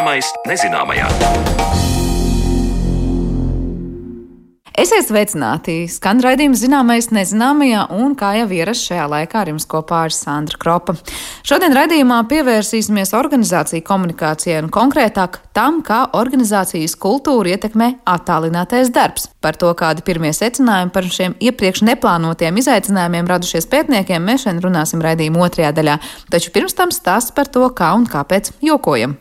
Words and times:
Zināmais 0.00 0.28
nezināmajā. 0.48 1.06
Esiet 4.80 5.10
sveicināti! 5.10 5.74
Skan 5.92 6.22
raidījums 6.24 6.62
zināmais 6.62 7.10
nezināmajā, 7.12 7.82
un 8.00 8.14
kā 8.16 8.30
jau 8.38 8.46
ierasts 8.56 8.88
šajā 8.88 9.04
laikā 9.12 9.42
ar 9.42 9.50
jums 9.52 9.68
kopā 9.68 10.06
ir 10.08 10.16
Sandra 10.16 10.56
Kropa. 10.62 10.94
Šodien 11.44 11.76
raidījumā 11.76 12.22
pievērsīsimies 12.32 13.12
organizāciju 13.20 13.84
komunikācijai 13.84 14.62
un 14.64 14.72
konkrētāk 14.72 15.36
tam, 15.52 15.82
kā 15.84 16.06
organizācijas 16.16 16.96
kultūra 16.96 17.58
ietekmē 17.58 17.92
attālinātais 18.08 18.88
darbs. 18.96 19.28
Par 19.44 19.60
to, 19.60 19.68
kādi 19.76 20.00
pirmie 20.06 20.32
secinājumi 20.32 20.96
par 20.96 21.12
šiem 21.12 21.36
iepriekš 21.44 21.84
neplānotiem 21.92 22.64
izaicinājumiem 22.64 23.28
radušies 23.28 23.68
pētniekiem, 23.68 24.24
mēs 24.24 24.48
šodien 24.48 24.64
runāsim 24.64 25.04
raidījuma 25.04 25.44
otrajā 25.44 25.76
daļā. 25.76 26.00
Taču 26.32 26.56
pirms 26.56 26.80
tam 26.80 26.88
stāsts 26.88 27.36
par 27.36 27.52
to, 27.52 27.68
kā 27.76 27.92
un 28.00 28.08
kāpēc 28.08 28.56
jokojam. 28.64 29.20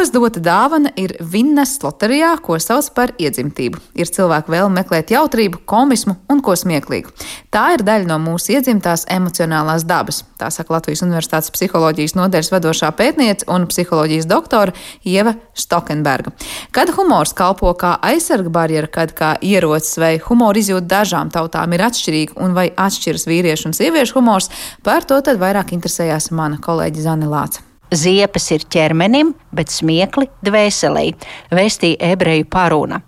Dabas 0.00 0.14
dota 0.16 0.40
dāvana 0.40 0.88
ir 0.96 1.12
vinnas 1.20 1.74
loterijā, 1.82 2.30
ko 2.40 2.54
sauc 2.56 2.86
par 2.96 3.10
iedzimtību. 3.20 3.82
Ir 4.00 4.08
cilvēku 4.08 4.48
vēlme 4.54 4.78
meklēt 4.78 5.12
jautrību, 5.12 5.60
komismu 5.68 6.14
un 6.32 6.40
ko 6.40 6.54
smieklīgu. 6.56 7.12
Tā 7.52 7.66
ir 7.74 7.84
daļa 7.84 8.08
no 8.08 8.16
mūsu 8.22 8.54
iedzimtās 8.54 9.04
emocionālās 9.12 9.84
dabas. 9.84 10.22
Tā 10.40 10.48
saka 10.56 10.78
Latvijas 10.78 11.04
Universitātes 11.04 11.52
psiholoģijas 11.52 12.16
nodeļas 12.16 12.48
vadošā 12.56 12.94
pētniece 12.96 13.44
un 13.52 13.68
psiholoģijas 13.68 14.32
doktore 14.32 14.72
Ieva 15.04 15.36
Stokenberga. 15.52 16.32
Kad 16.72 16.96
humors 16.96 17.36
kalpo 17.36 17.76
kā 17.76 17.98
aizsarga 18.00 18.56
barjera, 18.56 18.88
kad 18.88 19.12
kā 19.12 19.34
ierocis 19.44 20.00
vai 20.00 20.14
humora 20.30 20.64
izjūta 20.64 20.94
dažām 20.96 21.28
tautām 21.28 21.76
ir 21.76 21.90
atšķirīga 21.92 22.40
un 22.40 22.56
vai 22.56 22.70
atšķiras 22.72 23.28
vīriešu 23.28 23.68
un 23.68 23.76
sieviešu 23.76 24.16
humors, 24.16 24.48
par 24.80 25.04
to 25.04 25.20
tad 25.20 25.44
vairāk 25.44 25.76
interesējās 25.76 26.32
mana 26.32 26.56
kolēģi 26.56 27.04
Zane 27.04 27.28
Lāca. 27.28 27.68
Ziepes 27.90 28.50
ir 28.54 28.66
ķermenim, 28.70 29.32
bet 29.50 29.72
smiekli 29.74 30.28
dvēselī, 30.46 31.14
vēstīja 31.50 32.12
ebreju 32.12 32.46
paruna. 32.50 33.00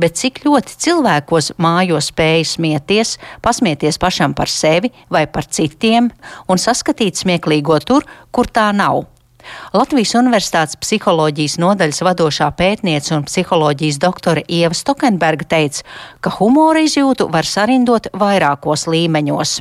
Bet 0.00 0.16
cik 0.20 0.42
ļoti 0.44 0.76
cilvēkos 0.84 1.54
mājos 1.60 2.10
spēj 2.12 2.44
smieties, 2.54 3.16
pasmieties 3.44 4.00
pašam 4.00 4.34
par 4.36 4.52
sevi 4.52 4.92
vai 5.12 5.26
par 5.28 5.48
citiem 5.48 6.10
un 6.48 6.60
saskatīt 6.60 7.20
smieklīgo 7.20 7.80
tur, 7.84 8.06
kur 8.32 8.48
tā 8.48 8.70
nav. 8.76 9.06
Latvijas 9.72 10.12
Universitātes 10.20 10.76
psiholoģijas 10.80 11.56
nodaļas 11.62 12.02
vadošā 12.04 12.50
pētniece 12.58 13.14
un 13.16 13.24
psiholoģijas 13.24 14.00
doktore 14.02 14.44
Ieva 14.48 14.76
Stokenberga 14.76 15.48
teica, 15.48 15.86
ka 16.20 16.34
humora 16.36 16.84
izjūtu 16.84 17.30
var 17.32 17.48
sarindot 17.48 18.12
vairākos 18.12 18.84
līmeņos 18.90 19.60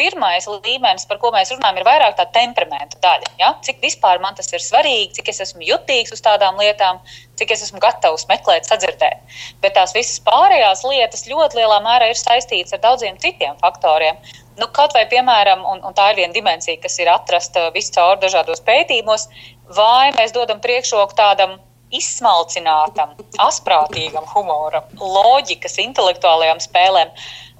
pirmais 0.00 0.48
līmenis, 0.48 1.06
par 1.08 1.20
ko 1.20 1.30
mēs 1.34 1.52
runājam, 1.52 1.80
ir 1.80 1.86
vairāk 1.88 2.16
tā 2.18 2.26
temperamenta 2.34 2.98
daļa. 3.04 3.32
Ja? 3.40 3.52
Cik 3.66 3.82
vispār 3.84 4.20
man 4.22 4.36
tas 4.38 4.48
ir 4.52 4.64
svarīgi, 4.64 5.12
cik 5.18 5.30
es 5.32 5.42
esmu 5.46 5.66
jutīgs 5.68 6.14
uz 6.16 6.24
tādām 6.24 6.60
lietām, 6.60 7.02
cik 7.40 7.54
es 7.54 7.64
esmu 7.68 7.80
gatavs 7.82 8.26
meklēt, 8.30 8.68
sadzirdēt. 8.68 9.36
Bet 9.62 9.76
tās 9.76 9.94
visas 9.96 10.20
pārējās 10.24 10.84
lietas 10.88 11.26
ļoti 11.28 11.60
lielā 11.60 11.80
mērā 11.84 12.10
ir 12.10 12.20
saistītas 12.20 12.76
ar 12.76 12.84
daudziem 12.84 13.20
citiem 13.20 13.58
faktoriem. 13.60 14.20
Nu, 14.60 14.68
kaut 14.76 14.92
vai, 14.96 15.06
piemēram, 15.08 15.64
un, 15.64 15.80
un 15.86 15.96
tā 15.96 16.10
ir 16.12 16.20
viena 16.20 16.36
dimensija, 16.36 16.80
kas 16.82 16.98
ir 17.00 17.08
atrasta 17.12 17.68
viscaur 17.76 18.20
dažādos 18.20 18.60
pētījumos, 18.66 19.28
vai 19.76 20.10
mēs 20.18 20.34
dodam 20.36 20.60
priekšroku 20.64 21.16
tādam 21.16 21.58
izsmalcinātam, 21.96 23.14
asprātīgam 23.42 24.26
humoram, 24.30 24.86
loģikas, 25.00 25.78
intelektuālajām 25.82 26.60
spēlēm, 26.62 27.14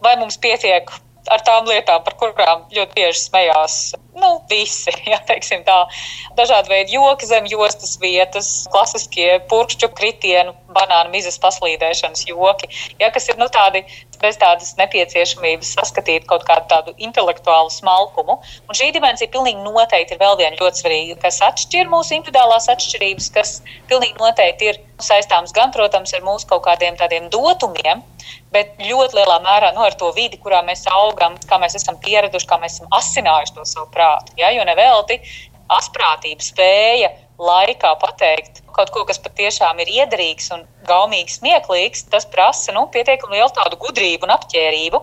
vai 0.04 0.16
mums 0.20 0.38
pietiek 0.42 0.92
ar 1.28 1.42
tām 1.44 1.68
lietām, 1.68 2.02
par 2.06 2.16
kurām 2.20 2.64
ļoti 2.72 2.96
bieži 2.96 3.20
smējās 3.26 3.80
nu, 4.20 4.30
visi. 4.50 4.92
Tā. 5.70 5.78
Dažādi 6.38 6.72
veidi 6.72 6.96
joki 6.96 7.28
zem 7.28 7.46
jostas 7.50 7.96
vietas, 8.00 8.48
klasiskie 8.72 9.38
purkšķu 9.50 9.90
kritienu, 9.96 10.54
banānu 10.74 11.12
mizas 11.14 11.38
paslīdēšanas 11.42 12.26
joki, 12.28 12.70
jā, 13.00 13.10
kas 13.14 13.28
ir 13.30 13.38
nu, 13.40 13.48
tādi 13.52 13.84
bez 14.20 14.36
tādas 14.40 14.74
nepieciešamības 14.76 15.74
saskatīt 15.78 16.26
kaut 16.28 16.44
kādu 16.48 16.68
tādu 16.70 16.94
intelektuālu 17.00 17.72
smalkumu. 17.72 18.36
Un 18.68 18.76
šī 18.76 18.90
dimensija 18.96 19.30
pilnīgi 19.32 19.64
noteikti 19.64 20.16
ir 20.16 20.20
vēl 20.20 20.36
viena 20.40 20.60
ļoti 20.60 20.82
svarīga, 20.82 21.18
kas 21.24 21.40
atšķir 21.46 21.88
mūsu 21.92 22.18
individuālās 22.18 22.68
atšķirības, 22.74 23.30
kas 23.36 23.54
pilnīgi 23.88 24.20
noteikti 24.20 24.72
ir 24.72 24.80
saistāms 25.00 25.54
gan, 25.56 25.72
protams, 25.72 26.12
ar 26.16 26.24
mūsu 26.26 26.50
kaut 26.50 26.66
kādiem 26.68 27.00
tādiem 27.00 27.30
dotumiem, 27.32 28.04
bet 28.54 28.76
ļoti 28.82 29.18
lielā 29.18 29.38
mērā 29.44 29.72
nu, 29.76 29.84
ar 29.86 29.96
to 29.98 30.10
vidi, 30.16 30.40
kurā 30.42 30.62
mēs 30.66 30.86
augam, 30.90 31.36
kā 31.50 31.60
mēs 31.62 31.76
esam 31.78 31.98
pieraduši, 32.02 32.48
kā 32.50 32.60
mēs 32.62 32.78
esam 32.78 32.92
asinājuši 33.00 33.56
to 33.56 33.66
savu 33.68 33.90
prātu. 33.94 34.36
Ja? 34.40 34.52
Jo 34.54 34.66
nevelti 34.68 35.20
asprātība 35.70 36.42
spēja 36.42 37.12
laikā 37.40 37.94
pateikt 38.00 38.60
kaut 38.76 38.92
ko, 38.94 39.04
kas 39.08 39.20
patiešām 39.22 39.80
ir 39.82 39.90
iederīgs 40.00 40.50
un 40.54 40.64
gaumīgi 40.88 41.36
smieklīgs, 41.38 42.06
tas 42.12 42.26
prasa 42.28 42.74
nu, 42.76 42.86
pietiekami 42.92 43.38
lielu 43.38 43.50
tādu 43.56 43.78
gudrību 43.80 44.28
un 44.28 44.34
apģērību. 44.36 45.02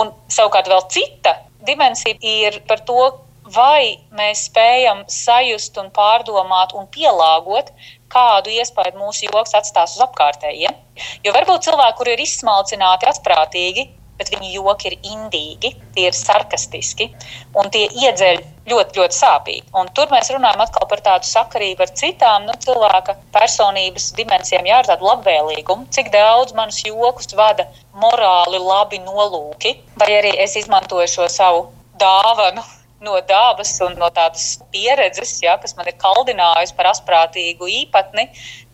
Un 0.00 0.12
savukārt 0.32 0.70
vēl 0.70 0.84
cita 0.92 1.36
dimensija 1.66 2.18
ir 2.20 2.60
par 2.68 2.82
to, 2.88 3.10
vai 3.50 3.98
mēs 4.14 4.46
spējam 4.50 5.02
sajust 5.10 5.78
un 5.82 5.90
pārdomāt 5.94 6.74
un 6.78 6.86
pielāgot, 6.94 7.72
kādu 8.12 8.52
iespēju 8.56 8.98
mūsu 8.98 9.28
joks 9.28 9.56
atstās 9.58 9.96
uz 9.96 10.04
apkārtējiem. 10.08 10.76
Jo 11.24 11.34
varbūt 11.36 11.68
cilvēki, 11.68 11.98
kur 12.00 12.12
ir 12.12 12.22
izsmalcināti, 12.24 13.08
atprātīgi, 13.10 13.86
bet 14.20 14.30
viņu 14.34 14.50
joki 14.52 14.90
ir 14.90 14.96
indīgi, 15.14 15.70
tie 15.94 16.08
ir 16.10 16.16
sarkastiski 16.16 17.08
un 17.56 17.70
tie 17.72 17.86
iedzeļ 17.88 18.42
ļoti, 18.70 18.98
ļoti 19.00 19.16
sāpīgi. 19.16 19.62
Un 19.80 19.88
tur 19.96 20.10
mēs 20.12 20.28
runājam 20.34 20.60
atkal 20.66 20.88
par 20.90 21.00
tādu 21.06 21.28
sakarību 21.28 21.86
ar 21.86 21.94
citām 21.96 22.44
nu, 22.48 22.56
cilvēka 22.66 23.16
personības 23.34 24.10
dimensijām, 24.18 24.68
jā, 24.68 24.82
ar 24.82 24.90
tādu 24.90 25.08
labvēlīgumu, 25.08 25.88
cik 25.94 26.12
daudz 26.12 26.52
manus 26.58 26.82
jokus 26.84 27.32
vada 27.38 27.66
morāli 28.02 28.60
labi 28.60 29.00
nolūki, 29.06 29.78
vai 30.02 30.12
arī 30.20 30.36
es 30.44 30.58
izmantoju 30.60 31.08
šo 31.16 31.30
savu 31.32 31.64
dāvanu 32.00 32.64
no 33.00 33.16
dabas 33.24 33.72
un 33.84 33.96
no 33.98 34.10
tādas 34.12 34.58
pieredzes, 34.72 35.38
ja, 35.42 35.56
kas 35.60 35.76
man 35.76 35.88
ir 35.88 35.96
kaldinājusi 36.00 36.76
par 36.76 36.90
asprātīgu 36.92 37.68
īpatni, 37.82 38.28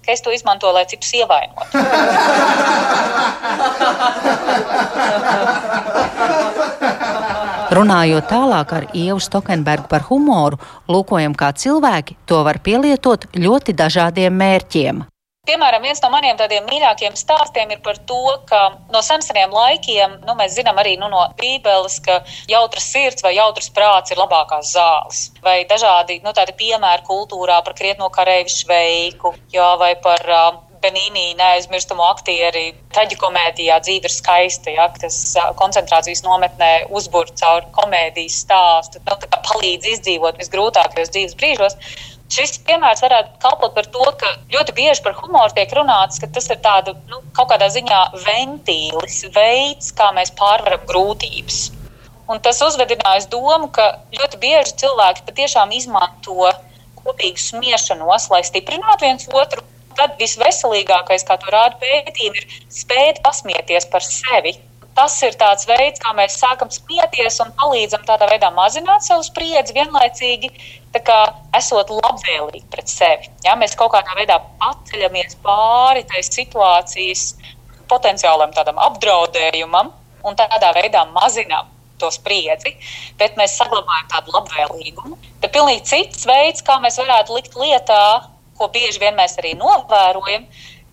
ka 0.05 0.15
es 0.15 0.23
to 0.23 0.35
izmantoju, 0.35 0.75
lai 0.75 0.87
citus 0.91 1.13
ievainotu. 1.15 1.79
Runājot 7.77 8.29
tālāk 8.31 8.73
ar 8.77 8.87
Ievu 8.95 9.19
Stokenbergu 9.23 9.91
par 9.91 10.07
humoru, 10.07 10.61
lūkojam, 10.91 11.35
kā 11.35 11.51
cilvēki 11.51 12.19
to 12.27 12.43
var 12.47 12.63
pielietot 12.63 13.27
ļoti 13.35 13.75
dažādiem 13.77 14.33
mērķiem. 14.39 15.03
Piemēram, 15.47 15.85
viens 15.87 16.01
no 16.03 16.11
maniem 16.11 16.35
tādiem 16.39 16.65
mīļākajiem 16.67 17.15
stāstiem 17.19 17.71
ir 17.71 17.81
par 17.85 18.01
to, 18.09 18.19
ka 18.49 18.61
no 18.91 19.03
seniem 19.05 19.53
laikiem 19.55 20.19
nu, 20.27 20.35
mēs 20.39 20.57
zinām 20.59 20.81
arī 20.83 20.97
nu, 20.99 21.07
no 21.13 21.23
Bībeles, 21.39 22.01
ka 22.03 22.19
jautrs 22.51 22.89
sirds 22.91 23.23
vai 23.23 23.37
jautrs 23.37 23.71
prāts 23.71 24.11
ir 24.11 24.19
labākās 24.19 24.75
zāles. 24.75 25.23
Vai 25.47 25.61
dažādi 25.71 26.19
nu, 26.25 26.35
piemēri 26.35 27.07
kultūrā 27.07 27.61
par 27.63 27.77
krietno 27.79 28.11
kareivu 28.11 28.51
šveiku, 28.51 29.37
jā, 29.55 29.69
vai 29.79 29.95
par 30.03 30.27
uh, 30.27 30.49
Benīnī 30.83 31.33
neaizmirstamo 31.39 32.05
aktieri 32.11 32.67
traģikomēdijā 32.95 33.79
dzīve 33.85 34.11
ir 34.11 34.13
skaista, 34.13 34.75
ja, 34.75 34.89
kas 35.01 35.17
koncentrācijas 35.59 36.23
nometnē 36.27 36.71
uzbūr 36.95 37.33
caur 37.41 37.67
komēdijas 37.77 38.43
stāstu, 38.45 39.03
nu, 39.07 39.17
palīdz 39.49 39.91
izdzīvot 39.95 40.39
visgrūtākajos 40.43 41.15
dzīves 41.15 41.39
brīžos. 41.41 41.79
Šis 42.33 42.57
piemērs 42.67 43.05
varētu 43.05 43.39
kalpot 43.43 43.75
par 43.77 43.87
to, 43.95 44.07
ka 44.19 44.33
ļoti 44.51 44.75
bieži 44.75 45.03
par 45.05 45.15
humoru 45.21 45.55
tiek 45.55 45.71
runāts, 45.79 46.19
ka 46.19 46.27
tas 46.35 46.49
ir 46.51 46.59
tāda, 46.65 46.97
nu, 47.11 47.21
kaut 47.37 47.53
kādā 47.53 47.69
ziņā 47.71 48.01
ventīlis, 48.25 49.21
veids, 49.37 49.93
kā 49.95 50.11
mēs 50.17 50.35
pārvaram 50.39 50.83
grūtības. 50.91 51.61
Un 52.27 52.43
tas 52.43 52.59
uzvedinājis 52.67 53.29
domu, 53.31 53.71
ka 53.71 53.87
ļoti 54.17 54.41
bieži 54.43 54.75
cilvēki 54.83 55.23
patiešām 55.29 55.71
izmanto 55.77 56.51
kopīgu 56.99 57.39
smiešanos, 57.39 58.31
lai 58.35 58.43
stiprinātu 58.49 59.07
viens 59.07 59.29
otru. 59.31 59.63
Tad 59.97 60.19
visveselīgākais, 60.21 61.23
kā 61.25 61.39
to 61.41 61.53
rāda 61.55 61.79
pētījumi, 61.81 62.43
ir 62.43 62.65
spēt 62.75 63.23
pasmieties 63.25 63.87
par 63.93 64.05
sevi, 64.05 64.59
tas 64.97 65.15
ir 65.25 65.37
tāds 65.41 65.69
veids, 65.69 66.01
kā 66.03 66.13
mēs 66.17 66.37
sākam 66.41 66.73
smieties 66.73 67.39
un 67.45 67.55
palīdzam 67.61 68.05
tādā 68.09 68.29
veidā 68.31 68.51
mazināt 68.57 69.07
savu 69.07 69.25
spriedzi, 69.25 69.77
vienlaicīgi 69.77 70.51
kā, 71.05 71.19
esot 71.59 71.91
labvēlīgi 71.93 72.67
pret 72.73 72.91
sevi. 72.93 73.31
Ja? 73.45 73.57
Mēs 73.59 73.77
kaut 73.79 73.93
kādā 73.95 74.17
veidā 74.19 74.39
paceļamies 74.61 75.39
pāri 75.45 76.05
tai 76.09 76.23
situācijas 76.27 77.29
potenciālam 77.91 78.53
apdraudējumam 78.89 79.93
un 80.27 80.39
tādā 80.39 80.73
veidā 80.75 81.05
mazinām 81.15 81.73
to 82.01 82.11
spriedzi, 82.13 82.75
bet 83.21 83.37
mēs 83.41 83.57
saglabājam 83.57 84.09
tādu 84.13 84.35
labvēlīgumu. 84.37 85.19
Tad 85.41 85.53
pilnīgi 85.55 85.87
cits 85.89 86.27
veids, 86.29 86.65
kā 86.67 86.79
mēs 86.83 86.99
varētu 87.01 87.37
likt 87.37 87.57
lietā, 87.57 88.01
ko 88.57 88.69
bieži 88.73 89.01
vien 89.01 89.17
mēs 89.17 89.37
arī 89.41 89.55
novērojam, 89.57 90.47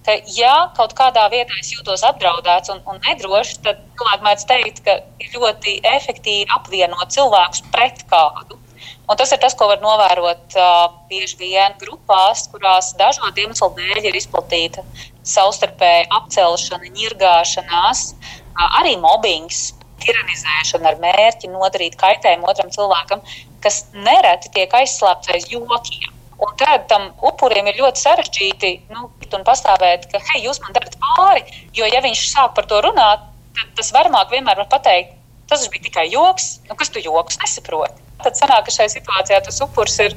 ka, 0.06 0.18
ja 0.36 0.54
kaut 0.78 0.96
kādā 0.98 1.26
vietā 1.32 1.60
es 1.60 1.72
jūtos 1.76 2.04
apdraudēts 2.08 2.72
un, 2.74 2.82
un 2.88 3.00
nedrošs, 3.08 3.60
tad 3.66 3.84
cilvēki 4.00 4.28
mēdz 4.28 4.48
teikt, 4.50 4.84
ka 4.88 5.00
ir 5.24 5.38
ļoti 5.38 5.78
efektīvi 5.94 6.50
apvienot 6.58 7.16
cilvēkus 7.16 7.64
pret 7.76 8.04
kādu. 8.12 8.60
Un 9.04 9.20
tas 9.20 9.34
ir 9.36 9.40
tas, 9.44 9.56
ko 9.60 9.68
var 9.68 9.82
novērot 9.84 10.56
uh, 10.56 10.94
bieži 11.10 11.36
vien 11.42 11.76
grupās, 11.82 12.46
kurās 12.54 12.94
dažādu 13.00 13.44
iemeslu 13.44 13.68
dēļ 13.76 14.08
ir 14.08 14.16
izplatīta 14.16 14.86
savstarpēja 15.28 16.06
apcelšana, 16.22 16.92
ņirgāšanās, 16.96 18.04
uh, 18.16 18.78
arī 18.80 18.96
mobbings, 19.02 19.74
tiranizēšana 20.04 20.94
ar 20.94 21.00
mērķi 21.04 21.52
nodarīt 21.52 21.98
kaitējumu 22.00 22.48
otram 22.52 22.72
cilvēkam, 22.74 23.24
kas 23.64 23.84
nereti 23.96 24.52
tiek 24.56 24.76
aizslēpts 24.80 25.32
aiz 25.36 25.50
jokiem. 25.52 26.12
Un 26.44 26.56
tad 26.60 26.88
tam 26.92 27.12
upurim 27.24 27.70
ir 27.72 27.78
ļoti 27.80 28.02
sarežģīti 28.04 28.72
nu, 28.92 29.08
pastāvēt, 29.48 30.10
ka, 30.12 30.20
hei, 30.32 30.44
jūs 30.44 30.60
man 30.64 30.76
darat 30.76 30.98
pāri. 31.00 31.44
Jo, 31.78 31.88
ja 31.90 32.02
viņš 32.04 32.24
sāk 32.34 32.56
par 32.58 32.68
to 32.70 32.82
runāt, 32.84 33.24
tad 33.58 33.76
tas 33.80 33.94
varmāk 33.96 34.34
vienmēr 34.34 34.60
var 34.64 34.70
pateikt, 34.72 35.16
tas 35.50 35.64
bija 35.72 35.88
tikai 35.88 36.10
joks, 36.12 36.58
nu, 36.68 36.76
kas 36.80 36.92
tu 36.92 37.04
joks 37.04 37.40
nesaproti. 37.42 38.03
Tad 38.22 38.38
sanāk, 38.38 38.68
ka 38.68 38.76
šajā 38.76 38.92
situācijā 38.94 39.40
tas 39.44 39.58
upuris 39.66 39.98
ir 40.04 40.14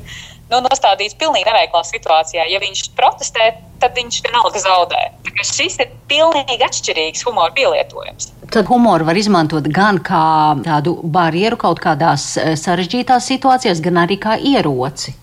nu, 0.50 0.60
nostādīts 0.62 1.16
pilnīgi 1.18 1.48
neveiklā 1.48 1.82
situācijā. 1.88 2.44
Ja 2.50 2.60
viņš 2.62 2.90
protestē, 2.98 3.54
tad 3.82 3.96
viņš 3.98 4.20
vienalga 4.26 4.62
zaudē. 4.62 5.02
Šis 5.42 5.78
ir 5.82 5.92
pilnīgi 6.10 6.62
atšķirīgs 6.66 7.24
humora 7.26 7.54
pielietojums. 7.56 8.30
Tad 8.52 8.68
humoru 8.70 9.08
var 9.08 9.18
izmantot 9.18 9.66
gan 9.74 9.98
kā 10.06 10.22
tādu 10.64 10.96
barjeru 11.02 11.58
kaut 11.60 11.82
kādās 11.82 12.34
eh, 12.38 12.54
sarežģītās 12.58 13.26
situācijās, 13.32 13.82
gan 13.84 14.04
arī 14.04 14.20
kā 14.22 14.36
ieroci. 14.38 15.16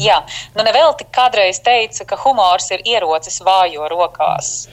Jā, 0.00 0.22
nu 0.56 0.64
nevelti 0.64 1.04
kādreiz 1.12 1.60
teica, 1.64 2.06
ka 2.08 2.16
humors 2.22 2.70
ir 2.72 2.82
ierocis 2.88 3.42
vājo 3.44 3.84
rokās. 3.92 4.66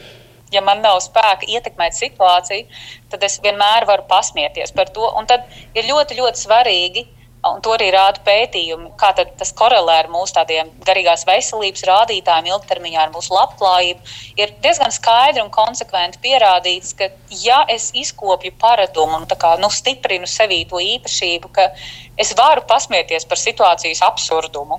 Ja 0.51 0.63
man 0.63 0.81
nav 0.83 0.99
spēka 1.03 1.47
ietekmēt 1.47 1.95
situāciju, 1.95 2.65
tad 3.11 3.23
es 3.23 3.37
vienmēr 3.43 3.85
varu 3.87 4.03
pasmieties 4.07 4.73
par 4.75 4.91
to. 4.95 5.07
Un 5.19 5.27
tad 5.27 5.45
ir 5.75 5.87
ļoti, 5.87 6.17
ļoti 6.19 6.41
svarīgi 6.41 7.05
Un 7.41 7.61
to 7.65 7.71
arī 7.73 7.87
rāda 7.89 8.21
pētījumi, 8.21 8.91
kā 9.01 9.09
tas 9.17 9.51
korelē 9.57 9.95
ar 10.03 10.09
mūsu 10.13 10.35
tādiem 10.35 10.67
garīgās 10.85 11.23
veselības 11.25 11.81
rādītājiem, 11.89 12.51
ilgtermiņā 12.51 12.99
ar 13.01 13.13
mūsu 13.15 13.33
labklājību. 13.33 14.11
Ir 14.37 14.53
diezgan 14.61 14.93
skaidri 14.93 15.41
un 15.41 15.49
konsekventi 15.53 16.21
pierādīts, 16.21 16.93
ka, 16.99 17.09
ja 17.41 17.63
es 17.73 17.89
izkopju 17.97 18.53
paradumu 18.61 19.17
un 19.17 19.25
kā, 19.31 19.55
nu, 19.61 19.71
stiprinu 19.73 20.29
sevī 20.29 20.61
to 20.69 20.83
īpašību, 20.85 21.49
ka 21.55 21.71
es 22.21 22.35
varu 22.37 22.61
pasmieties 22.69 23.25
par 23.25 23.41
situācijas 23.41 24.03
absurdumu, 24.05 24.77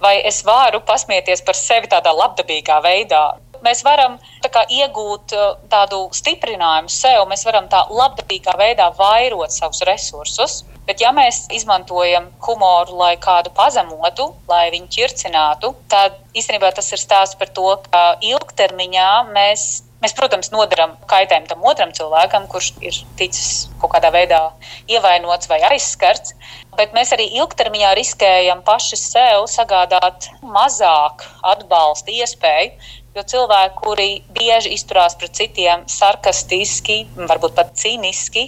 vai 0.00 0.16
es 0.32 0.40
varu 0.48 0.80
pasmieties 0.88 1.44
par 1.44 1.60
sevi 1.60 1.92
tādā 1.92 2.16
labdabīgā 2.16 2.80
veidā, 2.88 3.26
mēs 3.64 3.82
varam 3.86 4.18
kā, 4.44 4.64
iegūt 4.68 5.34
uh, 5.36 5.50
tādu 5.72 6.06
stiprinājumu 6.14 6.92
sev, 6.92 7.24
mēs 7.30 7.44
varam 7.48 7.68
tā 7.72 7.84
labdabīgā 7.90 8.56
veidā 8.58 8.90
vairot 8.98 9.54
savus 9.54 9.84
resursus. 9.88 10.62
Bet, 10.88 11.02
ja 11.04 11.10
mēs 11.12 11.42
izmantojam 11.52 12.30
humoru, 12.46 12.94
lai 12.96 13.10
kādu 13.20 13.52
pazemotu, 13.56 14.30
lai 14.48 14.70
viņu 14.72 14.88
ķircinātu, 14.94 15.74
tad 15.92 16.16
īstenībā 16.32 16.70
tas 16.72 16.88
ir 16.96 17.02
stāsts 17.02 17.36
par 17.36 17.52
to, 17.52 17.74
ka 17.90 18.06
ilgtermiņā 18.24 19.10
mēs 19.34 19.68
Mēs, 19.98 20.12
protams, 20.14 20.52
nodaram 20.54 20.92
kaitējumu 21.10 21.48
tam 21.50 21.64
otram 21.66 21.90
cilvēkam, 21.90 22.44
kurš 22.50 22.68
ir 22.86 22.98
ticis 23.18 23.64
kaut 23.82 23.90
kādā 23.96 24.12
veidā 24.14 24.38
ievainots 24.86 25.50
vai 25.50 25.58
aizskarts, 25.72 26.36
bet 26.78 26.94
mēs 26.94 27.10
arī 27.16 27.26
ilgtermiņā 27.40 27.96
riskējam 27.98 28.62
paši 28.66 28.98
sev 29.00 29.48
sagādāt 29.50 30.30
mazāk 30.54 31.26
atbalsta 31.42 32.14
iespēju, 32.14 32.94
Jo 33.18 33.24
cilvēki, 33.26 33.74
kuri 33.82 34.10
bieži 34.30 34.70
izturās 34.76 35.16
pret 35.18 35.32
citiem 35.34 35.80
sarkastiski, 35.90 37.00
varbūt 37.18 37.56
pat 37.56 37.72
cīniski, 37.80 38.44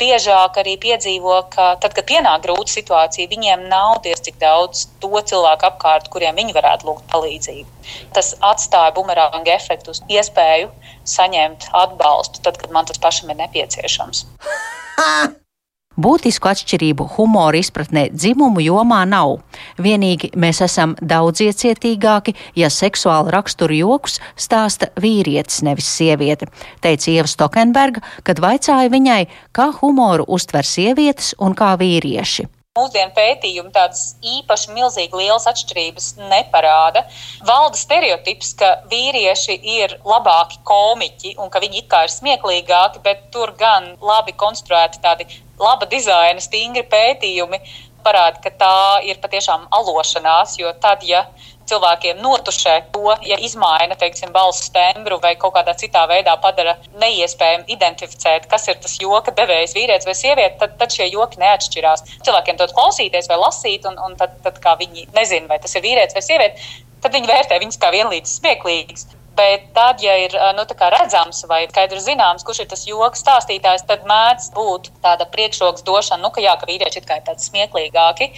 biežāk 0.00 0.58
arī 0.58 0.74
piedzīvo, 0.82 1.36
ka 1.54 1.68
tad, 1.78 1.94
kad 1.94 2.08
pienāk 2.08 2.42
grūta 2.48 2.74
situācija, 2.74 3.30
viņiem 3.30 3.68
nav 3.70 4.00
diezgan 4.02 4.40
daudz 4.42 4.88
to 4.98 5.22
cilvēku 5.30 5.70
apkārt, 5.70 6.10
kuriem 6.10 6.34
viņi 6.42 6.56
varētu 6.58 6.90
lūgt 6.90 7.06
palīdzību. 7.14 7.90
Tas 8.18 8.34
atstāja 8.42 8.96
bumerānga 8.98 9.54
efektu 9.54 9.94
iespēju 10.10 10.72
saņemt 11.16 11.70
atbalstu, 11.86 12.42
tad, 12.42 12.58
kad 12.58 12.74
man 12.74 12.90
tas 12.90 12.98
pašam 12.98 13.30
ir 13.30 13.38
nepieciešams. 13.44 14.26
Būtisku 15.98 16.46
atšķirību 16.46 17.08
humora 17.16 17.58
izpratnē 17.58 18.04
dzimumu 18.14 18.62
jomā 18.62 19.00
nav. 19.10 19.40
Vienīgi 19.82 20.30
mēs 20.38 20.62
esam 20.62 20.94
daudz 21.00 21.42
iecietīgāki, 21.42 22.36
ja 22.54 22.70
seksuālu 22.70 23.32
raksturu 23.34 23.74
joks 23.80 24.20
stāsta 24.38 24.92
vīrietis, 25.02 25.64
nevis 25.66 25.88
sieviete, 25.90 26.46
teica 26.84 27.10
Ieva 27.10 27.26
Stokenberga, 27.30 28.04
kad 28.22 28.38
vaicāja 28.44 28.92
viņai, 28.94 29.24
kā 29.50 29.72
humoru 29.80 30.28
uztver 30.28 30.66
sievietes 30.66 31.34
un 31.42 31.58
kā 31.58 31.74
vīrieši 31.80 32.46
mūsdienu 32.78 33.12
pētījumi 33.16 33.74
tādas 33.74 34.14
īpaši 34.22 34.74
milzīgi 34.76 35.18
lielas 35.18 35.48
atšķirības 35.50 36.12
neparāda. 36.30 37.04
Valda 37.48 37.78
stereotips, 37.80 38.54
ka 38.58 38.70
vīrieši 38.92 39.58
ir 39.78 39.98
labāki 40.06 40.62
komiķi 40.68 41.34
un 41.42 41.52
ka 41.52 41.62
viņi 41.64 41.82
it 41.82 41.90
kā 41.92 42.04
ir 42.06 42.14
smieklīgāki, 42.14 43.02
bet 43.04 43.28
tur 43.34 43.52
gan 43.58 43.92
labi 44.00 44.36
konstruēti 44.38 45.02
tādi 45.04 45.28
laba 45.58 45.88
dizaina, 45.90 46.40
stingri 46.42 46.84
pētījumi 46.86 47.58
parāda, 48.04 48.40
ka 48.44 48.52
tā 48.62 48.74
ir 49.06 49.20
patiešām 49.22 49.68
alošanās, 49.74 50.56
jo 50.60 50.72
tad, 50.82 51.04
ja 51.06 51.26
cilvēkiem 51.68 52.22
notušē 52.24 52.74
to, 52.94 53.12
ja 53.28 53.36
izmaina, 53.44 53.96
teiksim, 54.00 54.32
balss 54.32 54.70
tembru 54.74 55.18
vai 55.22 55.34
kaut 55.40 55.54
kādā 55.56 55.74
citā 55.78 56.06
veidā 56.10 56.36
padara 56.40 56.76
neiespējami 57.02 57.68
identificēt, 57.76 58.48
kas 58.50 58.68
ir 58.72 58.80
tas 58.82 58.96
joka 59.02 59.34
devējs, 59.36 59.76
vīrietis 59.76 60.08
vai 60.08 60.16
sieviete, 60.16 60.56
tad, 60.62 60.78
tad 60.80 60.96
šie 60.96 61.10
joki 61.12 61.42
neatšķirās. 61.42 62.06
Cilvēkiem 62.24 62.60
to 62.60 62.70
klausīties 62.72 63.30
vai 63.30 63.40
lasīt, 63.44 63.88
un, 63.90 64.00
un 64.06 64.16
tad, 64.20 64.38
tad 64.46 64.60
kā 64.64 64.78
viņi 64.80 65.08
nezina, 65.16 65.50
vai 65.52 65.60
tas 65.62 65.76
ir 65.76 65.84
vīrietis 65.84 66.16
vai 66.16 66.24
sieviete, 66.24 66.68
tad 67.04 67.14
viņi 67.14 67.32
vērtē 67.34 67.60
viņus 67.62 67.80
kā 67.82 67.92
vienlīdz 67.94 68.38
smieklīgus. 68.40 69.08
Bet 69.38 69.68
tad, 69.76 70.02
ja 70.02 70.16
ir 70.18 70.34
nu, 70.56 70.64
redzams 70.94 71.44
vai 71.50 71.60
skaidrs 71.70 72.06
zināms, 72.08 72.44
kurš 72.46 72.64
ir 72.64 72.68
tas 72.72 72.84
joks 72.88 73.22
stāstītājs, 73.22 73.84
tad 73.86 74.06
mēdz 74.08 74.50
būt 74.56 74.90
tāda 75.04 75.28
priekšroks 75.30 75.84
došana, 75.86 76.22
nu, 76.24 76.32
ka, 76.34 76.42
jā, 76.42 76.56
ka 76.58 76.66
vīrieši 76.66 77.00
ir 77.02 77.06
tādi 77.08 77.46
smieklīgāki, 77.46 78.30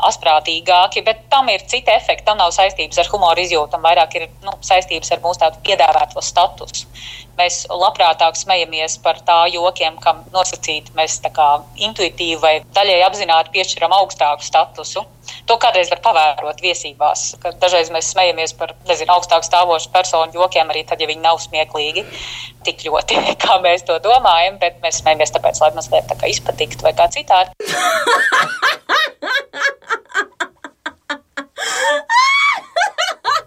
asprātīgāki, 0.00 1.04
bet 1.06 1.26
tam 1.32 1.50
ir 1.52 1.64
citi 1.68 1.92
efekti. 1.92 2.24
Tam 2.26 2.40
nav 2.40 2.54
saistības 2.56 3.02
ar 3.02 3.12
humoru 3.12 3.44
izjūtu, 3.44 3.82
vairāk 3.84 4.16
ir 4.18 4.28
nu, 4.46 4.56
saistības 4.64 5.12
ar 5.14 5.22
mūsu 5.24 5.44
tādu 5.44 5.62
piedāvāto 5.66 6.24
statusu. 6.24 6.88
Mēs 7.36 7.66
labprātāk 7.68 8.38
smejamies 8.38 8.96
par 9.04 9.18
tā 9.28 9.42
jokiem, 9.52 9.98
kam 10.00 10.22
nosacīti 10.32 10.94
mēs 10.96 11.18
intuitīvi 11.20 12.40
vai 12.40 12.54
daļai 12.76 13.02
apzināti 13.04 13.52
piešķiram 13.52 13.92
augstāku 13.92 14.46
statusu. 14.46 15.04
To 15.46 15.56
kādreiz 15.62 15.90
var 15.90 16.00
pavērot 16.04 16.62
viesībās, 16.62 17.34
ka 17.42 17.52
dažreiz 17.60 17.90
mēs 17.94 18.12
smejamies 18.14 18.54
par 18.58 18.72
nezinu, 18.88 19.12
augstāk 19.12 19.44
stāvošu 19.44 19.90
personu 19.94 20.38
jokiem, 20.38 20.70
arī 20.70 20.84
tad, 20.86 21.02
ja 21.02 21.10
viņi 21.10 21.22
nav 21.22 21.40
smieklīgi 21.42 22.06
tik 22.66 22.86
ļoti, 22.86 23.18
kā 23.42 23.58
mēs 23.64 23.84
to 23.86 23.98
domājam, 24.02 24.58
bet 24.62 24.80
mēs 24.84 25.02
smejamies 25.02 25.34
tāpēc, 25.34 25.60
lai 25.62 25.72
mazliet 25.76 26.08
tā 26.10 26.18
kā 26.20 26.30
izpatiktu 26.30 26.86
vai 26.86 26.94
kā 26.96 27.10
citādi. 27.12 27.52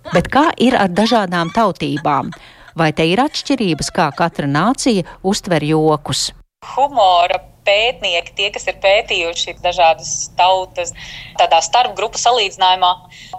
Bet 0.09 0.31
kā 0.33 0.47
ir 0.57 0.73
ar 0.75 0.89
dažādām 0.89 1.51
tautībām? 1.53 2.31
Vai 2.79 2.93
te 2.95 3.03
ir 3.03 3.19
atšķirības, 3.19 3.89
kā 3.91 4.07
katra 4.15 4.47
nācija 4.47 5.03
uztver 5.27 5.65
jokus? 5.67 6.29
Humora 6.77 7.41
pētnieki, 7.67 8.31
tie, 8.37 8.47
kas 8.55 8.69
ir 8.71 8.77
pētījuši 8.83 9.57
dažādas 9.63 10.13
tautas, 10.39 10.93
tādā 11.41 11.59
starpgrupu 11.65 12.21
salīdzinājumā, 12.21 12.91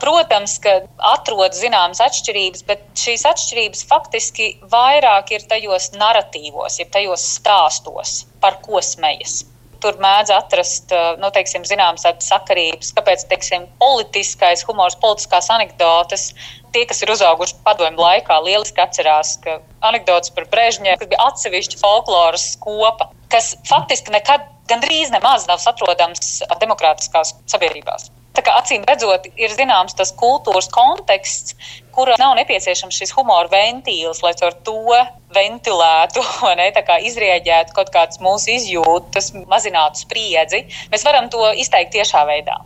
protams, 0.02 0.59
ka 0.62 0.76
atrod 1.14 1.56
zināmas 1.56 2.02
atšķirības, 2.04 2.66
bet 2.68 2.85
šīs 3.00 3.25
atšķirības 3.32 3.87
faktiski 3.88 4.50
vairāk 4.75 5.32
ir 5.37 5.49
tajos 5.49 5.88
narratīvos, 5.97 6.76
jeb 6.82 6.92
tajos 6.92 7.25
stāstos, 7.38 8.20
par 8.44 8.61
ko 8.66 8.85
smejas 8.85 9.40
tur 9.80 9.97
mēdz 10.00 10.32
atrast 10.35 10.92
nu, 11.20 11.30
teiksim, 11.35 11.64
zināmas 11.68 12.04
sakarības, 12.25 12.92
kāpēc 12.97 13.25
teiksim, 13.30 13.66
politiskais 13.80 14.64
humors, 14.68 14.99
politiskās 15.00 15.50
anekdotas. 15.52 16.30
Tie, 16.74 16.84
kas 16.86 17.02
ir 17.02 17.10
uzauguši 17.10 17.56
padomju 17.66 17.98
laikā, 17.98 18.36
lieliski 18.46 18.82
atcerās, 18.82 19.36
ka 19.42 19.58
anekdotas 19.88 20.30
par 20.34 20.46
Brežņēvu 20.52 21.08
bija 21.10 21.30
atsevišķa 21.30 21.80
folkloras 21.80 22.52
kopa 22.62 23.10
kas 23.30 23.54
faktiski 23.68 24.12
nekad 24.14 24.46
gandrīz 24.70 25.10
nemaz 25.14 25.46
nav 25.50 25.62
atrodams 25.70 26.40
demokrātiskās 26.62 27.34
sabiedrībās. 27.50 28.10
Tā 28.30 28.44
kā 28.46 28.54
acīm 28.60 28.84
redzot, 28.86 29.26
ir 29.42 29.50
zināms 29.56 29.96
tas 29.98 30.12
kultūras 30.16 30.68
konteksts, 30.70 31.56
kurā 31.94 32.14
nav 32.20 32.36
nepieciešams 32.38 33.00
šis 33.02 33.12
humora 33.16 33.50
ventīls, 33.50 34.22
lai 34.22 34.32
ar 34.46 34.54
to 34.66 35.00
ventilētu, 35.34 36.22
ne, 36.60 36.70
izrieģētu 37.10 37.74
kaut 37.74 37.90
kādas 37.94 38.22
mūsu 38.22 38.54
izjūtas, 38.54 39.32
mazinātu 39.50 40.04
spriedzi. 40.04 40.62
Mēs 40.94 41.06
varam 41.06 41.26
to 41.32 41.50
izteikt 41.58 41.96
tiešā 41.98 42.22
veidā. 42.30 42.60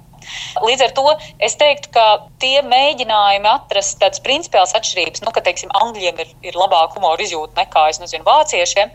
Līdz 0.65 0.87
ar 0.89 0.95
to 0.97 1.07
es 1.43 1.57
teiktu, 1.61 1.91
ka 1.95 2.07
tie 2.43 2.63
mēģinājumi 2.67 3.51
atrast 3.51 3.99
tādas 4.03 4.23
principiālas 4.25 4.75
atšķirības, 4.79 5.25
nu, 5.25 5.33
ka, 5.35 5.43
teiksim, 5.45 5.73
angļiem 5.81 6.21
ir, 6.25 6.33
ir 6.51 6.59
labāka 6.59 6.99
humora 6.99 7.23
izjūta 7.25 7.63
nekā, 7.63 7.87
es 7.93 8.01
nezinu, 8.03 8.27
vāciešiem, 8.27 8.93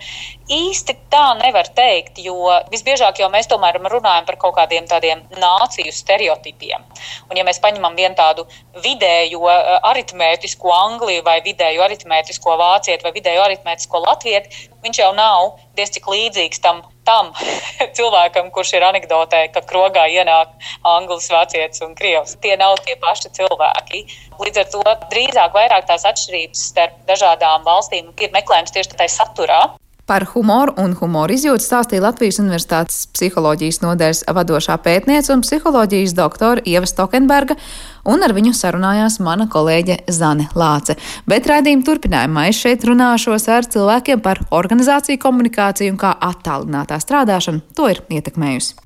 īsti 0.49 0.95
tā 1.13 1.25
nevar 1.39 1.69
teikt, 1.77 2.19
jo 2.23 2.49
visbiežāk 2.73 3.21
jau 3.21 3.29
mēs 3.33 3.49
tomēr 3.51 3.79
runājam 3.79 4.27
par 4.27 4.39
kaut 4.41 4.55
kādiem 4.57 4.87
tādiem 4.89 5.23
nāciju 5.39 5.93
stereotipiem. 5.93 6.85
Un 7.29 7.39
ja 7.39 7.45
mēs 7.47 7.61
paņemam 7.63 7.97
vienu 7.97 8.17
tādu 8.17 8.45
vidējo 8.83 9.45
eh, 9.51 9.71
aritmētisko 9.91 10.73
Angliju 10.75 11.25
vai 11.25 11.39
vidējo 11.45 11.85
aritmētisko 11.85 12.57
vācieti 12.59 13.05
vai 13.05 13.13
vidējo 13.15 13.45
aritmētisko 13.45 14.03
latvieti, 14.05 14.69
viņš 14.83 15.03
jau 15.03 15.11
nav 15.15 15.59
diez 15.77 15.91
cik 15.95 16.07
līdzīgs 16.09 16.63
tam 16.63 16.81
tam 17.09 17.33
cilvēkam, 17.97 18.53
kurš 18.53 18.75
ir 18.77 18.85
anekdotē, 18.91 19.41
ka 19.53 19.65
krogā 19.65 20.05
ienāk 20.13 20.53
anglis, 20.85 21.29
vācietis 21.33 21.83
un 21.85 21.97
krievs. 21.97 22.37
Tie 22.43 22.55
nav 22.61 22.77
tie 22.85 22.97
paši 23.01 23.33
cilvēki. 23.39 24.05
Līdz 24.39 24.63
ar 24.63 24.71
to 24.73 24.85
drīzāk 25.11 25.57
vairāk 25.57 25.89
tās 25.89 26.07
atšķirības 26.09 26.65
starp 26.71 27.03
dažādām 27.09 27.67
valstīm 27.67 28.13
ir 28.19 28.33
meklējums 28.35 28.75
tieši 28.75 28.97
tajā 28.97 29.15
saturā. 29.17 29.61
Par 30.09 30.23
humoru 30.31 30.73
un 30.81 30.95
humoru 30.97 31.35
izjūtu 31.35 31.61
stāstīja 31.61 32.01
Latvijas 32.01 32.39
Universitātes 32.41 33.03
psiholoģijas 33.13 33.77
nodaļas 33.83 34.23
vadošā 34.33 34.79
pētniece 34.81 35.29
un 35.35 35.43
psiholoģijas 35.45 36.15
doktore 36.17 36.63
Ieva 36.65 36.89
Stokenberga, 36.89 37.59
un 38.05 38.23
ar 38.23 38.33
viņu 38.35 38.53
sarunājās 38.55 39.19
mana 39.23 39.47
kolēģe 39.51 40.01
Zane 40.11 40.49
Lāce. 40.55 40.97
Bet 41.29 41.47
raidījuma 41.49 41.85
turpinājumā 41.87 42.49
es 42.51 42.59
šeit 42.61 42.85
runāšos 42.87 43.49
ar 43.51 43.67
cilvēkiem 43.69 44.21
par 44.25 44.43
organizāciju 44.51 45.21
komunikāciju 45.21 45.95
un 45.95 45.99
kā 46.01 46.13
attālinātā 46.29 46.99
strādāšana 47.01 47.65
to 47.75 47.89
ir 47.91 48.03
ietekmējusi. 48.09 48.85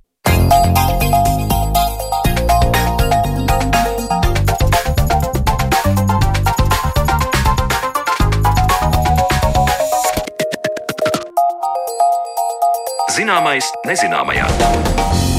Zināmais 13.13 13.67
nezināmajā. 13.85 15.32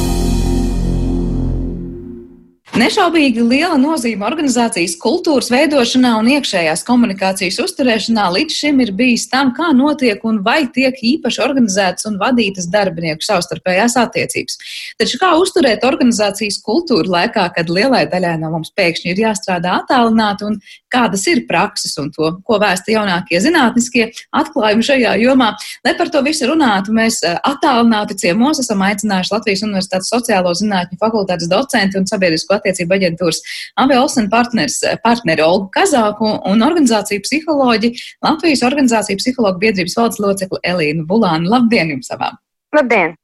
Nešaubīgi 2.74 3.38
liela 3.38 3.76
nozīme 3.78 4.24
organizācijas 4.26 4.96
kultūras 4.98 5.46
veidošanā 5.52 6.16
un 6.18 6.26
iekšējās 6.32 6.80
komunikācijas 6.82 7.60
uzturēšanā 7.62 8.24
līdz 8.34 8.56
šim 8.56 8.80
ir 8.82 8.90
bijis 8.98 9.28
tam, 9.30 9.52
kā 9.54 9.68
notiek 9.78 10.24
un 10.26 10.40
vai 10.42 10.64
tiek 10.74 10.98
īpaši 10.98 11.38
organizētas 11.44 12.08
un 12.10 12.16
vadītas 12.18 12.66
darbinieku 12.72 13.22
savstarpējās 13.22 13.94
attiecības. 14.02 14.58
Taču 14.98 15.20
kā 15.22 15.30
uzturēt 15.38 15.86
organizācijas 15.86 16.58
kultūru 16.66 17.14
laikā, 17.14 17.44
kad 17.54 17.70
lielai 17.70 18.08
daļai 18.10 18.40
no 18.42 18.50
mums 18.56 18.74
pēkšņi 18.74 19.12
ir 19.12 19.22
jāstrādā 19.22 19.76
attālināti 19.84 20.48
un 20.50 20.58
kādas 20.90 21.28
ir 21.30 21.44
prakses 21.46 21.94
un 22.02 22.10
to, 22.14 22.32
ko 22.42 22.58
vēsta 22.58 22.90
jaunākie 22.90 23.38
zinātniskie 23.42 24.08
atklājumi 24.34 24.88
šajā 24.90 25.14
jomā. 25.22 25.52
Lai 25.86 25.94
par 25.94 26.10
to 26.10 26.24
visu 26.26 26.50
runātu, 26.50 26.90
mēs 26.98 27.20
eh, 27.22 27.38
attālināti 27.38 28.18
ciemos 28.18 28.58
esam 28.62 28.82
aicinājuši 28.82 29.34
Latvijas 29.36 29.64
Universitātes 29.66 30.10
sociālo 30.10 30.54
zinātņu 30.58 30.98
fakultātes 30.98 31.50
docenti 31.50 32.02
un 32.02 32.10
sabiedrisko 32.10 32.63
attiecību 32.64 32.96
aģentūras 32.98 33.42
AB 33.84 33.96
Olsen 33.98 34.30
partners, 34.32 34.80
eh, 34.82 34.96
partneri 35.04 35.44
Olgu 35.44 35.68
Kazāku 35.76 36.38
un 36.50 36.64
organizāciju 36.64 37.24
psiholoģi 37.26 37.92
Latvijas 38.24 38.64
organizāciju 38.66 39.20
psihologu 39.20 39.60
biedrības 39.66 39.98
valdes 40.00 40.22
locekli 40.24 40.64
Elīnu 40.64 41.06
Bulānu. 41.06 41.52
Labdien 41.52 41.92
jums 41.94 42.10
abām! 42.14 42.40
Labdien! 42.74 43.14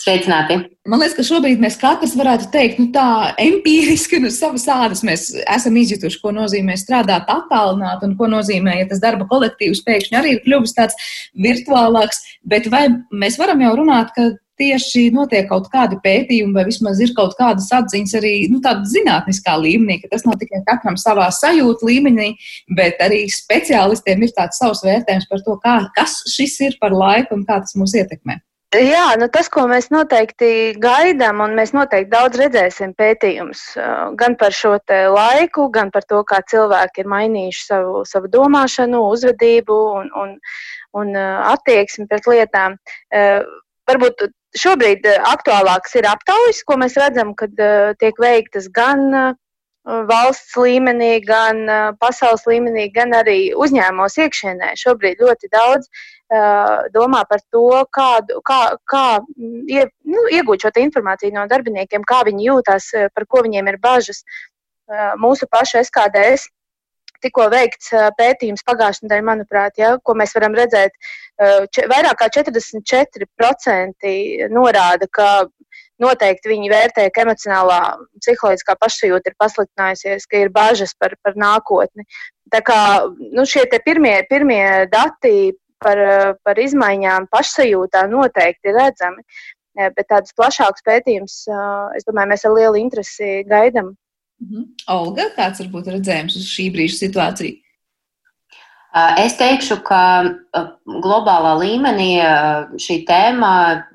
Sveicināti! 0.00 0.56
Man 0.88 1.02
liekas, 1.02 1.12
ka 1.18 1.24
šobrīd 1.28 1.60
mēs 1.60 1.74
katrs 1.80 2.14
varētu 2.16 2.46
teikt, 2.54 2.78
nu 2.80 2.88
tā 2.94 3.34
empīriski 3.42 4.16
un 4.16 4.30
uz 4.30 4.38
savas 4.40 4.64
ādas 4.72 5.02
mēs 5.04 5.26
esam 5.42 5.76
izjutuši, 5.76 6.20
ko 6.22 6.32
nozīmē 6.32 6.76
strādāt 6.80 7.28
attālināt 7.28 8.06
un 8.06 8.14
ko 8.16 8.30
nozīmē, 8.32 8.78
ja 8.78 8.88
tas 8.88 9.02
darba 9.02 9.26
kolektīvs 9.28 9.82
pēkšņi 9.84 10.16
arī 10.16 10.32
ir 10.36 10.40
kļuvis 10.46 10.72
tāds 10.78 10.96
virtuālāks. 11.36 12.22
Bet 12.48 12.70
vai 12.72 12.86
mēs 13.12 13.36
varam 13.42 13.60
jau 13.66 13.74
runāt, 13.82 14.14
ka 14.16 14.30
tieši 14.60 15.06
notiek 15.16 15.48
kaut 15.50 15.70
kādi 15.72 15.98
pētījumi, 16.04 16.54
vai 16.56 16.66
vismaz 16.68 17.00
ir 17.02 17.14
kaut 17.16 17.34
kādas 17.38 17.70
atziņas 17.80 18.18
arī 18.20 18.34
nu, 18.52 18.60
tādā 18.64 18.84
zinātniskā 18.90 19.56
līmenī, 19.62 20.00
ka 20.02 20.12
tas 20.12 20.26
nav 20.28 20.38
tikai 20.42 20.62
katram 20.68 20.98
savā 21.00 21.30
sajūta 21.34 21.88
līmenī, 21.88 22.34
bet 22.76 23.00
arī 23.04 23.24
speciālistiem 23.32 24.26
ir 24.26 24.36
tāds 24.36 24.60
savs 24.60 24.84
vērtējums 24.86 25.30
par 25.32 25.42
to, 25.46 25.56
kā, 25.64 25.80
kas 25.96 26.20
šis 26.36 26.60
ir 26.68 26.78
par 26.82 26.96
laiku 26.96 27.38
un 27.38 27.48
kā 27.48 27.62
tas 27.64 27.76
mūs 27.78 27.96
ietekmē. 27.98 28.40
Jā, 28.70 29.16
nu 29.18 29.26
tas, 29.34 29.48
ko 29.50 29.64
mēs 29.66 29.88
noteikti 29.90 30.76
gaidām, 30.78 31.40
un 31.42 31.56
mēs 31.58 31.72
noteikti 31.74 32.12
daudz 32.12 32.38
redzēsim 32.38 32.92
pētījumus 32.94 33.64
gan 34.20 34.36
par 34.38 34.54
šo 34.54 34.76
laiku, 35.10 35.64
gan 35.74 35.90
par 35.90 36.06
to, 36.06 36.20
kā 36.22 36.38
cilvēki 36.52 37.02
ir 37.02 37.10
mainījuši 37.10 37.64
savu, 37.66 38.04
savu 38.06 38.30
domāšanu, 38.30 39.00
uzvedību 39.10 39.80
un, 39.96 40.12
un, 40.22 40.36
un 41.02 41.18
attieksmi 41.18 42.06
pret 42.06 42.30
lietām. 42.30 42.78
Varbūt 43.90 44.28
šobrīd 44.54 45.06
aktuālāks 45.26 45.96
ir 45.98 46.06
aptaujas, 46.06 46.62
ko 46.66 46.76
mēs 46.78 46.94
redzam, 47.00 47.32
kad 47.38 47.54
tiek 47.98 48.18
veiktas 48.22 48.68
gan 48.70 49.34
valsts 49.84 50.54
līmenī, 50.60 51.16
gan 51.24 51.64
pasaules 51.98 52.44
līmenī, 52.46 52.86
gan 52.94 53.16
arī 53.16 53.50
uzņēmumos 53.58 54.18
iekšienē 54.20 54.74
šobrīd 54.78 55.24
ļoti 55.24 55.50
daudz 55.50 55.88
domā 56.94 57.24
par 57.26 57.42
to, 57.50 57.64
kādu, 57.90 58.38
kā, 58.46 58.60
kā 58.86 59.06
ie, 59.66 59.88
nu, 60.06 60.26
iegūt 60.30 60.66
šo 60.66 60.70
informāciju 60.84 61.34
no 61.34 61.48
darbiniekiem, 61.50 62.06
kā 62.06 62.22
viņi 62.28 62.46
jūtas, 62.46 62.92
par 63.16 63.26
ko 63.26 63.42
viņiem 63.48 63.72
ir 63.72 63.80
bažas. 63.82 64.22
Mūsu 65.18 65.50
pašu 65.50 65.82
SKDS 65.82 66.46
tikko 67.22 67.48
veikts 67.52 67.92
pētījums 68.18 68.66
pagājušajā 68.66 69.06
nedēļā, 69.06 69.26
manuprāt, 69.26 69.72
ja, 69.80 69.94
ko 70.04 70.14
mēs 70.18 70.34
varam 70.36 70.54
redzēt, 70.58 70.92
vairāk 71.90 72.16
kā 72.20 72.26
44% 72.40 74.14
norāda, 74.52 75.06
ka 75.12 75.28
noteikti 76.00 76.50
viņi 76.50 76.72
vērtē, 76.72 77.06
ka 77.12 77.24
emocionālā, 77.26 77.80
psiholoģiskā 78.22 78.76
pašsajūta 78.80 79.30
ir 79.30 79.36
pasliktinājusies, 79.40 80.26
ka 80.30 80.44
ir 80.44 80.52
bažas 80.54 80.94
par, 80.98 81.16
par 81.24 81.36
nākotni. 81.38 82.06
Tā 82.50 82.62
kā 82.66 82.80
nu, 83.06 83.44
šie 83.46 83.66
pirmie, 83.84 84.16
pirmie 84.30 84.64
dati 84.90 85.52
par, 85.82 86.00
par 86.44 86.60
izmaiņām 86.60 87.28
pašsajūtā 87.32 88.06
noteikti 88.10 88.72
ir 88.72 88.78
redzami, 88.80 89.24
bet 89.96 90.08
tādus 90.10 90.34
plašākus 90.36 90.84
pētījumus, 90.86 91.36
es 91.96 92.08
domāju, 92.08 92.32
mēs 92.32 92.46
ar 92.46 92.56
lielu 92.56 92.80
interesi 92.80 93.40
gaidām. 93.48 93.94
Mhm. 94.40 94.68
Olga, 94.88 95.28
kāds 95.36 95.60
varbūt 95.62 95.90
redzējums 95.94 96.38
uz 96.40 96.46
šī 96.48 96.70
brīža 96.74 96.96
situāciju? 97.04 97.58
Es 99.20 99.36
teikšu, 99.38 99.76
ka 99.86 100.02
globālā 101.04 101.52
līmenī 101.60 102.08
šī 102.80 102.96
tēma 103.06 103.52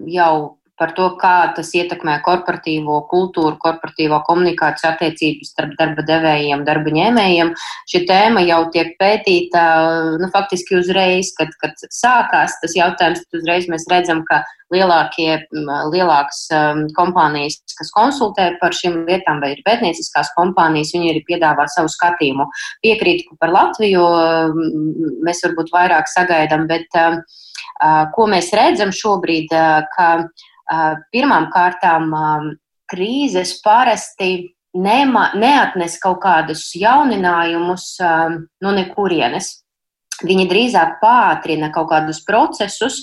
jau 0.07 0.55
par 0.79 0.91
to, 0.97 1.07
kā 1.19 1.53
tas 1.55 1.69
ietekmē 1.77 2.17
korporatīvo 2.25 2.97
kultūru, 3.11 3.55
korporatīvo 3.61 4.19
komunikāciju 4.27 4.89
attiecības 4.91 5.53
starp 5.53 5.75
darba 5.79 6.03
devējiem, 6.07 6.65
darba 6.67 6.91
ņēmējiem. 6.95 7.53
Šī 7.91 8.03
tēma 8.09 8.43
jau 8.45 8.61
tiek 8.73 8.91
pētīta 8.99 9.63
nu, 10.19 10.29
faktiski 10.33 10.79
uzreiz, 10.81 11.31
kad, 11.37 11.53
kad 11.61 11.79
sākās 11.87 12.59
tas 12.61 12.75
jautājums, 12.75 13.23
tad 13.23 13.39
uzreiz 13.39 13.69
mēs 13.71 13.87
redzam, 13.91 14.23
ka 14.27 14.41
lielākie, 14.73 15.29
lielākas 15.93 16.41
kompānijas, 16.97 17.59
kas 17.77 17.91
konsultē 17.95 18.49
par 18.59 18.75
šīm 18.75 19.03
lietām, 19.07 19.39
vai 19.43 19.53
ir 19.53 19.61
pētnieciskās 19.67 20.33
kompānijas, 20.35 20.91
viņi 20.95 21.11
arī 21.13 21.21
piedāvā 21.27 21.67
savu 21.71 21.91
skatījumu. 21.93 22.47
Piekrītu, 22.83 23.37
par 23.39 23.53
Latviju 23.53 24.03
mēs 25.25 25.43
varbūt 25.45 25.71
vairāk 25.75 26.09
sagaidām, 26.11 26.65
bet 26.71 26.89
ko 28.15 28.27
mēs 28.31 28.51
redzam 28.57 28.91
šobrīd, 28.95 29.53
ka 29.93 30.09
Pirmām 31.13 31.49
kārtām 31.53 32.13
krīzes 32.89 33.59
parasti 33.65 34.55
nema, 34.75 35.29
neatnes 35.37 35.99
kaut 36.01 36.21
kādus 36.23 36.67
jauninājumus 36.77 37.85
no 38.01 38.73
nekurienes. 38.75 39.61
Viņi 40.25 40.47
drīzāk 40.47 40.97
pātrina 41.01 41.71
kaut 41.75 41.89
kādus 41.91 42.21
procesus, 42.25 43.01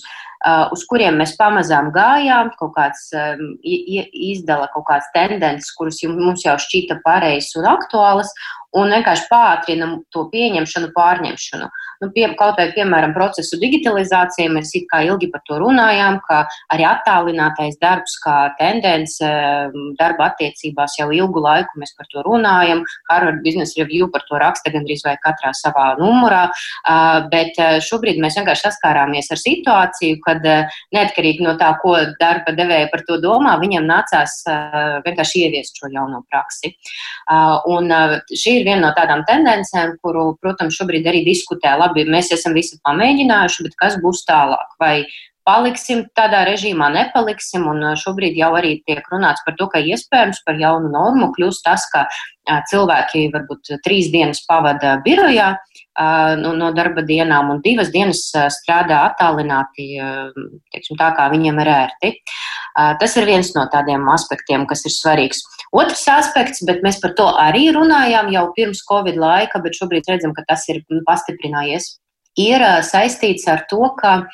uz 0.73 0.85
kuriem 0.91 1.19
mēs 1.21 1.37
pamazām 1.39 1.91
gājām, 1.95 2.51
kaut 2.59 2.73
kāds 2.77 3.11
izdala 3.63 4.69
kaut 4.73 4.87
kādas 4.89 5.11
tendences, 5.15 5.71
kuras 5.77 6.01
mums 6.09 6.47
jau 6.47 6.57
šķita 6.59 6.99
pareizas 7.05 7.55
un 7.61 7.69
aktuālas, 7.71 8.33
un 8.79 8.93
vienkārši 8.95 9.27
pātrina 9.31 9.89
to 10.13 10.25
pieņemšanu, 10.33 10.93
pārņemšanu. 10.97 11.67
Nu, 12.03 12.09
pie, 12.15 12.25
kaut 12.39 12.57
vai, 12.59 12.69
piemēram, 12.75 13.13
procesu 13.15 13.59
digitalizācija, 13.61 14.51
mēs 14.51 14.73
it 14.79 14.89
kā 14.91 15.03
ilgi 15.07 15.29
par 15.31 15.43
to 15.47 15.59
runājām, 15.61 16.19
ka 16.27 16.41
arī 16.75 16.87
attālinātais 16.89 17.77
darbs 17.83 18.17
kā 18.23 18.37
tendence 18.59 19.29
darba 20.01 20.31
attiecībās 20.33 20.97
jau 20.99 21.11
ilgu 21.15 21.43
laiku 21.45 21.79
mēs 21.83 21.95
par 21.99 22.09
to 22.11 22.25
runājam. 22.27 22.83
Harvard 23.11 23.43
Business 23.45 23.77
Review 23.79 24.09
par 24.11 24.25
to 24.29 24.41
raksta 24.41 24.73
gandrīz 24.75 25.05
vai 25.07 25.15
katrā 25.23 25.53
savā 25.55 25.93
numurā, 26.01 26.49
bet 27.31 27.61
šobrīd 27.87 28.19
mēs 28.23 28.41
vienkārši 28.41 28.67
saskārāmies 28.67 29.31
ar 29.31 29.43
situāciju, 29.43 30.19
kad 30.25 30.49
neatkarīgi 30.97 31.45
no 31.47 31.55
tā, 31.61 31.75
ko 31.83 31.95
darba 32.19 32.57
devēja 32.57 32.91
par 32.91 33.05
to 33.07 33.21
domā, 33.23 33.55
viņam 33.63 33.87
nācās 33.87 34.41
vienkārši 35.07 35.45
ieviest 35.47 35.79
šo 35.79 35.93
jauno 35.93 36.25
praksi. 36.33 36.73
Un 37.71 37.95
šī 38.33 38.59
ir 38.62 38.62
viena 38.67 38.89
no 38.89 38.93
tādām 38.97 39.25
tendencēm, 39.29 39.97
kuru, 40.05 40.33
protams, 40.43 40.77
šobrīd 40.79 41.09
arī 41.11 41.25
diskutē. 41.27 41.75
Labi, 41.81 42.07
mēs 42.09 42.33
esam 42.37 42.57
visi 42.57 42.81
pamēģinājuši, 42.87 43.69
bet 43.69 43.77
kas 43.81 43.99
būs 44.03 44.25
tālāk? 44.29 44.75
Vai 44.83 44.95
paliksim 45.49 46.05
tādā 46.17 46.45
režīmā, 46.47 46.89
nepaliksim, 46.95 47.67
šobrīd 47.99 48.39
jau 48.39 48.53
arī 48.59 48.77
tiek 48.87 49.07
runāts 49.13 49.43
par 49.47 49.57
to, 49.59 49.67
ka 49.73 49.83
iespējams 49.83 50.43
par 50.47 50.61
jaunu 50.61 50.93
normu 50.93 51.33
kļūst 51.35 51.65
tas, 51.67 51.87
ka 51.93 52.07
cilvēki 52.71 53.29
varbūt 53.35 53.75
trīs 53.85 54.11
dienas 54.15 54.43
pavada 54.47 54.97
birojā 55.05 55.53
no, 56.41 56.55
no 56.59 56.71
darba 56.75 57.05
dienām 57.07 57.51
un 57.55 57.63
divas 57.65 57.93
dienas 57.95 58.25
strādā 58.55 59.03
attālināti, 59.11 59.95
teiksim, 60.75 60.99
tā 61.01 61.13
kā 61.19 61.29
viņiem 61.35 61.61
ir 61.63 61.73
ērti. 61.75 62.13
Tas 62.75 63.17
ir 63.21 63.29
viens 63.29 63.53
no 63.57 63.67
tādiem 63.73 64.07
aspektiem, 64.13 64.67
kas 64.71 64.87
ir 64.89 64.95
svarīgs. 64.95 65.43
Otrs 65.73 66.05
aspekts, 66.13 66.65
bet 66.69 66.85
mēs 66.85 67.01
par 67.03 67.17
to 67.19 67.29
arī 67.41 67.69
runājām 67.75 68.31
jau 68.35 68.47
pirms 68.57 68.85
Covid 68.89 69.19
laika, 69.21 69.61
bet 69.65 69.79
šobrīd 69.79 70.09
redzam, 70.09 70.37
ka 70.37 70.45
tas 70.49 70.69
ir 70.73 70.85
pastiprinājies 71.09 71.95
ir 72.39 72.63
saistīts 72.87 73.45
ar 73.51 73.65
to, 73.69 73.91
ka 73.99 74.25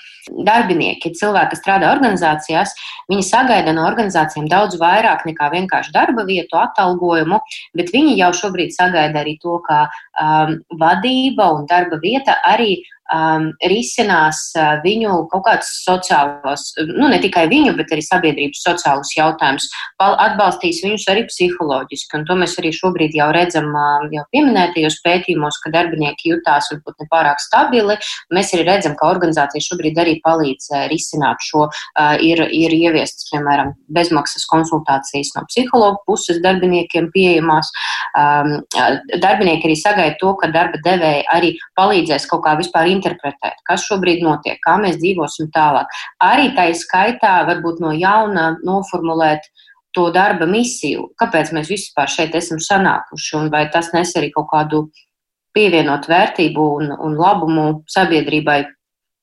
darbinieki, 0.46 1.12
cilvēki, 1.18 1.50
kas 1.54 1.62
strādā 1.62 1.90
organizācijās, 1.90 2.74
viņi 3.10 3.24
sagaida 3.26 3.74
no 3.74 3.86
organizācijām 3.88 4.46
daudz 4.50 4.78
vairāk 4.78 5.24
nekā 5.26 5.50
vienkārši 5.54 5.94
darba 5.94 6.24
vietu, 6.28 6.58
atalgojumu, 6.60 7.40
bet 7.78 7.90
viņi 7.94 8.16
jau 8.20 8.30
šobrīd 8.42 8.74
sagaida 8.76 9.22
arī 9.24 9.38
to, 9.42 9.58
ka 9.66 9.86
um, 9.88 10.58
vadība 10.78 11.50
un 11.56 11.66
darba 11.70 11.98
vieta 12.02 12.38
arī 12.46 12.78
um, 13.14 13.48
risinās 13.70 14.40
uh, 14.56 14.78
viņu 14.84 15.14
kaut 15.32 15.44
kādus 15.46 15.70
sociālos, 15.84 16.70
nu 16.88 17.08
ne 17.10 17.18
tikai 17.22 17.46
viņu, 17.50 17.74
bet 17.78 17.92
arī 17.94 18.04
sabiedrības 18.04 18.62
sociālus 18.66 19.14
jautājumus, 19.16 19.68
atbalstīs 19.98 20.82
viņus 20.84 21.06
arī 21.12 21.24
psiholoģiski. 21.28 22.18
Un 22.18 22.26
to 22.28 22.36
mēs 22.38 22.56
arī 22.60 22.72
šobrīd 22.74 23.16
jau 23.18 23.28
redzam 23.34 23.70
uh, 23.72 24.06
jau 24.14 24.24
pieminētajos 24.34 25.00
pētījumos, 25.06 25.60
ka 25.64 25.72
darbinieki 25.74 26.32
jutās 26.34 26.70
varbūt 26.72 27.04
nepārāk 27.04 27.42
stabili. 27.42 27.98
Mēs 28.34 28.52
arī 28.56 28.66
redzam, 28.68 28.96
ka 28.98 29.08
organizācija 29.10 29.64
šobrīd 29.64 30.00
arī 30.02 30.18
palīdz 30.24 30.70
uh, 30.74 30.86
risināt 30.92 31.42
šo. 31.44 31.68
Uh, 31.68 32.16
ir, 32.24 32.42
ir 32.54 32.74
ieviestas, 32.76 33.28
piemēram, 33.32 33.72
bezmaksas 33.94 34.46
konsultācijas 34.50 35.34
no 35.36 35.44
psihologu 35.48 36.02
puses 36.08 36.40
darbiniekiem 36.44 37.10
pieejamās. 37.14 37.72
Um, 38.18 38.58
uh, 38.76 38.98
darbinieki 39.22 39.68
arī 39.68 39.78
sagaida 39.78 40.18
to, 40.20 40.34
ka 40.40 40.50
darba 40.52 40.80
devēji 40.84 41.26
arī 41.32 41.54
palīdzēs 41.78 42.28
kaut 42.30 42.44
kā 42.46 42.54
vispār 42.58 42.90
interpretēt, 42.98 43.62
kas 43.68 43.86
šobrīd 43.88 44.22
notiek, 44.26 44.60
kā 44.64 44.76
mēs 44.82 44.98
dzīvosim 45.00 45.48
tālāk. 45.54 45.90
Arī 46.24 46.50
tā 46.58 46.68
izskaitā 46.74 47.38
varbūt 47.48 47.82
no 47.84 47.94
jauna 47.96 48.50
noformulēt 48.66 49.48
to 49.96 50.08
darba 50.14 50.46
misiju, 50.46 51.08
kāpēc 51.18 51.52
mēs 51.56 51.70
vispār 51.72 52.10
šeit 52.12 52.36
esam 52.38 52.60
sanākuši, 52.62 53.36
un 53.40 53.52
vai 53.54 53.66
tas 53.72 53.92
nes 53.94 54.12
arī 54.20 54.30
kaut 54.34 54.50
kādu 54.52 54.88
pievienot 55.56 56.06
vērtību 56.10 56.66
un, 56.78 56.92
un 56.92 57.16
labumu 57.18 57.68
sabiedrībai, 57.90 58.60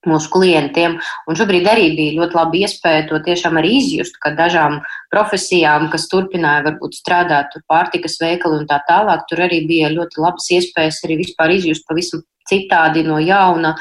mūsu 0.09 0.31
klientiem. 0.33 0.99
Un 1.29 1.39
šobrīd 1.39 1.67
arī 1.71 1.89
bija 1.97 2.19
ļoti 2.19 2.39
laba 2.39 2.59
iespēja 2.61 3.07
to 3.09 3.19
tiešām 3.25 3.59
arī 3.61 3.75
izjust, 3.79 4.19
ka 4.21 4.33
dažām 4.37 4.79
profesijām, 5.13 5.89
kas 5.93 6.07
turpināja 6.11 6.65
varbūt 6.69 6.97
strādāt 6.99 7.57
pārtikas 7.71 8.19
veikalu 8.21 8.61
un 8.61 8.69
tā 8.69 8.81
tālāk, 8.89 9.25
tur 9.29 9.45
arī 9.47 9.63
bija 9.69 9.93
ļoti 9.93 10.23
labas 10.23 10.47
iespējas 10.57 11.03
arī 11.07 11.21
vispār 11.23 11.57
izjust 11.57 11.87
pavisam 11.89 12.23
citādi 12.45 13.01
no 13.05 13.17
jauna 13.17 13.73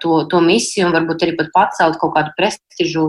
to, 0.00 0.24
to 0.30 0.40
misiju 0.40 0.88
un 0.88 0.96
varbūt 0.96 1.26
arī 1.26 1.36
pat 1.40 1.52
pacelt 1.54 1.98
kaut 2.00 2.14
kādu 2.16 2.32
prestižu 2.38 3.06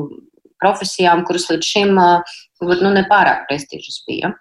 profesijām, 0.63 1.25
kuras 1.27 1.49
līdz 1.51 1.67
šim 1.67 1.93
varbūt 1.99 2.83
nu, 2.83 2.93
nepārāk 2.95 3.47
prestižas 3.49 4.03
bija. 4.07 4.33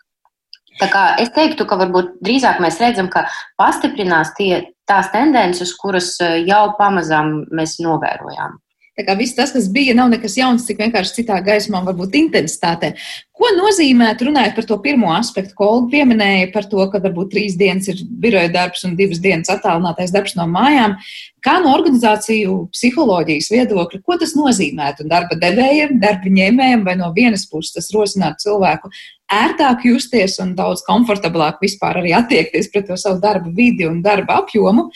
Tā 0.81 0.88
kā 0.91 1.03
es 1.21 1.31
teiktu, 1.35 1.67
ka 1.69 1.77
varbūt 1.81 2.17
drīzāk 2.25 2.61
mēs 2.62 2.79
redzam, 2.81 3.11
ka 3.12 3.27
pastiprinās 3.61 4.33
tie, 4.38 4.73
tās 4.92 5.09
tendences, 5.14 5.72
kuras 5.81 6.14
jau 6.20 6.66
pamazām 6.76 7.40
mēs 7.57 7.81
novērojām. 7.81 8.61
Tā 8.92 9.07
kā 9.07 9.14
viss 9.16 9.33
tas, 9.33 9.48
kas 9.55 9.70
bija, 9.72 9.94
nav 9.96 10.11
nekas 10.12 10.35
jauns, 10.37 10.66
cik 10.68 10.83
vienkārši 10.83 11.14
citā 11.16 11.38
gaismā, 11.40 11.81
varbūt 11.87 12.12
intensitātē. 12.18 12.90
Ko 13.33 13.48
nozīmē, 13.57 14.11
runājot 14.20 14.59
par 14.59 14.66
to 14.68 14.76
pirmo 14.85 15.14
aspektu, 15.16 15.57
ko 15.57 15.68
Olga 15.78 15.94
pieminēja 15.94 16.50
par 16.52 16.68
to, 16.68 16.85
ka 16.92 17.00
varbūt 17.00 17.33
trīs 17.33 17.57
dienas 17.57 17.88
ir 17.88 18.02
biroja 18.20 18.50
darbs 18.52 18.85
un 18.85 18.92
divas 18.98 19.22
dienas 19.24 19.48
attālinātais 19.55 20.12
darbs 20.12 20.37
no 20.37 20.44
mājām? 20.50 20.98
Kā 21.42 21.57
no 21.64 21.72
organizāciju 21.72 22.59
psiholoģijas 22.76 23.48
viedokļa, 23.55 24.02
ko 24.05 24.20
tas 24.20 24.37
nozīmētu 24.37 25.09
darba 25.09 25.40
devējiem, 25.40 25.96
darba 26.02 26.37
ņēmējiem, 26.37 26.85
vai 26.85 26.98
no 27.00 27.09
vienas 27.16 27.48
puses 27.48 27.72
tas 27.78 27.88
rosinātu 27.96 28.44
cilvēku 28.44 28.92
ērtāk 29.33 29.87
justies 29.88 30.38
un 30.42 30.55
daudz 30.59 30.85
komfortablāk 30.87 31.61
vispār 31.62 32.01
arī 32.03 32.14
attiekties 32.16 32.71
pret 32.73 32.88
to 32.90 32.99
savu 33.01 33.21
darba 33.23 33.53
vidi 33.57 33.87
un 33.88 34.01
darba 34.05 34.40
apjomu, 34.42 34.88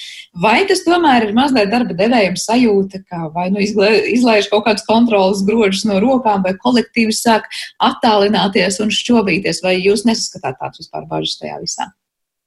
vai 0.42 0.61
tas 0.68 0.85
tomēr 0.87 1.29
ir 1.29 1.37
mazliet 1.37 1.72
darba 1.72 1.96
devējiem 1.99 2.38
sajūta, 2.40 3.03
ka 3.11 3.29
vai 3.35 3.49
nu 3.55 3.62
izlaiž 3.64 4.51
kaut 4.53 4.66
kādas 4.68 4.87
kontrolas 4.88 5.44
grožus 5.46 5.87
no 5.88 6.01
rokām, 6.05 6.44
vai 6.46 6.57
kolektīvs 6.62 7.22
sāk 7.27 7.49
attālināties 7.83 8.81
un 8.85 8.92
šķobīties, 8.94 9.62
vai 9.64 9.79
jūs 9.79 10.07
nesaskatāt 10.09 10.61
tādas 10.61 10.85
vispār 10.85 11.09
bažas 11.11 11.38
tajā 11.40 11.61
visā? 11.62 11.90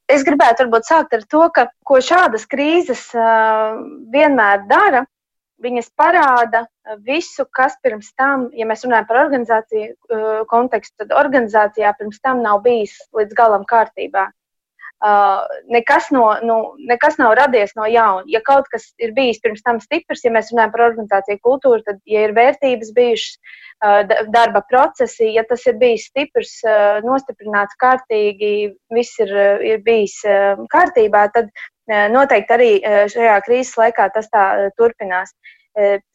es 0.10 0.26
gribētu 0.26 0.66
varbūt 0.66 0.88
sākt 0.90 1.16
ar 1.16 1.24
to, 1.30 1.44
ka 1.54 1.68
ko 1.86 2.00
šādas 2.02 2.48
krīzes 2.50 3.04
vienmēr 4.14 4.66
dara, 4.70 5.06
viņas 5.64 5.92
parāda 6.00 6.64
visu, 7.06 7.46
kas 7.56 7.78
pirms 7.84 8.12
tam, 8.18 8.50
ja 8.56 8.68
mēs 8.70 8.86
runājam 8.86 9.08
par 9.10 9.22
organizāciju 9.26 10.46
kontekstu, 10.52 10.96
tad 11.04 11.16
organizācijā 11.20 11.94
pirms 12.00 12.20
tam 12.24 12.44
nav 12.46 12.64
bijis 12.66 12.96
līdz 13.16 13.38
galam 13.38 13.66
kārtībā. 13.70 14.30
Uh, 15.00 15.46
nekas, 15.72 16.10
no, 16.12 16.26
nu, 16.44 16.56
nekas 16.84 17.16
nav 17.22 17.32
radies 17.40 17.72
no 17.78 17.86
jauna. 17.88 18.26
Ja 18.28 18.42
kaut 18.44 18.66
kas 18.68 18.90
ir 19.00 19.14
bijis 19.16 19.40
pirms 19.40 19.64
tam 19.64 19.78
stiprs, 19.80 20.26
ja 20.26 20.32
mēs 20.36 20.50
runājam 20.52 20.74
par 20.74 20.84
organizāciju 20.90 21.40
kultūru, 21.48 21.80
tad, 21.86 22.02
ja 22.04 22.26
ir 22.28 22.34
vērtības 22.36 22.92
bijušas, 22.98 23.38
uh, 23.80 24.02
darba 24.36 24.60
procesi, 24.68 25.30
ja 25.38 25.46
tas 25.48 25.64
ir 25.72 25.80
bijis 25.80 26.10
stiprs, 26.12 26.58
uh, 26.68 27.00
nostiprināts, 27.08 27.80
kārtīgi, 27.80 28.52
viss 28.92 29.24
ir, 29.24 29.32
ir 29.72 29.80
bijis 29.88 30.20
kārtībā, 30.76 31.30
tad 31.32 31.48
noteikti 31.90 32.56
arī 32.56 32.72
šajā 33.12 33.38
krīzes 33.46 33.78
laikā 33.80 34.10
tas 34.14 34.30
tā 34.30 34.46
turpinās. 34.78 35.34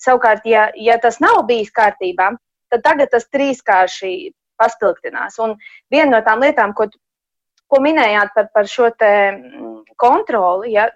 Savukārt, 0.02 0.44
ja, 0.46 0.68
ja 0.76 0.98
tas 1.00 1.20
nav 1.24 1.44
bijis 1.48 1.72
kārtībā, 1.74 2.32
tad 2.70 2.82
tagad 2.84 3.10
tas 3.12 3.26
trīskārši 3.32 4.14
paspildinās. 4.60 5.38
Un 5.42 5.56
viena 5.90 6.16
no 6.16 6.20
tām 6.26 6.44
lietām, 6.44 6.74
ko 6.76 6.88
ko 7.74 7.80
minējāt 7.82 8.32
par, 8.36 8.48
par 8.54 8.68
šo 8.70 8.88
mm, 8.92 9.94
kontroli, 10.00 10.74
ja, 10.76 10.88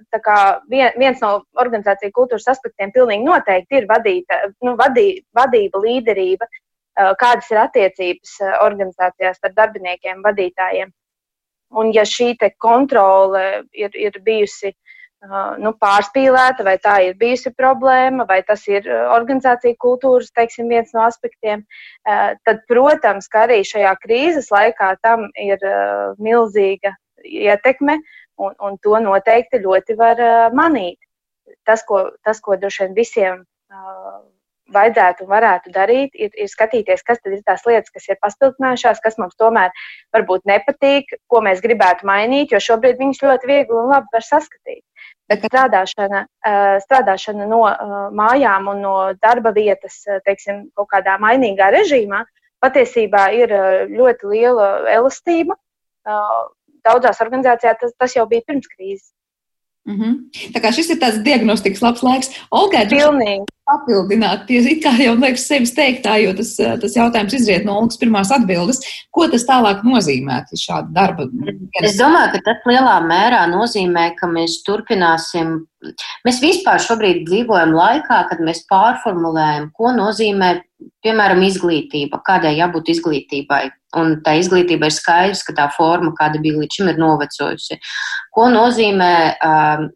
vien, 0.71 0.93
viens 1.01 1.21
no 1.25 1.33
organizāciju 1.59 2.15
kultūras 2.15 2.49
aspektiem 2.55 2.93
pilnīgi 2.95 3.27
noteikti 3.27 3.81
ir 3.81 3.89
vadīta, 3.91 4.41
nu, 4.67 4.77
vadī, 4.79 5.09
vadība, 5.37 5.83
līderība, 5.85 6.49
kādas 7.19 7.51
ir 7.53 7.61
attiecības 7.63 8.39
organizācijās 8.65 9.43
ar 9.47 9.55
darbiniekiem, 9.55 10.23
vadītājiem. 10.25 10.91
Un 11.77 11.91
ja 11.93 12.05
šī 12.09 12.35
kontrole 12.59 13.65
ir, 13.77 13.91
ir 13.95 14.21
bijusi 14.25 14.73
nu, 15.59 15.73
pārspīlēta, 15.83 16.65
vai 16.65 16.77
tā 16.79 16.95
ir 17.09 17.17
bijusi 17.19 17.51
problēma, 17.51 18.25
vai 18.29 18.43
tas 18.43 18.63
ir 18.69 18.87
organizācija 18.89 19.75
kultūras 19.83 20.31
teiksim, 20.33 20.69
viens 20.69 20.95
no 20.95 21.03
aspektiem, 21.03 21.65
tad, 22.47 22.63
protams, 22.69 23.29
ka 23.29 23.47
arī 23.49 23.61
šajā 23.67 23.97
krīzes 24.05 24.51
laikā 24.55 24.95
tam 25.03 25.29
ir 25.35 25.59
milzīga 26.19 26.95
ietekme, 27.25 27.99
un, 28.39 28.55
un 28.63 28.79
to 28.83 28.97
noteikti 29.03 29.61
ļoti 29.65 29.99
var 29.99 30.23
manīt. 30.55 30.99
Tas, 31.67 31.83
ko, 31.85 32.11
tas, 32.25 32.41
ko 32.41 32.57
droši 32.57 32.87
vien 32.87 32.95
visiem 32.97 33.47
vajadzētu 34.75 35.25
un 35.25 35.31
varētu 35.31 35.73
darīt, 35.75 36.15
ir, 36.15 36.33
ir 36.37 36.51
skatīties, 36.51 37.05
kas 37.07 37.21
tad 37.23 37.35
ir 37.37 37.43
tās 37.47 37.65
lietas, 37.67 37.93
kas 37.95 38.09
ir 38.09 38.19
paspildinājušās, 38.23 39.01
kas 39.05 39.19
mums 39.21 39.37
tomēr 39.41 39.73
varbūt 40.15 40.45
nepatīk, 40.49 41.15
ko 41.31 41.43
mēs 41.45 41.63
gribētu 41.65 42.09
mainīt, 42.09 42.53
jo 42.53 42.61
šobrīd 42.63 43.01
viņas 43.01 43.23
ļoti 43.25 43.51
viegli 43.51 43.79
un 43.79 43.93
labi 43.93 44.13
var 44.13 44.27
saskatīt. 44.27 44.85
Bet 45.29 45.45
strādāšana, 45.45 46.25
strādāšana 46.85 47.47
no 47.49 47.61
mājām 48.17 48.71
un 48.73 48.83
no 48.85 48.97
darba 49.21 49.53
vietas, 49.57 50.01
teiksim, 50.25 50.69
kaut 50.77 50.89
kādā 50.93 51.19
mainīgā 51.21 51.69
režīmā, 51.75 52.25
patiesībā 52.65 53.29
ir 53.37 53.53
ļoti 53.93 54.33
liela 54.33 54.71
elastība. 54.95 55.59
Daudzās 56.89 57.21
organizācijās 57.21 57.81
tas, 57.83 57.95
tas 58.01 58.17
jau 58.17 58.25
bija 58.31 58.47
pirms 58.49 58.69
krīzes. 58.73 59.13
Mm 59.89 59.97
-hmm. 59.97 60.17
Tā 60.53 60.61
kā 60.61 60.73
šis 60.73 60.91
ir 60.91 60.99
tāds 61.01 61.23
diagnostikas 61.25 61.83
labs 61.83 62.03
laiks, 62.03 62.29
Olga, 62.51 62.85
pilnīgi 62.89 63.47
papildināt, 63.69 64.47
pie 64.49 64.61
it 64.73 64.83
kā 64.85 64.93
jau 65.01 65.15
liekas 65.19 65.47
sevis 65.49 65.75
teiktā, 65.77 66.17
jo 66.23 66.33
tas, 66.37 66.55
eh, 66.61 66.77
tas 66.81 66.97
jautājums 66.97 67.35
izriet 67.37 67.67
no 67.67 67.77
Olgas 67.81 68.01
pirmās 68.01 68.33
atbildes. 68.35 68.81
Ko 69.15 69.29
tas 69.29 69.45
tālāk 69.49 69.85
nozīmē 69.87 70.41
šāda 70.53 70.93
darba? 70.95 71.29
Es 71.83 71.99
domāju, 72.01 72.33
ka 72.33 72.41
tas 72.49 72.69
lielā 72.69 72.97
mērā 73.05 73.45
nozīmē, 73.53 74.15
ka 74.17 74.27
mēs 74.27 74.63
turpināsim. 74.67 75.67
Mēs 76.27 76.41
vispār 76.43 76.81
šobrīd 76.83 77.27
dzīvojam 77.29 77.75
laikā, 77.77 78.23
kad 78.31 78.41
mēs 78.41 78.65
pārformulējam, 78.71 79.71
ko 79.77 79.93
nozīmē, 79.95 80.61
piemēram, 81.05 81.45
izglītība, 81.47 82.23
kādai 82.27 82.57
jābūt 82.59 82.91
izglītībai. 82.95 83.69
Un 83.97 84.19
tā 84.25 84.37
izglītība 84.41 84.91
ir 84.91 84.95
skaidrs, 84.95 85.45
ka 85.47 85.55
tā 85.57 85.69
forma, 85.77 86.13
kāda 86.19 86.41
bija 86.43 86.59
līdz 86.61 86.81
šim, 86.81 86.91
ir 86.93 86.99
novecojusi. 87.01 87.79
Ko 88.35 88.51
nozīmē 88.53 89.15
um, 89.39 89.89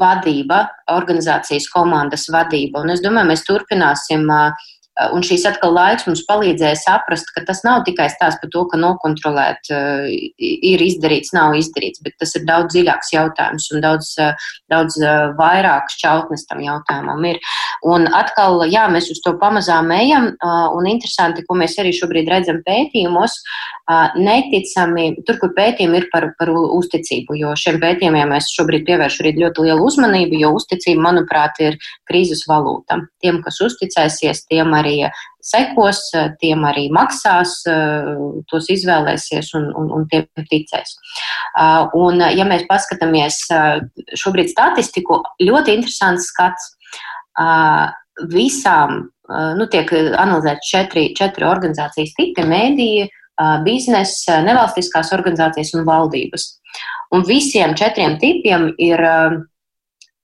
vadība, 0.00 0.64
organizācijas 0.92 1.68
komandas 1.72 2.28
vadība. 2.32 2.84
Un 2.84 2.94
es 2.94 3.02
domāju, 3.04 3.30
mēs 3.32 3.46
turpināsim 3.48 4.26
uh, 4.28 4.68
un 5.14 5.24
šīs 5.24 5.46
atkal 5.48 5.72
laiks 5.76 6.06
mums 6.08 6.22
palīdzēja 6.28 6.78
saprast, 6.80 7.30
ka 7.34 7.42
tas 7.48 7.62
nav 7.66 7.84
tikai 7.86 8.08
stāsts 8.12 8.40
par 8.42 8.50
to, 8.52 8.64
ka 8.70 8.80
nokontrolēt 8.80 9.70
eh, 9.74 10.10
ir 10.38 10.84
izdarīts, 10.84 11.34
nav 11.36 11.56
izdarīts, 11.58 12.02
bet 12.04 12.18
tas 12.20 12.34
ir 12.38 12.46
daudz 12.48 12.74
dziļāks 12.74 13.12
jautājums 13.14 13.70
un 13.74 13.84
daudz, 13.84 14.12
eh, 14.20 14.48
daudz 14.72 14.98
vairāk 15.38 15.90
šķautnes 15.94 16.46
tam 16.50 16.62
jautājumam 16.64 17.24
ir. 17.30 17.40
Un 17.86 18.06
atkal, 18.12 18.64
jā, 18.70 18.84
mēs 18.92 19.10
uz 19.14 19.22
to 19.24 19.32
pamazām 19.40 19.88
ejam, 19.94 20.30
un 20.76 20.88
interesanti, 20.90 21.44
ko 21.46 21.56
mēs 21.56 21.78
arī 21.80 21.94
šobrīd 21.96 22.28
redzam 22.28 22.60
pētījumos, 22.66 23.38
neticami, 24.20 25.06
tur, 25.26 25.38
kur 25.40 25.54
pētījumi 25.56 26.02
ir 26.02 26.06
par, 26.12 26.28
par 26.38 26.52
uzticību, 26.52 27.38
jo 27.40 27.54
šiem 27.58 27.80
pētījumiem 27.82 28.34
mēs 28.34 28.50
šobrīd 28.54 28.84
pievēršam 28.86 29.24
arī 29.24 29.32
ļoti 29.40 29.66
lielu 29.66 29.86
uzmanību, 29.88 30.38
jo 30.42 30.52
uzticība, 30.58 31.02
manuprāt, 31.08 31.58
ir 31.64 31.78
krīzes 32.08 32.44
valūta. 32.50 33.00
Tiem, 33.22 33.40
kas 33.44 33.60
uzticēsies, 33.64 34.44
tiem 34.50 34.76
arī 34.76 34.89
arī 34.90 35.10
sekos, 35.40 36.02
tiem 36.40 36.64
arī 36.68 36.88
maksās, 36.92 37.60
tos 38.50 38.68
izvēlēsies 38.74 39.54
un, 39.58 39.70
un, 39.76 39.88
un 39.96 40.08
tiem 40.10 40.26
ticēs. 40.50 40.96
Un, 41.96 42.20
ja 42.20 42.46
mēs 42.48 42.66
paskatāmies 42.68 43.40
šobrīd 44.20 44.52
statistiku, 44.52 45.22
ļoti 45.40 45.78
interesants 45.78 46.28
skats. 46.32 46.74
Visām 48.30 49.06
nu, 49.56 49.66
tiek 49.70 49.88
analizēti 49.94 50.70
četri, 50.72 51.06
četri 51.16 51.46
organizācijas 51.48 52.16
tipi- 52.18 52.44
mēdīja, 52.54 53.08
biznesa, 53.64 54.42
nevalstiskās 54.44 55.14
organizācijas 55.16 55.72
un 55.78 55.86
valdības. 55.86 56.60
Un 57.14 57.24
visiem 57.26 57.74
četriem 57.74 58.18
tipiem 58.20 58.74
ir 58.78 59.00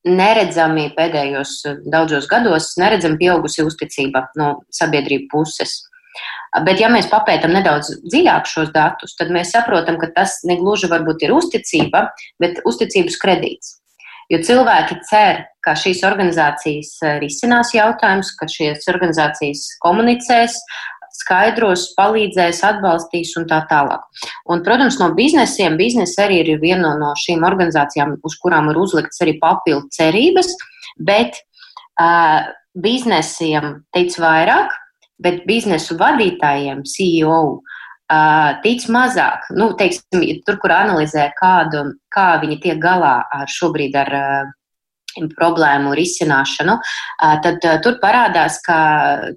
neredzami 0.07 0.91
pēdējos 0.97 1.53
eh, 1.67 1.77
daudzos 1.93 2.29
gados, 2.31 2.73
neredzami 2.81 3.21
pieaugusi 3.21 3.67
uzticība 3.67 4.29
no 4.41 4.53
sabiedrību 4.75 5.29
puses. 5.33 5.83
Bet, 6.65 6.79
ja 6.81 6.89
mēs 6.89 7.11
papētām 7.11 7.53
nedaudz 7.53 7.91
dziļāk 8.07 8.47
šos 8.49 8.71
datus, 8.73 9.17
tad 9.19 9.33
mēs 9.35 9.51
saprotam, 9.53 9.99
ka 10.01 10.09
tas 10.15 10.39
negluži 10.49 10.89
varbūt 10.89 11.27
ir 11.27 11.35
uzticība, 11.37 12.07
bet 12.41 12.63
uzticības 12.65 13.19
kredīts. 13.21 13.75
Jo 14.33 14.41
cilvēki 14.43 14.97
cer, 15.07 15.45
ka 15.63 15.77
šīs 15.79 16.01
organizācijas 16.07 16.95
eh, 17.05 17.19
risinās 17.23 17.75
jautājumus, 17.77 18.33
ka 18.39 18.49
šīs 18.51 18.89
organizācijas 18.91 19.69
komunicēs, 19.85 20.57
skaidros, 21.17 21.89
palīdzēs, 21.99 22.63
atbalstīs 22.67 23.35
un 23.41 23.47
tā 23.51 23.63
tālāk. 23.71 24.05
Un, 24.53 24.63
protams, 24.67 24.99
no 25.01 25.11
biznesiem 25.17 25.79
biznesa 25.81 26.27
arī 26.27 26.43
ir 26.45 26.61
viena 26.63 26.95
no 27.01 27.13
šīm 27.19 27.47
organizācijām, 27.47 28.19
uz 28.27 28.39
kurām 28.43 28.71
ir 28.73 28.81
uzlikts 28.81 29.23
arī 29.25 29.37
papildu 29.43 29.89
cerības, 29.97 30.53
bet 30.99 31.41
uh, 32.01 32.47
biznesiem 32.77 33.81
tic 33.97 34.19
vairāk, 34.21 34.75
bet 35.23 35.47
biznesu 35.49 35.97
vadītājiem, 35.97 36.85
CEO, 36.85 37.41
uh, 38.13 38.51
tic 38.65 38.85
mazāk. 38.93 39.49
Nu, 39.57 39.73
teiksim, 39.79 40.23
tur, 40.47 40.61
kur 40.63 40.77
analizē 40.77 41.31
kādu, 41.41 41.89
kā 42.13 42.35
viņi 42.43 42.61
tiek 42.65 42.81
galā 42.83 43.19
ar 43.33 43.51
šobrīd 43.51 43.97
ar 43.97 44.17
uh, 44.21 44.55
problēmu 45.37 45.95
risināšanu, 45.97 46.77
tad 47.45 47.65
tur 47.85 47.99
parādās, 48.03 48.61
ka 48.67 48.79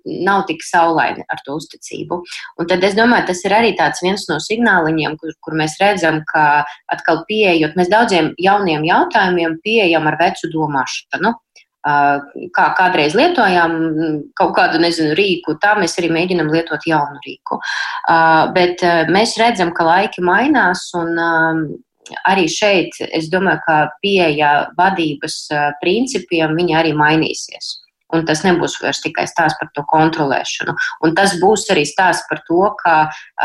nav 0.05 0.45
tik 0.49 0.63
saulaini 0.67 1.25
ar 1.31 1.41
to 1.45 1.55
uzticību. 1.59 2.21
Un 2.59 2.69
tad 2.69 2.83
es 2.83 2.95
domāju, 2.99 3.29
tas 3.31 3.43
ir 3.47 3.55
arī 3.55 3.73
viens 4.03 4.27
no 4.29 4.39
signāliņiem, 4.43 5.17
kur, 5.17 5.35
kur 5.39 5.57
mēs 5.57 5.77
redzam, 5.81 6.21
ka 6.27 6.65
atkal 6.91 7.23
pieejot, 7.29 7.77
mēs 7.79 7.89
daudziem 7.91 8.33
jauniem 8.37 8.83
jautājumiem 8.87 9.59
pieejam 9.63 10.07
ar 10.07 10.19
vecu 10.19 10.51
domāšanu. 10.51 11.35
Kā 11.79 12.65
kādreiz 12.75 13.13
lietojām 13.15 13.75
kaut 14.35 14.49
kādu 14.57 14.81
nezinu, 14.83 15.13
rīku, 15.15 15.55
tā 15.63 15.77
mēs 15.79 15.95
arī 16.01 16.09
mēģinam 16.11 16.51
lietot 16.51 16.83
jaunu 16.85 17.21
rīku. 17.23 17.55
Bet 18.53 18.83
mēs 19.07 19.37
redzam, 19.39 19.71
ka 19.71 19.87
laiki 19.87 20.19
mainās 20.19 20.89
un 20.99 21.15
arī 22.29 22.47
šeit 22.51 22.97
es 23.09 23.29
domāju, 23.31 23.61
ka 23.65 23.77
pieeja 24.03 24.51
vadības 24.77 25.45
principiem 25.83 26.57
viņa 26.57 26.81
arī 26.81 26.95
mainīsies. 26.97 27.77
Un 28.13 28.25
tas 28.25 28.41
nebūs 28.41 28.79
vairs 28.81 29.03
tikai 29.03 29.27
stāsts 29.29 29.59
par 29.59 29.69
to 29.75 29.83
kontrolēšanu. 29.89 30.73
Un 31.05 31.13
tas 31.17 31.35
būs 31.41 31.67
arī 31.69 31.85
stāsts 31.85 32.25
par 32.29 32.41
to, 32.47 32.63
ka 32.81 32.95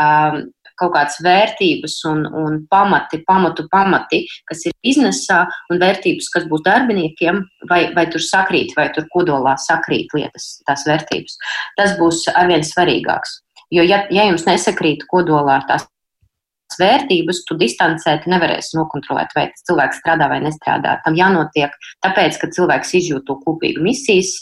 um, 0.01 0.39
kaut 0.79 0.93
kādas 0.95 1.19
vērtības 1.23 1.97
un, 2.09 2.25
un 2.27 2.57
pamati, 2.71 3.21
pamatu 3.27 3.67
pamati, 3.71 4.23
kas 4.49 4.65
ir 4.67 4.75
biznesā, 4.83 5.43
un 5.71 5.79
vērtības, 5.81 6.29
kas 6.33 6.47
būs 6.51 6.65
darbiniekiem, 6.65 7.41
vai, 7.69 7.81
vai 7.95 8.07
tur 8.11 8.23
sakrīt, 8.23 8.75
vai 8.77 8.89
tur 8.95 9.07
kodolā 9.13 9.55
sakrīt 9.61 10.13
lietas, 10.17 10.55
tās 10.67 10.85
vērtības. 10.89 11.39
Tas 11.79 11.95
būs 11.99 12.25
arvien 12.35 12.65
svarīgāks. 12.65 13.39
Jo, 13.73 13.85
ja, 13.85 14.03
ja 14.13 14.27
jums 14.27 14.45
nesakrīt 14.45 15.07
kodolā 15.09 15.61
tās 15.69 15.87
vērtības, 16.79 17.43
tu 17.47 17.57
distancēti 17.61 18.31
nevarēsi 18.33 18.75
nokontrolēt, 18.79 19.31
vai 19.37 19.47
tas 19.53 19.65
cilvēks 19.69 20.01
strādā 20.01 20.27
vai 20.31 20.41
nestrādā. 20.43 20.97
Tam 21.05 21.15
jānotiek 21.15 21.73
tāpēc, 22.03 22.39
ka 22.41 22.51
cilvēks 22.57 22.95
izjūt 22.99 23.27
to 23.29 23.37
kopīgu 23.45 23.85
misijas 23.85 24.37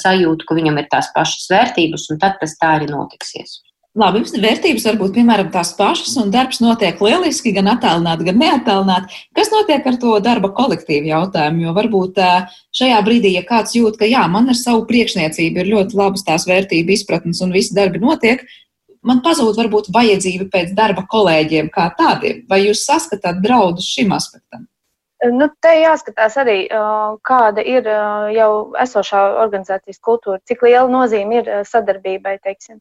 sajūtu, 0.00 0.48
ka 0.48 0.56
viņam 0.56 0.80
ir 0.80 0.88
tās 0.90 1.12
pašas 1.14 1.50
vērtības, 1.52 2.10
un 2.10 2.22
tad 2.22 2.40
tas 2.40 2.56
tā 2.58 2.78
arī 2.80 2.88
notiksies. 2.90 3.60
Labi, 3.98 4.20
jums 4.20 4.36
vērtības 4.38 4.84
var 4.86 4.98
būt 5.00 5.16
piemēram 5.16 5.48
tās 5.50 5.72
pašas, 5.74 6.12
un 6.22 6.28
darbs 6.30 6.60
notiek 6.62 7.00
lieliski, 7.02 7.50
gan 7.56 7.72
attālināti, 7.72 8.28
gan 8.28 8.38
neattālināti. 8.38 9.16
Kas 9.34 9.50
notiek 9.50 9.82
ar 9.90 9.96
to 9.98 10.12
darba 10.22 10.52
kolektīvu 10.54 11.10
jautājumu? 11.10 11.64
Jo 11.64 11.74
varbūt 11.74 12.20
šajā 12.78 13.00
brīdī, 13.02 13.34
ja 13.34 13.42
kāds 13.48 13.74
jūt, 13.74 13.98
ka 13.98 14.06
jā, 14.06 14.22
man 14.30 14.46
ar 14.52 14.58
savu 14.58 14.84
priekšniecību 14.86 15.64
ir 15.64 15.72
ļoti 15.74 15.98
labas 15.98 16.22
tās 16.22 16.46
vērtību 16.46 16.94
izpratnes 16.94 17.42
un 17.42 17.50
visi 17.56 17.74
darbi 17.74 17.98
notiek, 17.98 18.46
man 19.06 19.22
pazūd 19.24 19.56
varbūt 19.58 19.90
vajadzība 19.94 20.48
pēc 20.52 20.74
darba 20.76 21.06
kolēģiem 21.10 21.70
kā 21.74 21.88
tādiem. 21.98 22.44
Vai 22.50 22.64
jūs 22.66 22.84
saskatāt 22.88 23.40
draudus 23.44 23.88
šim 23.88 24.12
aspektam? 24.16 24.66
Nu, 25.20 25.50
te 25.60 25.72
jāskatās 25.76 26.38
arī, 26.40 26.62
kāda 27.28 27.60
ir 27.60 27.88
jau 28.32 28.52
esošā 28.80 29.24
organizācijas 29.42 30.00
kultūra, 30.00 30.40
cik 30.48 30.64
liela 30.64 30.88
nozīme 30.88 31.42
ir 31.42 31.50
sadarbībai, 31.68 32.38
teiksim. 32.44 32.78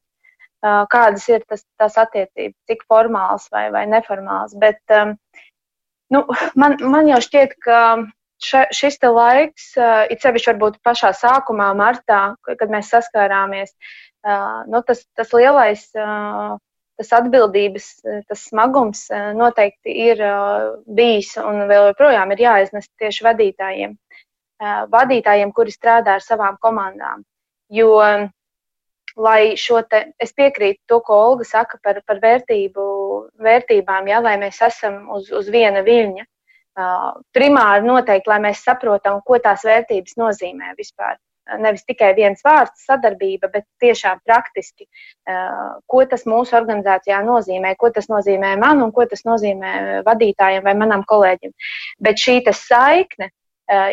Kādas 0.64 1.26
ir 1.32 1.44
tas, 1.48 1.66
tās 1.80 1.98
attiecības, 2.00 2.56
cik 2.68 2.86
formāls 2.88 3.48
vai, 3.52 3.68
vai 3.76 3.84
neformāls. 3.92 4.56
Bet 4.60 4.80
nu, 6.16 6.24
man, 6.60 6.80
man 6.80 7.12
jau 7.12 7.20
šķiet, 7.28 7.60
ka 7.64 7.82
še, 8.44 8.66
šis 8.76 9.00
laiks, 9.04 9.74
it 10.12 10.24
sevišķi 10.24 10.54
varbūt 10.54 10.80
pašā 10.84 11.12
sākumā, 11.16 11.74
martā, 11.80 12.22
kad 12.48 12.72
mēs 12.72 12.92
saskārāmies, 12.92 13.76
nu, 14.68 14.82
tas, 14.88 15.06
tas 15.16 15.32
lielais, 15.34 15.86
tas 17.00 17.14
atbildības, 17.16 17.88
tas 18.28 18.48
smagums 18.50 19.06
noteikti 19.38 19.94
ir 20.10 20.24
bijis 20.86 21.36
un 21.40 21.64
vēl 21.70 21.92
joprojām 21.92 22.34
ir 22.36 22.44
jāiznes 22.44 22.90
tieši 23.00 23.24
vadītājiem. 23.30 23.96
Vadītājiem, 24.92 25.54
kuri 25.56 25.72
strādā 25.72 26.18
ar 26.18 26.26
savām 26.26 26.58
komandām. 26.60 27.24
Jo, 27.72 27.94
lai 29.16 29.56
šo 29.56 29.82
te, 29.88 30.10
es 30.20 30.34
piekrītu 30.36 30.82
to, 30.90 31.00
ko 31.06 31.20
Olga 31.30 31.48
saka 31.48 31.80
par, 31.84 32.02
par 32.08 32.20
vērtību, 32.20 32.84
vērtībām, 33.40 34.10
ja, 34.12 34.20
lai 34.20 34.36
mēs 34.42 34.60
esam 34.68 35.06
uz, 35.16 35.32
uz 35.32 35.48
viena 35.54 35.84
viļņa. 35.86 36.28
Primāri 37.36 37.88
noteikti, 37.88 38.32
lai 38.32 38.40
mēs 38.44 38.64
saprotam, 38.64 39.20
ko 39.26 39.40
tās 39.44 39.64
vērtības 39.68 40.20
nozīmē 40.20 40.76
vispār 40.78 41.18
nevis 41.58 41.86
tikai 41.88 42.12
viens 42.18 42.44
vārds, 42.46 42.86
sadarbība, 42.86 43.50
bet 43.54 43.66
tiešām 43.82 44.22
praktiski, 44.26 44.86
ko 45.90 46.04
tas 46.10 46.26
mūsu 46.30 46.56
organizācijā 46.60 47.20
nozīmē, 47.26 47.74
ko 47.80 47.90
tas 47.96 48.10
nozīmē 48.12 48.56
man 48.62 48.84
un 48.86 48.94
ko 48.96 49.06
tas 49.10 49.26
nozīmē 49.26 50.04
vadītājiem 50.06 50.64
vai 50.64 50.76
manam 50.78 51.04
kolēģim. 51.10 51.56
Bet 52.00 52.22
šī 52.22 52.42
saikne, 52.54 53.32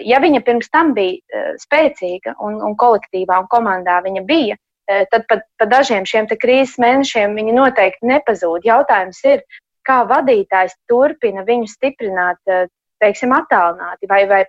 ja 0.04 0.20
viņa 0.20 0.42
pirms 0.44 0.70
tam 0.72 0.94
bija 0.96 1.48
spēcīga 1.62 2.36
un, 2.44 2.60
un 2.64 2.76
kolektīvā 2.76 3.40
un 3.42 3.50
komandā 3.52 4.00
viņa 4.04 4.24
bija, 4.28 4.56
tad 4.86 5.26
pat 5.28 5.44
pa 5.58 5.66
dažiem 5.66 6.06
šiem 6.06 6.28
krīzes 6.30 6.78
mēnešiem 6.78 7.34
viņi 7.34 7.54
noteikti 7.56 8.06
nepazūd. 8.06 8.64
Jautājums 8.64 9.22
ir, 9.24 9.42
kā 9.86 10.02
vadītājs 10.06 10.76
turpina 10.90 11.44
viņu 11.46 11.68
stiprināt, 11.70 12.38
teiksim, 13.02 13.34
attālināti, 13.36 14.08
vai, 14.08 14.24
vai 14.30 14.44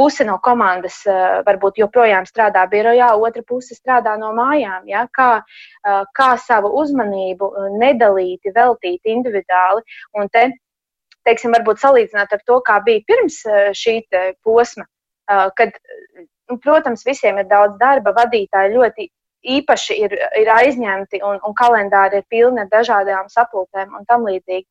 puse 0.00 0.24
no 0.24 0.38
komandas 0.44 1.02
uh, 1.08 1.40
varbūt 1.44 1.82
joprojām 1.82 2.24
strādā 2.28 2.64
birojā, 2.72 3.10
otra 3.20 3.44
puse 3.48 3.76
strādā 3.76 4.16
no 4.20 4.32
mājām. 4.36 4.88
Ja? 4.88 5.04
Kā, 5.16 5.28
uh, 5.42 6.00
kā 6.16 6.30
savu 6.40 6.72
uzmanību 6.80 7.50
uh, 7.50 7.68
nedalīti, 7.82 8.54
veltīt 8.56 9.12
individuāli. 9.12 9.84
Un 10.16 10.32
te, 10.32 10.46
teiksim, 11.28 11.52
varbūt 11.58 11.82
salīdzināt 11.84 12.32
ar 12.32 12.44
to, 12.48 12.60
kā 12.64 12.80
bija 12.86 13.04
pirms 13.08 13.42
šī 13.76 13.98
posma, 14.46 14.86
kad, 15.58 15.76
nu, 16.48 16.56
protams, 16.64 17.04
visiem 17.06 17.38
ir 17.42 17.48
daudz 17.50 17.76
darba, 17.78 18.14
vadītāji 18.16 18.72
ļoti 18.72 19.06
īpaši 19.44 19.96
ir, 20.04 20.14
ir 20.40 20.48
aizņemti 20.52 21.20
un, 21.26 21.38
un 21.46 21.54
kalendāri 21.56 22.20
ir 22.20 22.26
pilni 22.28 22.62
ar 22.64 22.68
dažādām 22.72 23.28
sapulcēm 23.32 23.94
un 23.96 24.04
tam 24.08 24.26
līdzīgi. 24.28 24.66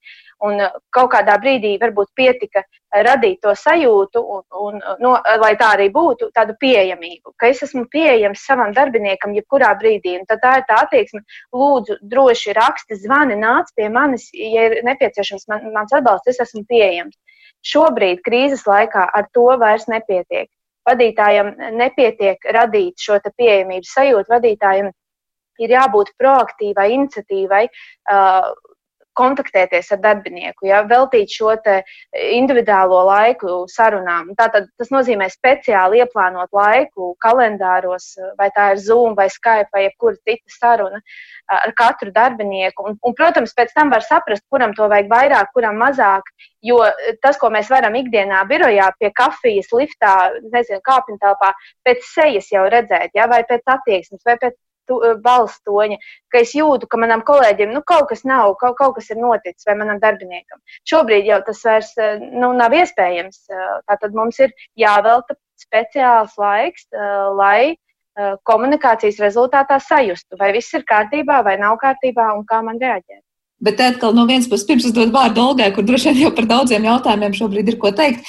Un 0.46 0.60
uh, 0.62 0.76
kaut 0.96 1.12
kādā 1.14 1.38
brīdī 1.42 1.76
varbūt 1.82 2.12
pietika 2.16 2.64
radīt 3.06 3.42
to 3.46 3.54
sajūtu, 3.54 4.22
un, 4.22 4.44
un, 4.66 4.80
no, 5.02 5.14
lai 5.42 5.52
tā 5.60 5.74
arī 5.76 5.90
būtu, 5.94 6.32
tādu 6.36 6.56
pieejamību, 6.62 7.36
ka 7.38 7.50
es 7.52 7.64
esmu 7.68 7.86
pieejams 7.94 8.46
savam 8.46 8.74
darbiniekam 8.74 9.36
jebkurā 9.38 9.74
brīdī. 9.82 10.18
Un 10.20 10.30
tad 10.30 10.42
tā 10.44 10.56
ir 10.62 10.68
tā 10.70 10.84
attieksme, 10.86 11.22
lūdzu, 11.54 12.00
droši 12.12 12.56
raksti, 12.58 13.00
zvani, 13.04 13.38
nāc 13.40 13.74
pie 13.78 13.90
manis, 13.94 14.30
ja 14.34 14.70
ir 14.70 14.80
nepieciešams 14.88 15.50
man, 15.52 15.70
mans 15.76 15.94
atbalsts, 15.94 16.34
es 16.34 16.42
esmu 16.48 16.66
pieejams. 16.70 17.18
Šobrīd, 17.66 18.24
krīzes 18.24 18.64
laikā, 18.70 19.10
ar 19.14 19.28
to 19.36 19.50
vairs 19.60 19.90
nepietiek 19.92 20.48
vadītājam 20.90 21.54
nepietiek 21.78 22.50
radīt 22.56 23.06
šo 23.06 23.20
pieejamības 23.30 23.94
sajūtu. 23.98 24.32
Vadītājam 24.34 24.92
ir 25.60 25.76
jābūt 25.76 26.14
proaktīvai, 26.20 26.90
iniciatīvai, 26.98 27.64
uh, 28.14 28.52
kontaktēties 29.20 29.92
ar 29.96 30.02
darbinieku, 30.04 30.68
ja, 30.70 30.82
veltīt 30.88 31.34
šo 31.36 31.52
individuālo 31.60 33.02
laiku 33.10 33.64
sarunām. 33.72 34.34
Tātad, 34.40 34.70
tas 34.80 34.92
nozīmē 34.94 35.28
speciāli 35.34 36.02
ieplānot 36.04 36.54
laiku 36.56 37.14
kalendāros, 37.24 38.14
vai 38.40 38.50
tā 38.56 38.72
ir 38.74 38.84
Zoom, 38.84 39.18
vai 39.20 39.28
Skype, 39.34 39.70
vai 39.76 39.88
jebkura 39.88 40.18
cita 40.24 40.56
saruna 40.60 41.02
ar 41.50 41.74
katru 41.78 42.14
darbinieku. 42.16 42.86
Un, 42.86 42.98
un, 43.02 43.16
protams, 43.18 43.56
pēc 43.58 43.74
tam 43.76 43.92
var 43.94 44.06
saprast, 44.06 44.46
kuram 44.54 44.76
to 44.78 44.88
vajag 44.92 45.10
vairāk, 45.12 45.52
kuram 45.56 45.80
mazāk. 45.82 46.30
Jo 46.66 46.82
tas, 47.24 47.38
ko 47.40 47.50
mēs 47.54 47.70
varam 47.72 47.96
ikdienā, 47.96 48.42
birojā, 48.50 48.90
pie 49.00 49.12
kafijas, 49.16 49.72
liftā, 49.76 50.16
nezinu, 50.54 50.82
kāpņu 50.86 51.20
telpā, 51.22 51.54
pēc 51.88 52.04
sejas 52.14 52.50
jau 52.52 52.66
redzēt, 52.72 53.16
ja, 53.16 53.30
vai 53.32 53.46
pēc 53.48 53.64
attieksmes, 53.78 54.26
vai 54.28 54.36
pēc 54.42 54.58
Eh, 54.90 55.18
balss 55.24 55.60
toņa, 55.68 55.98
ka 56.34 56.42
es 56.44 56.54
jūtu, 56.58 56.88
ka 56.90 57.00
manam 57.02 57.22
kolēģim 57.26 57.74
nu, 57.76 57.82
kaut 57.86 58.10
kas 58.12 58.26
nav, 58.28 58.56
kaut, 58.62 58.78
kaut 58.80 58.96
kas 58.98 59.12
ir 59.14 59.20
noticis, 59.22 59.68
vai 59.68 59.76
manam 59.82 60.02
darbiniekam. 60.02 60.62
Šobrīd 60.90 61.30
jau 61.30 61.42
tas 61.46 61.62
vairs 61.66 61.92
eh, 62.02 62.18
nu, 62.34 62.52
nav 62.58 62.74
iespējams. 62.74 63.44
Eh, 63.54 63.70
tātad 63.92 64.18
mums 64.18 64.42
ir 64.42 64.56
jāvelta 64.80 65.38
speciāls 65.60 66.38
laiks, 66.40 66.86
lai 67.36 67.76
komunikācijas 68.48 69.20
rezultātā 69.20 69.76
sajustu, 69.84 70.38
vai 70.40 70.54
viss 70.56 70.72
ir 70.76 70.86
kārtībā, 70.88 71.42
vai 71.44 71.58
nav 71.60 71.76
kārtībā, 71.84 72.30
un 72.36 72.46
kā 72.48 72.62
man 72.64 72.80
reaģēt. 72.80 73.22
Bet 73.60 73.82
atkal 73.84 74.14
no 74.16 74.24
vienas 74.28 74.48
puses, 74.48 74.64
pirms 74.68 74.86
es 74.88 74.96
dodu 74.96 75.12
vārdu 75.12 75.42
Olgai, 75.44 75.68
kur 75.76 75.84
droši 75.84 76.14
vien 76.14 76.22
jau 76.24 76.32
par 76.36 76.48
daudziem 76.48 76.86
jautājumiem 76.88 77.34
šobrīd 77.36 77.74
ir 77.74 77.76
ko 77.82 77.92
teikt, 77.92 78.24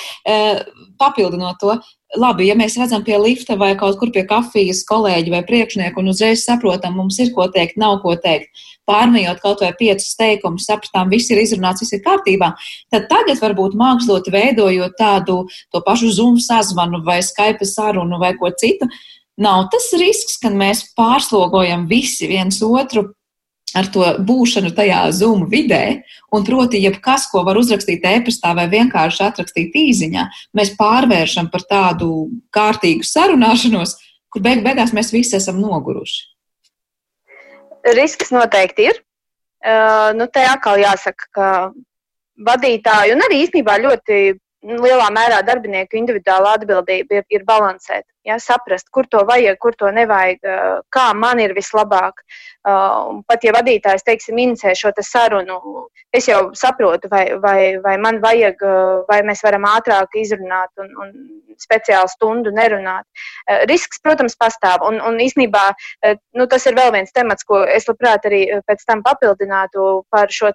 papildinot 0.98 1.60
to, 1.62 1.76
labi, 2.18 2.48
ja 2.48 2.56
mēs 2.58 2.74
redzam 2.80 3.04
pie 3.06 3.14
lifta 3.22 3.54
vai 3.58 3.70
kaut 3.78 3.98
kur 4.00 4.10
pie 4.14 4.24
kafijas 4.26 4.82
kolēģi 4.88 5.30
vai 5.30 5.42
priekšnieku 5.46 6.02
un 6.02 6.10
uzreiz 6.10 6.42
saprotam, 6.42 6.96
mums 6.98 7.20
ir 7.22 7.30
ko 7.36 7.46
teikt, 7.52 7.78
nav 7.78 8.00
ko 8.02 8.16
teikt, 8.18 8.50
pārmējot 8.90 9.38
kaut 9.44 9.62
vai 9.62 9.70
piecus 9.78 10.16
teikumus, 10.18 10.66
sapratām, 10.66 11.12
viss 11.14 11.30
ir 11.30 11.38
izrunāts, 11.44 11.84
viss 11.84 11.94
ir 11.94 12.02
kārtībā, 12.02 12.50
tad 12.90 13.06
tagad 13.12 13.38
varbūt 13.38 13.78
mākslot 13.78 14.32
veidojot 14.34 14.98
tādu 14.98 15.44
to 15.70 15.84
pašu 15.86 16.10
Zoom 16.16 16.42
sazvanu 16.42 17.04
vai 17.06 17.20
Skype 17.22 17.68
sarunu 17.68 18.18
vai 18.18 18.34
ko 18.40 18.50
citu, 18.50 18.90
nav 19.40 19.68
tas 19.70 19.92
risks, 20.00 20.40
ka 20.42 20.50
mēs 20.50 20.88
pārslogojam 20.98 21.86
visi 21.90 22.26
viens 22.28 22.58
otru 22.66 23.12
ar 23.76 23.88
to 23.92 24.04
būšanu 24.26 24.72
tajā 24.76 25.02
Zoom 25.14 25.44
vidē, 25.50 26.02
un 26.34 26.44
proti, 26.46 26.80
jebkas, 26.82 27.28
ko 27.30 27.44
var 27.46 27.58
uzrakstīt 27.60 28.04
e-pastā 28.06 28.54
vai 28.58 28.66
vienkārši 28.72 29.24
atrakstīt 29.26 29.76
īsiņā, 29.76 30.26
mēs 30.56 30.74
pārvēršam 30.78 31.50
par 31.52 31.66
tādu 31.70 32.30
kārtīgu 32.54 33.06
sarunāšanos, 33.06 33.96
kur 34.30 34.44
beig 34.44 34.64
beigās 34.66 34.94
mēs 34.96 35.12
visi 35.14 35.36
esam 35.38 35.60
noguruši. 35.62 36.26
Risks 37.96 38.32
noteikti 38.34 38.90
ir. 38.90 39.00
Uh, 39.60 40.10
nu, 40.16 40.24
te 40.32 40.42
atkal 40.48 40.80
jāsaka, 40.80 41.26
ka 41.36 41.48
vadītāji 42.40 43.12
un 43.12 43.24
arī 43.26 43.42
īstenībā 43.44 43.76
ļoti 43.82 44.20
lielā 44.62 45.08
mērā 45.12 45.40
darbinieku 45.46 45.96
individuāla 45.96 46.54
atbildība 46.58 47.20
ir, 47.20 47.24
ir 47.32 47.44
balansēt, 47.48 48.04
ja, 48.28 48.36
saprast, 48.38 48.90
kur 48.92 49.06
to 49.08 49.22
vajag, 49.28 49.56
kur 49.58 49.76
to 49.78 49.88
nevajag, 49.94 50.44
kā 50.92 51.06
man 51.16 51.40
ir 51.40 51.54
vislabāk. 51.56 52.20
Uh, 52.60 53.22
pat 53.24 53.44
ja 53.44 53.54
vadītājs, 53.56 54.04
teiksim, 54.04 54.36
inicē 54.36 54.74
šo 54.76 54.92
sarunu, 55.00 55.88
es 56.12 56.28
jau 56.28 56.50
saprotu, 56.52 57.08
vai, 57.08 57.24
vai, 57.40 57.78
vai 57.80 57.96
man 57.96 58.20
vajag, 58.20 58.60
vai 59.08 59.22
mēs 59.24 59.40
varam 59.46 59.64
ātrāk 59.64 60.12
izrunāt 60.20 60.68
un, 60.76 60.92
un 61.00 61.14
speciālu 61.60 62.08
stundu 62.08 62.52
nerunāt. 62.52 63.06
Risks, 63.68 64.00
protams, 64.04 64.36
pastāv. 64.36 64.84
Un, 64.84 65.00
un 65.00 65.20
īsnībā 65.20 65.66
nu, 66.36 66.46
tas 66.46 66.66
ir 66.66 66.76
vēl 66.76 66.92
viens 66.92 67.12
temats, 67.12 67.44
ko 67.48 67.64
es 67.64 67.88
labprāt 67.88 68.28
arī 68.28 68.46
pēc 68.68 68.84
tam 68.84 69.04
papildinātu 69.04 70.04
par 70.12 70.32
šo 70.32 70.52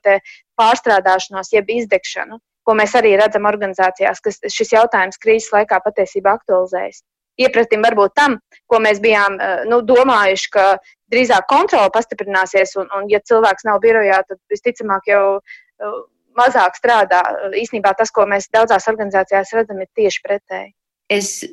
pārstrādāšanos, 0.57 1.53
jeb 1.53 1.69
izdegšanu 1.73 2.39
ko 2.65 2.75
mēs 2.77 2.95
arī 2.97 3.15
redzam 3.19 3.45
organizācijās, 3.49 4.21
ka 4.23 4.33
šis 4.51 4.73
jautājums 4.73 5.21
krīzes 5.21 5.51
laikā 5.53 5.79
patiesībā 5.85 6.35
aktualizējas. 6.39 7.03
Iepratim 7.41 7.83
varbūt 7.83 8.15
tam, 8.15 8.37
ko 8.71 8.79
mēs 8.83 9.01
bijām 9.03 9.35
eh, 9.39 9.63
nu, 9.69 9.81
domājuši, 9.85 10.51
ka 10.55 10.65
drīzāk 11.11 11.47
kontrole 11.51 11.91
pastiprināsies, 11.93 12.77
un, 12.79 12.89
un 12.95 13.09
ja 13.11 13.19
cilvēks 13.19 13.67
nav 13.67 13.81
birojā, 13.83 14.21
tad 14.27 14.39
visticamāk 14.51 15.11
jau 15.11 15.25
eh, 15.37 15.97
mazāk 16.39 16.79
strādā. 16.79 17.21
Īsnībā 17.59 17.93
tas, 17.99 18.11
ko 18.15 18.27
mēs 18.29 18.49
daudzās 18.55 18.87
organizācijās 18.91 19.53
redzam, 19.55 19.83
ir 19.83 19.91
tieši 19.99 20.23
pretēji. 20.23 20.73
Es 21.11 21.43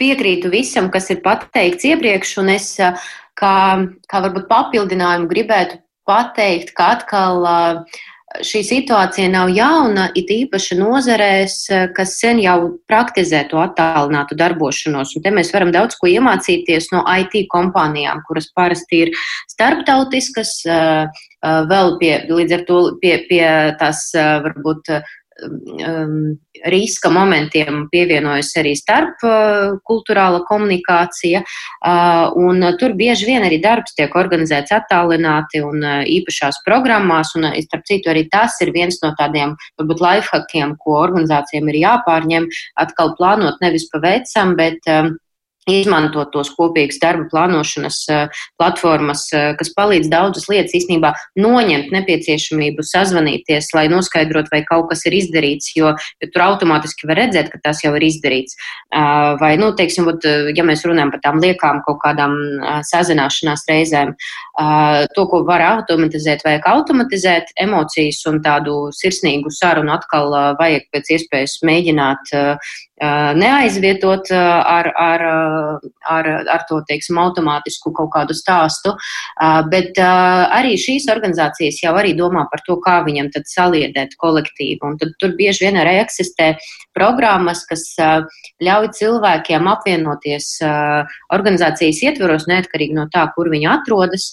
piekrītu 0.00 0.50
visam, 0.50 0.88
kas 0.90 1.06
ir 1.14 1.20
pateikts 1.22 1.86
iepriekš, 1.86 2.32
un 2.42 2.48
es 2.56 2.72
kā, 3.38 3.54
kā 4.10 4.22
varbūt 4.24 4.48
papildinājumu 4.50 5.28
gribētu 5.30 5.78
pateikt, 6.08 6.72
ka 6.74 6.94
atkal 6.96 7.44
uh, 7.46 8.00
šī 8.44 8.60
situācija 8.66 9.28
nav 9.32 9.50
jauna, 9.54 10.08
it 10.18 10.30
īpaši 10.32 10.76
nozarēs, 10.78 11.56
kas 11.96 12.14
sen 12.20 12.40
jau 12.42 12.56
praktizē 12.90 13.44
to 13.50 13.60
attālinātu 13.62 14.36
darbošanos. 14.38 15.14
Un 15.16 15.24
te 15.24 15.32
mēs 15.34 15.52
varam 15.54 15.72
daudz 15.74 15.96
ko 15.98 16.10
iemācīties 16.10 16.90
no 16.92 17.04
IT 17.18 17.48
kompānijām, 17.52 18.20
kuras 18.28 18.50
parasti 18.54 19.04
ir 19.06 19.14
starptautiskas, 19.48 20.60
vēl 21.42 21.94
pie, 22.02 22.12
līdz 22.28 22.58
ar 22.58 22.66
to 22.68 22.82
pie, 23.02 23.14
pie 23.30 23.46
tās 23.80 24.10
varbūt 24.14 24.92
um, 25.42 26.38
riska 26.66 27.10
momentiem 27.10 27.86
pievienojas 27.92 28.50
arī 28.60 28.74
starp 28.78 29.22
uh, 29.26 29.76
kultūrāla 29.88 30.42
komunikācija, 30.48 31.42
uh, 31.44 32.38
un 32.38 32.64
tur 32.80 32.96
bieži 32.98 33.28
vien 33.30 33.46
arī 33.46 33.60
darbs 33.62 33.94
tiek 33.98 34.14
organizēts 34.18 34.74
attālināti 34.74 35.62
un 35.64 35.84
uh, 35.84 36.02
īpašās 36.08 36.62
programmās, 36.66 37.34
un, 37.38 37.48
uh, 37.50 37.60
starp 37.68 37.86
citu, 37.88 38.12
arī 38.12 38.26
tas 38.32 38.58
ir 38.64 38.72
viens 38.74 38.98
no 39.04 39.14
tādiem, 39.18 39.54
varbūt, 39.80 40.02
lifehackiem, 40.04 40.76
ko 40.82 40.98
organizācijām 41.02 41.70
ir 41.70 41.82
jāpārņem, 41.84 42.50
atkal 42.82 43.14
plānot 43.18 43.62
nevis 43.64 43.88
pa 43.92 44.02
veicam, 44.02 44.56
bet 44.58 44.90
um, 44.90 45.16
izmantot 45.68 46.32
tos 46.32 46.50
kopīgas 46.56 46.98
darba 47.02 47.26
plānošanas 47.30 47.98
eh, 48.12 48.40
platformas, 48.60 49.26
eh, 49.36 49.52
kas 49.58 49.70
palīdz 49.76 50.10
daudzas 50.12 50.48
lietas 50.50 50.76
īstenībā 50.78 51.12
noņemt 51.40 51.92
nepieciešamību 51.94 52.84
sazvanīties, 52.86 53.70
lai 53.76 53.86
noskaidrotu, 53.92 54.52
vai 54.54 54.62
kaut 54.68 54.88
kas 54.92 55.04
ir 55.08 55.18
izdarīts, 55.20 55.72
jo, 55.76 55.92
jo 56.22 56.30
tur 56.32 56.46
automātiski 56.48 57.08
var 57.10 57.22
redzēt, 57.22 57.52
ka 57.52 57.60
tas 57.64 57.82
jau 57.84 57.94
ir 57.98 58.08
izdarīts. 58.08 58.56
Vai, 59.40 59.52
nu, 59.60 59.70
teiksim, 59.76 60.06
vat, 60.08 60.24
ja 60.56 60.64
mēs 60.66 60.84
runājam 60.86 61.10
par 61.12 61.20
tām 61.24 61.40
liekām 61.42 61.80
kaut 61.86 61.98
kādām 62.02 62.34
sazināšanās 62.86 63.64
reizēm, 63.68 64.14
to, 65.14 65.24
ko 65.30 65.42
var 65.48 65.64
automatizēt, 65.66 66.44
vajag 66.46 66.68
automatizēt, 66.72 67.52
emocijas 67.60 68.22
un 68.30 68.40
tādu 68.44 68.76
sirsnīgu 68.96 69.52
sarunu 69.54 69.92
atkal 69.94 70.32
vajag 70.60 70.88
pēc 70.94 71.12
iespējas 71.18 71.58
mēģināt 71.68 72.32
neaizvietot 73.00 74.30
ar, 74.34 74.90
ar, 74.96 75.24
ar, 76.10 76.28
ar 76.54 76.64
to, 76.68 76.80
teiksim, 76.88 77.18
automātisku 77.20 77.92
kaut 77.96 78.10
kādu 78.14 78.36
stāstu, 78.36 78.94
bet 79.72 79.98
arī 80.00 80.76
šīs 80.80 81.08
organizācijas 81.12 81.82
jau 81.84 81.94
arī 81.98 82.14
domā 82.18 82.46
par 82.50 82.62
to, 82.66 82.78
kā 82.84 82.98
viņam 83.06 83.30
tad 83.34 83.48
saliedēt 83.50 84.16
kolektīvu. 84.20 84.80
Un 84.82 84.98
tad 85.00 85.14
tur 85.20 85.34
bieži 85.38 85.66
vien 85.66 85.78
arī 85.80 85.98
eksistē 86.02 86.54
programmas, 86.96 87.64
kas 87.68 87.84
ļauj 88.64 88.90
cilvēkiem 88.98 89.68
apvienoties 89.70 90.50
organizācijas 91.34 92.02
ietvaros, 92.08 92.48
neatkarīgi 92.50 92.96
no 92.96 93.06
tā, 93.12 93.26
kur 93.34 93.50
viņi 93.52 93.68
atrodas, 93.70 94.30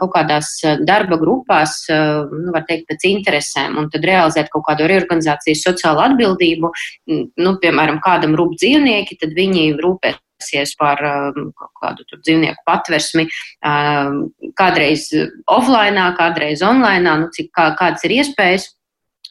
kaut 0.00 0.12
kādās 0.14 0.54
darba 0.86 1.18
grupās, 1.20 1.78
nu, 1.90 2.52
var 2.54 2.64
teikt, 2.68 2.88
pēc 2.90 3.06
interesēm, 3.10 3.76
un 3.80 3.90
tad 3.92 4.06
realizēt 4.06 4.50
kaut 4.52 4.66
kādu 4.68 4.88
reorganizācijas 4.90 5.64
sociālu 5.66 6.04
atbildību, 6.06 6.72
nu, 7.42 7.54
piemēram, 7.66 8.00
kādam 8.04 8.36
rūp 8.38 8.54
dzīvnieki, 8.60 9.18
tad 9.20 9.34
viņi 9.36 9.66
rūpēsies 9.82 10.76
par 10.80 11.02
um, 11.02 11.50
kādu 11.82 12.06
dzīvnieku 12.14 12.64
patversmi, 12.68 13.26
um, 13.66 14.22
kādreiz 14.58 15.10
offline, 15.50 16.08
kādreiz 16.18 16.64
online, 16.66 17.18
nu, 17.26 17.30
cik, 17.34 17.52
kā, 17.56 17.70
kādas 17.78 18.06
ir 18.08 18.18
iespējas. 18.20 18.70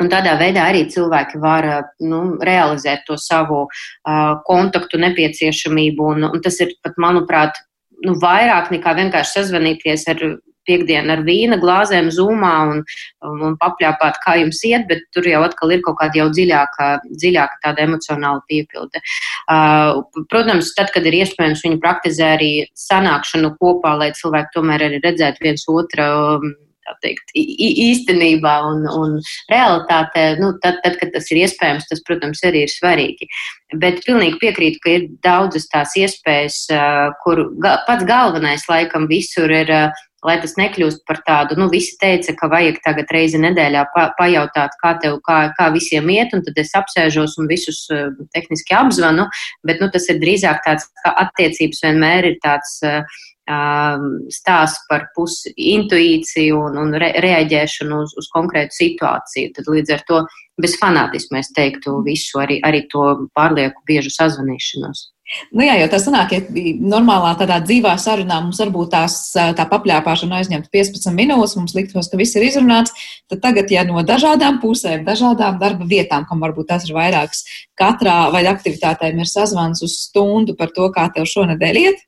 Un 0.03 0.09
tādā 0.11 0.33
veidā 0.35 0.65
arī 0.67 0.81
cilvēki 0.91 1.39
var 1.39 1.65
nu, 2.03 2.35
realizēt 2.43 3.05
to 3.07 3.15
savu 3.15 3.61
uh, 3.63 4.33
kontaktu 4.43 4.99
nepieciešamību. 4.99 6.09
Un, 6.17 6.27
un 6.33 6.43
tas 6.43 6.59
ir 6.59 6.73
pat, 6.83 6.97
manuprāt, 6.99 7.61
nu, 8.03 8.17
vairāk 8.19 8.73
nekā 8.75 8.91
vienkārši 8.99 9.39
sazvanīties 9.39 10.03
ar 10.11 10.25
piekdienu 10.67 11.13
ar 11.15 11.23
vīna 11.27 11.59
glāzēm 11.61 12.09
zūmā 12.13 12.53
un, 12.71 12.83
un, 13.27 13.45
un 13.49 13.55
papļāpāt, 13.61 14.19
kā 14.25 14.37
jums 14.41 14.61
iet, 14.67 14.87
bet 14.89 15.05
tur 15.15 15.27
jau 15.29 15.43
atkal 15.45 15.75
ir 15.75 15.83
kaut 15.85 15.99
kāda 16.01 16.21
jau 16.21 16.27
dziļāka, 16.33 16.89
dziļāka 17.13 17.61
tāda 17.63 17.85
emocionāla 17.87 18.43
piepilde. 18.49 19.01
Uh, 19.45 20.03
protams, 20.31 20.73
tad, 20.77 20.91
kad 20.95 21.07
ir 21.07 21.21
iespējams, 21.21 21.63
viņi 21.65 21.81
praktizē 21.83 22.35
arī 22.35 22.51
sanākšanu 22.87 23.55
kopā, 23.61 23.95
lai 24.01 24.11
cilvēki 24.17 24.55
tomēr 24.57 24.89
arī 24.89 25.01
redzētu 25.05 25.45
viens 25.45 25.67
otru. 25.71 26.11
Um, 26.35 26.53
teikt, 27.01 27.31
īstenībā 27.35 28.53
un, 28.67 28.85
un 28.89 29.15
realitātē, 29.51 30.25
nu, 30.41 30.51
tad, 30.61 30.79
tad, 30.83 30.97
kad 31.01 31.13
tas 31.15 31.29
ir 31.33 31.41
iespējams, 31.43 31.87
tas, 31.89 32.01
protams, 32.05 32.43
arī 32.47 32.65
ir 32.65 32.73
svarīgi. 32.73 33.29
Bet 33.81 34.03
pilnīgi 34.05 34.39
piekrītu, 34.43 34.81
ka 34.83 34.95
ir 34.97 35.07
daudzas 35.25 35.67
tās 35.71 35.95
iespējas, 35.99 36.59
kur 37.23 37.45
pats 37.63 38.05
galvenais 38.07 38.67
laikam 38.69 39.09
visur 39.11 39.51
ir 39.51 39.71
lai 40.25 40.37
tas 40.41 40.55
nekļūst 40.59 41.03
par 41.07 41.21
tādu, 41.27 41.57
nu, 41.59 41.67
visi 41.71 41.95
teica, 42.01 42.33
ka 42.39 42.49
vajag 42.51 42.81
tagad 42.85 43.11
reizi 43.13 43.41
nedēļā 43.41 43.85
pa, 43.93 44.07
pajautāt, 44.19 44.75
kā 44.81 44.95
tev, 45.03 45.19
kā, 45.25 45.37
kā 45.57 45.69
visiem 45.75 46.09
iet, 46.13 46.33
un 46.35 46.43
tad 46.45 46.57
es 46.61 46.73
apsēžos 46.77 47.37
un 47.41 47.49
visus 47.51 47.85
uh, 47.93 48.09
tehniski 48.35 48.75
apzvanu, 48.77 49.29
bet, 49.67 49.83
nu, 49.83 49.91
tas 49.93 50.09
ir 50.11 50.19
drīzāk 50.23 50.65
tāds, 50.65 50.89
ka 51.03 51.13
attiecības 51.27 51.85
vienmēr 51.85 52.31
ir 52.31 52.37
tāds 52.43 52.79
uh, 52.85 53.23
stāsts 54.33 54.87
par 54.89 55.09
pusi 55.15 55.53
intuīciju 55.53 56.63
un, 56.65 56.79
un 56.81 56.95
re, 56.97 57.11
reaģēšanu 57.21 58.01
uz, 58.01 58.15
uz 58.17 58.29
konkrētu 58.33 58.73
situāciju. 58.73 59.51
Tad 59.53 59.69
līdz 59.69 59.93
ar 59.93 60.05
to 60.07 60.21
bez 60.61 60.77
fanātismu 60.81 61.37
es 61.39 61.51
teiktu 61.53 61.99
visu, 62.05 62.39
arī, 62.41 62.57
arī 62.65 62.85
to 62.89 63.29
pārlieku 63.37 63.85
biežu 63.85 64.13
sazvanīšanos. 64.15 65.11
Nu 65.49 65.65
jā, 65.65 65.73
jo 65.79 65.87
tas 65.89 66.03
sanāk, 66.05 66.35
ja 66.35 66.41
normālā 66.85 67.31
tādā 67.39 67.57
dzīvā 67.63 67.95
sarunā 67.97 68.37
mums 68.43 68.59
varbūt 68.61 68.91
tās, 68.93 69.15
tā 69.33 69.65
papļāpāšana 69.71 70.37
aizņemtu 70.37 70.69
15 70.69 71.15
minūtes, 71.17 71.55
mums 71.57 71.73
liktos, 71.73 72.11
ka 72.11 72.19
viss 72.19 72.37
ir 72.37 72.45
izrunāts, 72.45 72.93
tad 73.31 73.41
tagad, 73.41 73.73
ja 73.73 73.81
no 73.87 74.03
dažādām 74.05 74.59
pusēm, 74.61 75.01
dažādām 75.07 75.57
darba 75.61 75.87
vietām, 75.89 76.27
kam 76.29 76.43
varbūt 76.45 76.69
tās 76.69 76.85
ir 76.85 76.93
vairākas, 76.97 77.41
katrā 77.79 78.19
vai 78.35 78.43
aktivitātēm 78.51 79.23
ir 79.23 79.31
sazvans 79.31 79.81
uz 79.85 79.97
stundu 80.03 80.53
par 80.59 80.69
to, 80.75 80.91
kā 80.93 81.07
tev 81.15 81.25
šonadēļ 81.31 81.81
iet, 81.81 82.05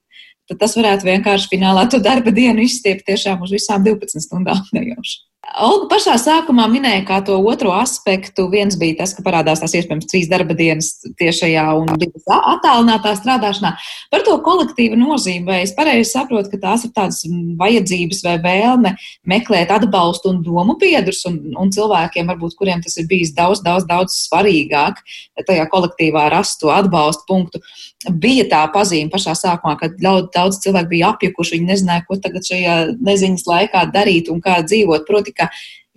tad 0.48 0.62
tas 0.62 0.78
varētu 0.78 1.10
vienkārši 1.10 1.50
finālā 1.56 1.88
to 1.90 2.00
darba 2.04 2.32
dienu 2.32 2.68
izstiept 2.70 3.08
tiešām 3.10 3.42
uz 3.42 3.58
visām 3.58 3.82
12 3.88 4.30
stundām 4.30 4.62
nejauši. 4.78 5.27
Olga 5.56 5.88
pašā 5.94 6.18
sākumā 6.20 6.66
minēja, 6.70 7.06
kā 7.08 7.18
to 7.26 7.38
otro 7.50 7.72
aspektu. 7.78 8.46
Viens 8.52 8.76
bija 8.80 8.98
tas, 9.00 9.14
ka 9.16 9.24
parādās 9.26 9.62
tās 9.64 9.74
iespējams 9.80 10.10
trīs 10.10 10.28
darba 10.30 10.54
dienas 10.58 10.90
tiešajā 11.18 11.64
un 11.80 11.88
divas 12.02 12.28
attālinātā 12.36 13.14
strādāšanā. 13.18 13.72
Par 14.12 14.26
to 14.28 14.36
kolektīvu 14.44 15.00
nozīmi, 15.00 15.46
vai 15.48 15.62
es 15.64 15.74
pareizi 15.78 16.12
saprotu, 16.12 16.52
ka 16.52 16.60
tās 16.66 16.84
ir 16.86 16.92
tādas 16.96 17.24
vajadzības 17.62 18.22
vai 18.28 18.36
vēlme 18.44 18.94
meklēt 19.30 19.72
atbalstu 19.74 20.34
un 20.34 20.44
domu 20.46 20.76
biedrus 20.82 21.24
un, 21.30 21.40
un 21.56 21.72
cilvēkiem, 21.74 22.28
varbūt, 22.34 22.58
kuriem 22.60 22.84
tas 22.84 23.00
ir 23.00 23.08
bijis 23.10 23.32
daudz, 23.38 23.64
daudz, 23.66 23.88
daudz 23.88 24.20
svarīgāk, 24.28 25.00
tajā 25.48 25.68
kolektīvā 25.72 26.28
rastu 26.34 26.74
atbalstu 26.76 27.24
punktu. 27.32 27.64
Bija 28.08 28.46
tā 28.48 28.62
pazīme 28.72 29.12
pašā 29.12 29.34
sākumā, 29.36 29.76
kad 29.80 29.98
daudz, 30.00 30.30
daudz 30.36 30.60
cilvēku 30.64 30.92
bija 30.94 31.12
apjukuši, 31.14 31.58
viņi 31.58 31.72
nezināja, 31.72 32.06
ko 32.08 32.20
tagad 32.24 32.48
šajā 32.48 32.76
neziņas 33.04 33.48
laikā 33.50 33.84
darīt 33.94 34.32
un 34.32 34.40
kā 34.44 34.62
dzīvot. 34.64 35.04
Proti, 35.08 35.34
ka 35.36 35.50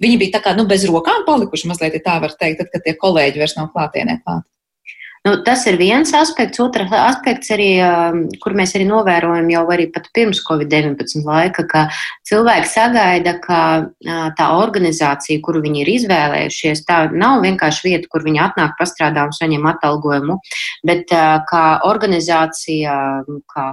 viņi 0.02 0.18
bija 0.22 0.38
tā 0.38 0.44
kā 0.44 0.54
nu, 0.58 0.66
bez 0.70 0.86
rokām 0.90 1.26
palikuši, 1.28 1.70
mazliet 1.70 1.98
ja 1.98 2.04
tā 2.06 2.16
var 2.22 2.34
teikt, 2.34 2.62
tad, 2.62 2.72
kad 2.74 2.86
tie 2.86 2.96
kolēģi 2.98 3.42
vairs 3.42 3.56
nav 3.58 3.70
klātienē 3.74 4.20
klāt. 4.24 4.46
Nu, 5.20 5.34
tas 5.44 5.66
ir 5.68 5.76
viens 5.76 6.08
aspekts. 6.16 6.60
Otrs 6.64 6.92
aspekts, 6.96 7.50
arī, 7.52 7.68
um, 7.84 8.22
kur 8.40 8.54
mēs 8.56 8.72
arī 8.78 8.86
novērojam 8.88 9.50
jau 9.52 9.64
arī 9.74 9.90
pirms 10.16 10.40
Covid-19 10.46 11.26
laika, 11.26 11.66
ka 11.68 11.82
cilvēki 12.30 12.70
sagaida, 12.70 13.34
ka 13.44 13.60
tā 14.38 14.46
organizācija, 14.56 15.42
kuru 15.44 15.60
viņi 15.66 15.82
ir 15.84 15.92
izvēlējušies, 15.98 16.86
tā 16.88 17.02
nav 17.12 17.44
vienkārši 17.44 17.86
vieta, 17.90 18.08
kur 18.08 18.24
viņi 18.24 18.40
atnāk, 18.46 18.78
pastrādā 18.80 19.26
un 19.28 19.36
saņem 19.36 19.68
atalgojumu, 19.74 20.38
bet 20.88 21.12
kā 21.52 21.66
organizācija, 21.90 22.96
kā 23.52 23.68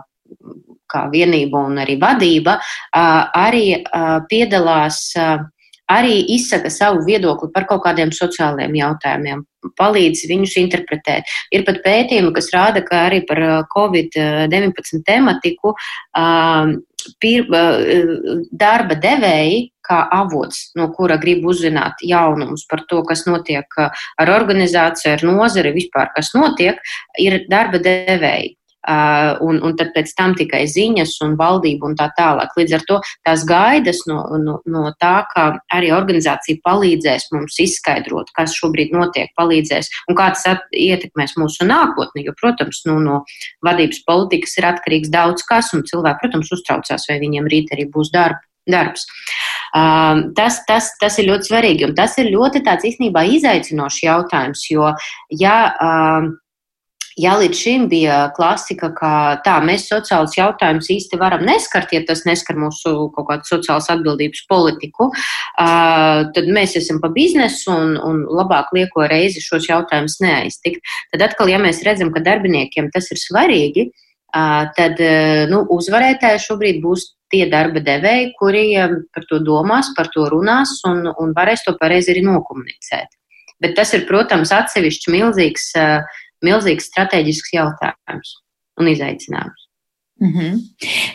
kā 0.87 1.07
vienība 1.11 1.61
un 1.67 1.81
arī 1.83 1.97
vadība, 1.99 2.57
arī 2.95 3.83
piedalās 4.31 5.01
arī 5.91 6.19
izsaka 6.35 6.71
savu 6.73 7.05
viedokli 7.07 7.51
par 7.53 7.67
kaut 7.69 7.83
kādiem 7.85 8.11
sociāliem 8.15 8.75
jautājumiem, 8.77 9.45
palīdz 9.79 10.25
viņus 10.29 10.57
interpretēt. 10.61 11.31
Ir 11.55 11.63
pat 11.67 11.81
pētījumi, 11.85 12.33
kas 12.35 12.51
rāda, 12.55 12.83
ka 12.85 13.07
arī 13.07 13.23
par 13.27 13.41
Covid-19 13.73 15.01
tematiku 15.07 15.73
pir, 17.23 17.47
darba 18.51 18.99
devēji, 18.99 19.65
kā 19.87 20.01
avots, 20.11 20.73
no 20.75 20.89
kura 20.91 21.15
grib 21.21 21.45
uzzināt 21.47 22.01
jaunumus 22.03 22.65
par 22.67 22.83
to, 22.89 22.99
kas 23.07 23.23
notiek 23.29 23.79
ar 23.79 24.31
organizāciju, 24.35 25.13
ar 25.15 25.23
nozari, 25.23 25.71
vispār 25.77 26.11
kas 26.15 26.33
notiek, 26.35 26.81
ir 27.23 27.45
darba 27.47 27.79
devēji. 27.79 28.56
Un, 28.87 29.59
un 29.63 29.75
tad 29.79 29.91
pēc 29.95 30.13
tam 30.17 30.35
tikai 30.37 30.63
ziņas 30.71 31.17
un 31.25 31.35
valdība 31.39 31.89
un 31.89 31.97
tā 31.99 32.09
tālāk. 32.17 32.55
Līdz 32.57 32.77
ar 32.77 32.85
to 32.87 32.99
tās 33.27 33.43
gaidas 33.47 34.03
no, 34.09 34.21
no, 34.41 34.57
no 34.65 34.83
tā, 35.01 35.15
ka 35.33 35.47
arī 35.75 35.91
organizācija 35.95 36.61
palīdzēs 36.65 37.29
mums 37.35 37.59
izskaidrot, 37.63 38.31
kas 38.37 38.55
šobrīd 38.57 38.95
notiek, 38.95 39.33
palīdzēs 39.39 39.91
un 40.07 40.19
kā 40.19 40.31
tas 40.35 40.63
ietekmēs 40.71 41.37
mūsu 41.39 41.67
nākotni, 41.67 42.25
jo, 42.27 42.35
protams, 42.39 42.83
nu, 42.87 42.99
no 43.03 43.21
vadības 43.65 44.03
politikas 44.07 44.57
ir 44.59 44.69
atkarīgs 44.71 45.11
daudz 45.13 45.45
kas, 45.47 45.73
un 45.75 45.85
cilvēki, 45.87 46.23
protams, 46.23 46.51
uztraucās, 46.55 47.07
vai 47.09 47.19
viņiem 47.23 47.49
rīt 47.51 47.73
arī 47.75 47.89
būs 47.91 48.13
darba 48.15 48.43
darbs. 48.67 49.05
Uh, 49.75 50.27
tas, 50.35 50.59
tas, 50.67 50.89
tas 50.99 51.17
ir 51.19 51.29
ļoti 51.29 51.49
svarīgi, 51.49 51.85
un 51.87 51.95
tas 51.95 52.17
ir 52.19 52.31
ļoti 52.33 52.63
tāds 52.65 52.87
īstenībā 52.87 53.23
izaicinošs 53.37 54.01
jautājums, 54.03 54.63
jo, 54.71 54.89
ja 55.39 55.55
uh, 55.71 56.27
Ja 57.17 57.33
līdz 57.39 57.57
šim 57.57 57.85
bija 57.89 58.17
klasika, 58.35 58.91
ka 58.93 59.11
tā, 59.41 59.55
mēs 59.65 59.87
sociālus 59.89 60.35
jautājumus 60.37 60.89
īsti 60.93 61.17
varam 61.17 61.41
neskart, 61.47 61.89
ja 61.95 62.03
tas 62.05 62.21
neskar 62.29 62.59
mūsu 62.61 62.91
kaut 63.15 63.25
kādu 63.31 63.49
sociālas 63.49 63.89
atbildības 63.89 64.43
politiku, 64.45 65.07
tad 65.57 66.51
mēs 66.53 66.75
esam 66.77 66.99
pa 67.01 67.09
biznesu 67.15 67.73
un, 67.73 67.95
un 67.97 68.19
labāk 68.37 68.69
lieko 68.77 69.07
reizi 69.09 69.41
šos 69.41 69.65
jautājumus 69.65 70.19
neaiztikt. 70.21 70.83
Tad 71.15 71.25
atkal, 71.31 71.49
ja 71.49 71.57
mēs 71.63 71.81
redzam, 71.87 72.13
ka 72.13 72.21
darbiniekiem 72.21 72.91
tas 72.93 73.09
ir 73.09 73.21
svarīgi, 73.23 73.87
tad 74.77 75.01
nu, 75.49 75.63
uzvarētāji 75.73 76.43
šobrīd 76.45 76.83
būs 76.85 77.07
tie 77.33 77.47
darba 77.49 77.81
devēji, 77.81 78.29
kuri 78.37 78.67
par 79.09 79.25
to 79.25 79.41
domās, 79.41 79.89
par 79.97 80.13
to 80.13 80.29
runās 80.29 80.77
un, 80.85 81.09
un 81.17 81.33
varēs 81.33 81.65
to 81.65 81.73
pareizi 81.81 82.13
arī 82.13 82.21
nokomunicēt. 82.29 83.09
Bet 83.57 83.73
tas 83.73 83.89
ir, 83.97 84.05
protams, 84.05 84.51
atsevišķs 84.53 85.09
milzīgs 85.09 85.71
uh, 85.81 86.17
milzīgs 86.45 86.89
strateģisks 86.91 87.53
jautājums 87.55 88.35
un 88.81 88.91
izaicinājums. 88.91 89.66
Mm 90.19 90.33
-hmm. 90.33 90.53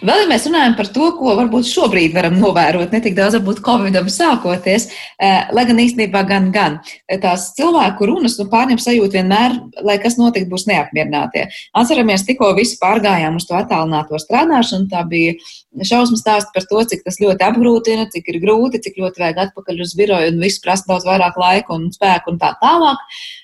Vēl 0.07 0.21
ja 0.21 0.27
mēs 0.31 0.45
runājam 0.47 0.77
par 0.77 0.87
to, 0.87 1.07
ko 1.19 1.33
varbūt 1.35 1.67
šobrīd 1.67 2.13
varam 2.15 2.37
novērot, 2.39 2.93
ne 2.93 3.01
tik 3.01 3.17
daudz 3.17 3.35
varbūt 3.35 3.63
Covidam 3.67 4.07
sākoties, 4.07 4.87
eh, 5.19 5.49
lai 5.53 5.65
gan 5.67 5.77
īstenībā 5.77 6.23
gan, 6.29 6.53
gan 6.53 6.79
tās 7.23 7.49
cilvēku 7.59 8.07
runas 8.07 8.39
nu, 8.39 8.45
pārņem 8.45 8.79
sajūtu 8.79 9.13
vienmēr, 9.13 9.59
lai 9.83 9.99
kas 9.99 10.19
notikt, 10.19 10.49
būs 10.49 10.67
neapmierinātie. 10.71 11.49
Atceramies, 11.75 12.27
tikko 12.27 12.55
visi 12.55 12.79
pārgājām 12.83 13.37
uz 13.37 13.47
to 13.47 13.55
attālināto 13.55 14.15
strādāšanu, 14.23 14.89
tā 14.89 15.09
bija 15.09 15.35
šausmas 15.83 16.21
stāsti 16.21 16.55
par 16.55 16.63
to, 16.71 16.85
cik 16.85 17.03
tas 17.05 17.19
ļoti 17.19 17.43
apgrūtina, 17.43 18.07
cik 18.11 18.29
ir 18.29 18.41
grūti, 18.41 18.83
cik 18.83 18.95
ļoti 19.03 19.19
vajag 19.19 19.39
atpakaļ 19.47 19.81
uz 19.81 19.95
biroju 19.95 20.33
un 20.33 20.41
viss 20.41 20.61
prasa 20.61 20.85
daudz 20.87 21.05
vairāk 21.05 21.37
laika 21.37 21.75
un 21.75 21.91
spēku 21.91 22.31
un 22.31 22.39
tā 22.39 22.55
tālāk. 22.63 22.99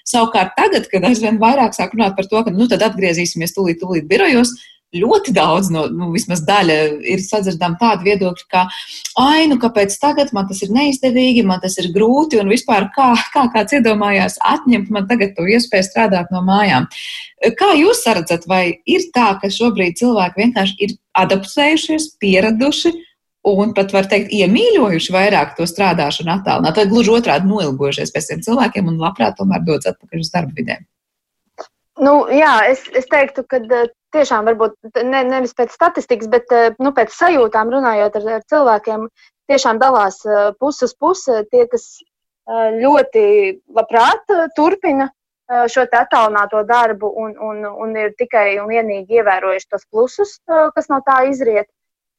Savukārt 0.05 0.55
tagad, 0.57 0.87
kad 0.89 1.05
aizvien 1.05 1.39
vairāk 1.39 1.75
sāk 1.75 1.95
runāt 1.95 2.17
par 2.17 2.27
to, 2.27 2.45
ka 2.45 2.51
nu 2.51 2.69
tad 2.69 2.83
atgriezīsimies 2.83 3.55
tūlīt, 3.57 3.83
tūlīt 3.83 4.07
birojos, 4.09 4.55
ļoti 4.97 5.35
daudz, 5.37 5.69
no, 5.73 5.85
nu, 5.93 6.09
vismaz 6.15 6.41
daļa 6.49 6.77
ir 7.13 7.21
sadzirdama 7.21 7.77
tāda 7.81 8.07
viedokļa, 8.07 8.47
ka, 8.49 8.63
ai, 9.21 9.45
nu, 9.51 9.59
kāpēc 9.61 9.93
tagad 10.01 10.33
man 10.37 10.49
tas 10.49 10.63
ir 10.65 10.73
neizdevīgi, 10.73 11.45
man 11.47 11.61
tas 11.61 11.77
ir 11.83 11.91
grūti, 11.93 12.41
un 12.41 12.49
vispār 12.49 12.89
kā, 12.95 13.11
kā 13.35 13.45
kāds 13.53 13.77
iedomājās 13.77 14.39
atņemt 14.41 14.89
man 14.95 15.09
tagad 15.11 15.35
to 15.37 15.45
iespēju 15.45 15.89
strādāt 15.91 16.33
no 16.33 16.41
mājām. 16.47 16.89
Kā 17.59 17.75
jūs 17.77 18.01
redzat, 18.09 18.49
vai 18.49 18.81
ir 18.89 19.11
tā, 19.15 19.35
ka 19.43 19.53
šobrīd 19.53 20.01
cilvēki 20.01 20.45
vienkārši 20.47 20.81
ir 20.87 20.97
adaptējušies, 21.21 22.15
pieraduši 22.23 22.95
un 23.49 23.73
pat, 23.77 23.93
var 23.95 24.09
teikt, 24.09 24.33
iemīļojuši 24.35 25.15
vairāk 25.15 25.55
to 25.57 25.69
strādāšanu 25.69 26.33
attālināt, 26.35 26.81
vai 26.81 26.89
gluži 26.91 27.15
otrādi 27.15 27.49
noilgojušies 27.49 28.13
pēc 28.15 28.33
tiem 28.33 28.45
cilvēkiem 28.49 28.89
un 28.91 28.99
labprāt 29.01 29.37
tomēr 29.39 29.65
dodas 29.67 29.93
atpakaļ 29.93 30.25
uz 30.25 30.33
darba 30.35 30.57
vidēm? 30.57 30.89
Nu, 31.99 32.21
jā, 32.31 32.53
es, 32.71 32.85
es 32.95 33.09
teiktu, 33.11 33.43
ka 33.49 33.61
tiešām 34.15 34.49
varbūt 34.49 35.01
ne, 35.05 35.23
nevis 35.29 35.55
pēc 35.57 35.75
statistikas, 35.75 36.29
bet 36.33 36.53
eh, 36.55 36.71
nu, 36.83 36.93
pēc 36.97 37.15
sajūtām 37.15 37.73
runājot 37.75 38.19
ar, 38.21 38.29
ar 38.39 38.47
cilvēkiem, 38.53 39.07
tiešām 39.51 39.81
dalās 39.83 40.21
eh, 40.27 40.51
puses 40.61 40.91
uz 40.91 40.97
pusi. 41.01 41.39
Tie, 41.53 41.65
kas 41.71 41.87
eh, 42.01 42.79
ļoti 42.81 43.25
labprāt 43.77 44.37
turpina 44.57 45.13
šo 45.49 45.87
attālināto 45.87 46.61
darbu 46.69 47.09
un, 47.23 47.31
un, 47.41 47.63
un 47.65 47.95
ir 47.97 48.11
tikai 48.21 48.59
un 48.61 48.69
vienīgi 48.69 49.17
ievērojuši 49.17 49.71
tos 49.73 49.87
plusus, 49.89 50.35
kas 50.45 50.91
no 50.93 50.99
tā 51.07 51.23
izriet. 51.31 51.71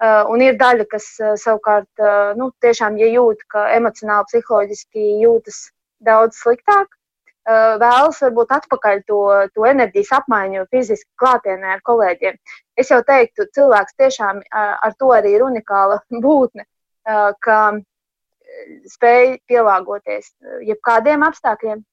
Un 0.02 0.42
ir 0.42 0.58
daļa, 0.58 0.88
kas 0.90 1.06
savukārt 1.38 2.02
nu, 2.40 2.48
tiešām 2.66 2.98
ja 2.98 3.12
jūt, 3.14 3.44
ka 3.54 3.68
emocionāli, 3.76 4.26
psiholoģiski 4.32 5.06
jūtas 5.22 5.60
daudz 6.02 6.42
sliktāk 6.42 6.90
vēlas 7.48 8.20
varbūt 8.22 8.52
atpakaļ 8.52 9.04
to, 9.08 9.22
to 9.56 9.66
enerģijas 9.66 10.12
apmaiņu 10.20 10.66
fiziski 10.72 11.10
klātienē 11.18 11.76
ar 11.76 11.82
kolēģiem. 11.84 12.38
Es 12.78 12.92
jau 12.92 13.02
teiktu, 13.06 13.48
cilvēks 13.56 13.96
tiešām 13.98 14.42
ar 14.52 14.94
to 15.00 15.12
arī 15.16 15.36
ir 15.38 15.46
unikāla 15.48 16.02
būtne, 16.26 16.66
ka 17.42 17.60
spēj 18.90 19.40
pielāgoties 19.48 20.34
jebkādiem 20.68 21.24
apstākļiem. 21.24 21.84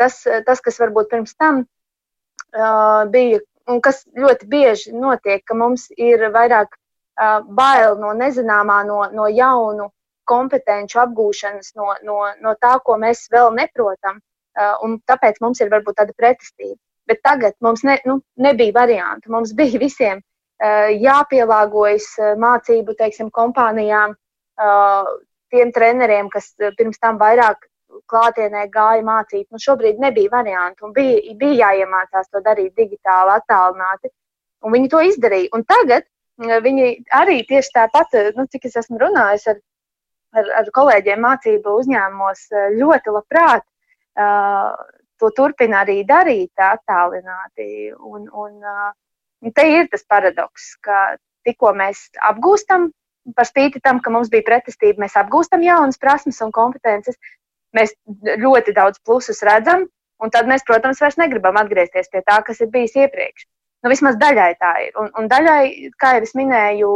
Tas, 0.00 0.22
tas, 0.46 0.60
kas 0.60 0.78
varbūt 0.80 1.10
pirms 1.10 1.34
tam 1.36 1.64
bija, 3.12 3.40
un 3.68 3.80
kas 3.80 4.04
ļoti 4.18 4.48
bieži 4.48 4.92
notiek, 4.96 5.44
ka 5.44 5.54
mums 5.54 5.90
ir 5.96 6.30
vairāk 6.32 6.74
bail 7.52 7.98
no 8.00 8.12
nezināmā, 8.16 8.82
no, 8.88 9.04
no 9.12 9.28
jaunu 9.28 9.90
kompetenci 10.24 10.98
apgūšanas, 10.98 11.74
no, 11.76 11.92
no, 12.06 12.18
no 12.40 12.54
tā, 12.60 12.78
ko 12.84 12.96
mēs 12.96 13.26
vēl 13.32 13.52
neprotam. 13.54 14.20
Uh, 14.52 14.74
un 14.84 14.98
tāpēc 15.08 15.38
mums 15.40 15.62
ir 15.64 15.70
varbūt 15.72 15.96
tāda 15.96 16.12
pretestība. 16.12 16.76
Bet 17.08 17.22
tagad 17.24 17.54
mums 17.64 17.80
ne, 17.88 17.96
nu, 18.04 18.18
nebija 18.36 18.74
variantu. 18.76 19.30
Mums 19.32 19.54
bija 19.56 19.80
visiem 19.80 20.20
uh, 20.20 20.90
jāpielāgojas 20.92 22.08
uh, 22.20 22.34
mācību 22.40 22.96
teiksim, 22.98 23.32
kompānijām, 23.32 24.16
tiem 25.50 25.70
treneriem, 25.72 26.28
kas 26.30 26.50
pirms 26.76 27.00
tam 27.00 27.16
vairāk 27.18 27.64
klātienē 28.12 28.66
gāja 28.70 29.02
mācīt. 29.02 29.46
Nu, 29.50 29.58
šobrīd 29.58 29.98
nebija 29.98 30.30
variantu, 30.30 30.84
un 30.86 30.92
bija, 30.94 31.32
bija 31.40 31.70
jāiemācās 31.72 32.28
to 32.28 32.42
darīt 32.44 32.76
digitāli, 32.76 33.32
attālināti. 33.40 34.12
Un 34.62 34.76
viņi 34.76 34.92
to 34.92 35.00
izdarīja. 35.08 35.48
Un 35.56 35.64
tagad 35.64 36.04
viņi 36.36 36.92
arī 37.16 37.40
tieši 37.48 37.74
tāpat, 37.74 38.14
nu, 38.36 38.46
cik 38.52 38.68
es 38.68 38.76
esmu 38.84 39.00
runājis 39.00 39.48
ar, 39.54 39.58
ar, 40.36 40.52
ar 40.60 40.70
kolēģiem 40.76 41.24
mācību 41.24 41.74
uzņēmumos, 41.80 42.46
ļoti 42.76 43.16
labprāt 43.16 43.66
to 44.16 45.30
turpina 45.36 45.82
arī 45.84 46.02
darīt 46.08 46.58
attālināti. 46.58 47.92
Un, 47.98 48.26
un, 48.32 48.58
un 49.42 49.54
te 49.54 49.68
ir 49.70 49.88
tas 49.92 50.04
paradoks, 50.08 50.74
ka 50.82 51.14
tikko 51.46 51.72
mēs 51.78 52.08
apgūstam, 52.30 52.90
par 53.36 53.46
spīti 53.46 53.82
tam, 53.82 54.00
ka 54.02 54.10
mums 54.10 54.30
bija 54.32 54.46
pretestība, 54.48 55.04
mēs 55.04 55.16
apgūstam 55.20 55.62
jaunas 55.62 56.00
prasmes 56.02 56.40
un 56.42 56.50
kompetences, 56.54 57.18
mēs 57.76 57.94
ļoti 58.42 58.74
daudz 58.74 58.98
plusus 59.06 59.42
redzam, 59.46 59.86
un 60.22 60.34
tad 60.34 60.50
mēs, 60.50 60.66
protams, 60.66 61.00
vairs 61.02 61.18
negribam 61.20 61.58
atgriezties 61.60 62.10
pie 62.10 62.22
tā, 62.26 62.40
kas 62.46 62.60
ir 62.60 62.70
bijis 62.74 62.98
iepriekš. 62.98 63.46
Nu, 63.82 63.90
vismaz 63.90 64.18
daļai 64.18 64.52
tā 64.60 64.72
ir. 64.84 64.92
Un, 64.98 65.08
un 65.18 65.30
daļai, 65.30 65.94
kā 65.98 66.16
jau 66.16 66.26
es 66.26 66.34
minēju, 66.38 66.90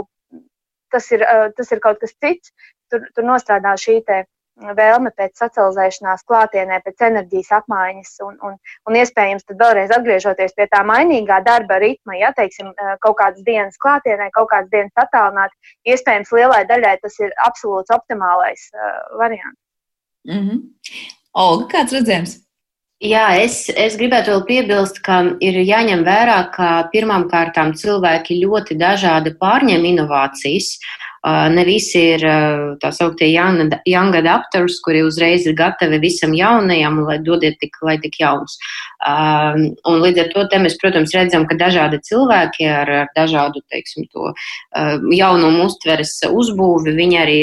tas 0.94 1.08
ir, 1.14 1.24
tas 1.58 1.72
ir 1.74 1.82
kaut 1.82 1.98
kas 2.02 2.14
cits. 2.14 2.52
Tur, 2.90 3.02
tur 3.16 3.26
nostrādā 3.26 3.72
šī 3.82 3.96
te, 4.06 4.20
uh, 4.22 4.35
vēlme 4.56 5.10
pēc 5.16 5.36
socializēšanās 5.40 6.24
klātienē, 6.28 6.80
pēc 6.84 7.04
enerģijas 7.08 7.52
apmaiņas 7.58 8.14
un, 8.26 8.38
un, 8.46 8.56
un 8.88 8.98
iespējams 9.00 9.44
tad 9.44 9.60
vēlreiz 9.60 9.92
atgriežoties 9.96 10.56
pie 10.56 10.66
tā 10.72 10.80
mainīgā 10.86 11.42
darba 11.44 11.78
ritma, 11.82 12.16
ja 12.16 12.32
teiksim, 12.36 12.72
eh, 12.72 12.96
kaut 13.04 13.18
kādas 13.20 13.44
dienas 13.44 13.76
klātienē, 13.82 14.30
kaut 14.32 14.50
kādas 14.54 14.72
dienas 14.72 15.04
attālināt, 15.04 15.52
iespējams 15.84 16.32
lielai 16.32 16.64
daļai 16.70 16.96
tas 17.02 17.20
ir 17.20 17.36
absolūts 17.46 17.92
optimālais 17.92 18.70
uh, 18.72 19.18
variants. 19.20 19.60
Mm 20.26 20.42
-hmm. 20.48 20.60
Olga, 21.36 21.66
kāds 21.76 21.92
redzējums? 21.92 22.46
Jā, 23.04 23.26
es, 23.44 23.68
es 23.76 23.98
gribētu 24.00 24.30
vēl 24.32 24.44
piebilst, 24.48 25.02
ka 25.04 25.18
ir 25.44 25.58
jāņem 25.60 26.00
vērā, 26.06 26.38
ka 26.54 26.88
pirmām 26.92 27.26
kārtām 27.28 27.74
cilvēki 27.76 28.38
ļoti 28.40 28.78
dažādi 28.80 29.34
pārņem 29.36 29.84
inovācijas. 29.84 30.78
Ne 31.26 31.64
visi 31.66 32.02
ir 32.14 32.22
tā 32.82 32.92
sauktie 32.94 33.26
young, 33.32 34.14
adapters, 34.14 34.78
kuri 34.84 35.02
uzreiz 35.02 35.46
ir 35.48 35.56
gatavi 35.58 35.98
visam 36.02 36.34
jaunajam, 36.36 37.00
lai 37.08 37.18
dodiet 37.18 37.58
tik, 37.58 37.78
lai 37.82 37.96
tik 38.02 38.20
jauns. 38.20 38.54
Un 39.02 40.04
līdz 40.04 40.22
ar 40.22 40.30
to 40.34 40.44
te 40.52 40.60
mēs, 40.62 40.78
protams, 40.78 41.14
redzam, 41.16 41.48
ka 41.50 41.58
dažādi 41.58 41.98
cilvēki 42.06 42.68
ar, 42.70 42.92
dažādu, 43.16 43.64
teiksim, 43.72 44.06
to 44.12 44.30
jaunumu 45.16 45.66
uztveres 45.66 46.14
uzbūvi, 46.30 46.94
viņi 46.94 47.20
arī 47.24 47.38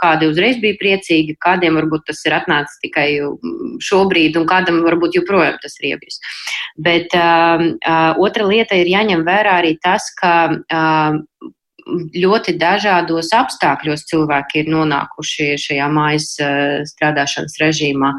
kādi 0.00 0.32
uzreiz 0.32 0.58
bija 0.62 0.78
priecīgi, 0.80 1.38
kādiem 1.38 1.78
varbūt 1.78 2.08
tas 2.10 2.24
ir 2.26 2.34
atnācis 2.40 2.82
tikai 2.82 3.08
šobrīd, 3.84 4.40
un 4.40 4.48
kādam 4.50 4.82
varbūt 4.86 5.20
joprojām 5.20 5.60
tas 5.62 5.78
ir 5.80 5.92
ievies. 5.94 6.18
Bet 6.76 7.14
uh, 7.14 7.62
uh, 7.78 8.18
otra 8.18 8.46
lieta 8.48 8.74
ir 8.78 8.90
jāņem 8.90 9.22
vērā 9.26 9.60
arī 9.62 9.76
tas, 9.82 10.10
ka 10.18 10.34
uh, 10.50 11.22
ļoti 11.86 12.54
dažādos 12.58 13.30
apstākļos 13.36 14.06
cilvēki 14.08 14.62
ir 14.62 14.70
nonākuši 14.72 15.48
šajā 15.60 15.88
mājas 15.92 16.28
strādāšanas 16.90 17.58
režīmā. 17.60 18.12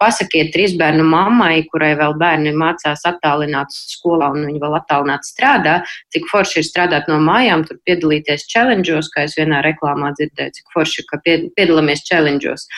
Pasakiet 0.00 0.52
trīs 0.54 0.76
bērnu 0.80 1.04
mammai, 1.06 1.66
kurai 1.70 1.92
vēl 1.98 2.16
bērni 2.20 2.54
mācās 2.56 3.04
attālināt 3.08 3.74
skolā 3.74 4.30
un 4.34 4.48
viņi 4.48 4.62
vēl 4.62 4.78
attālināt 4.80 5.28
strādā, 5.28 5.80
cik 6.14 6.28
forši 6.30 6.60
ir 6.62 6.68
strādāt 6.68 7.10
no 7.10 7.20
mājām, 7.24 7.66
tur 7.68 7.80
piedalīties 7.86 8.48
challenge'os, 8.50 9.12
kā 9.14 9.26
es 9.28 9.36
vienā 9.38 9.62
reklāmā 9.66 10.12
dzirdēju, 10.16 10.56
cik 10.58 10.74
forši, 10.74 11.06
ka 11.10 11.20
piedalāmies 11.26 12.04
challenge'os. 12.08 12.68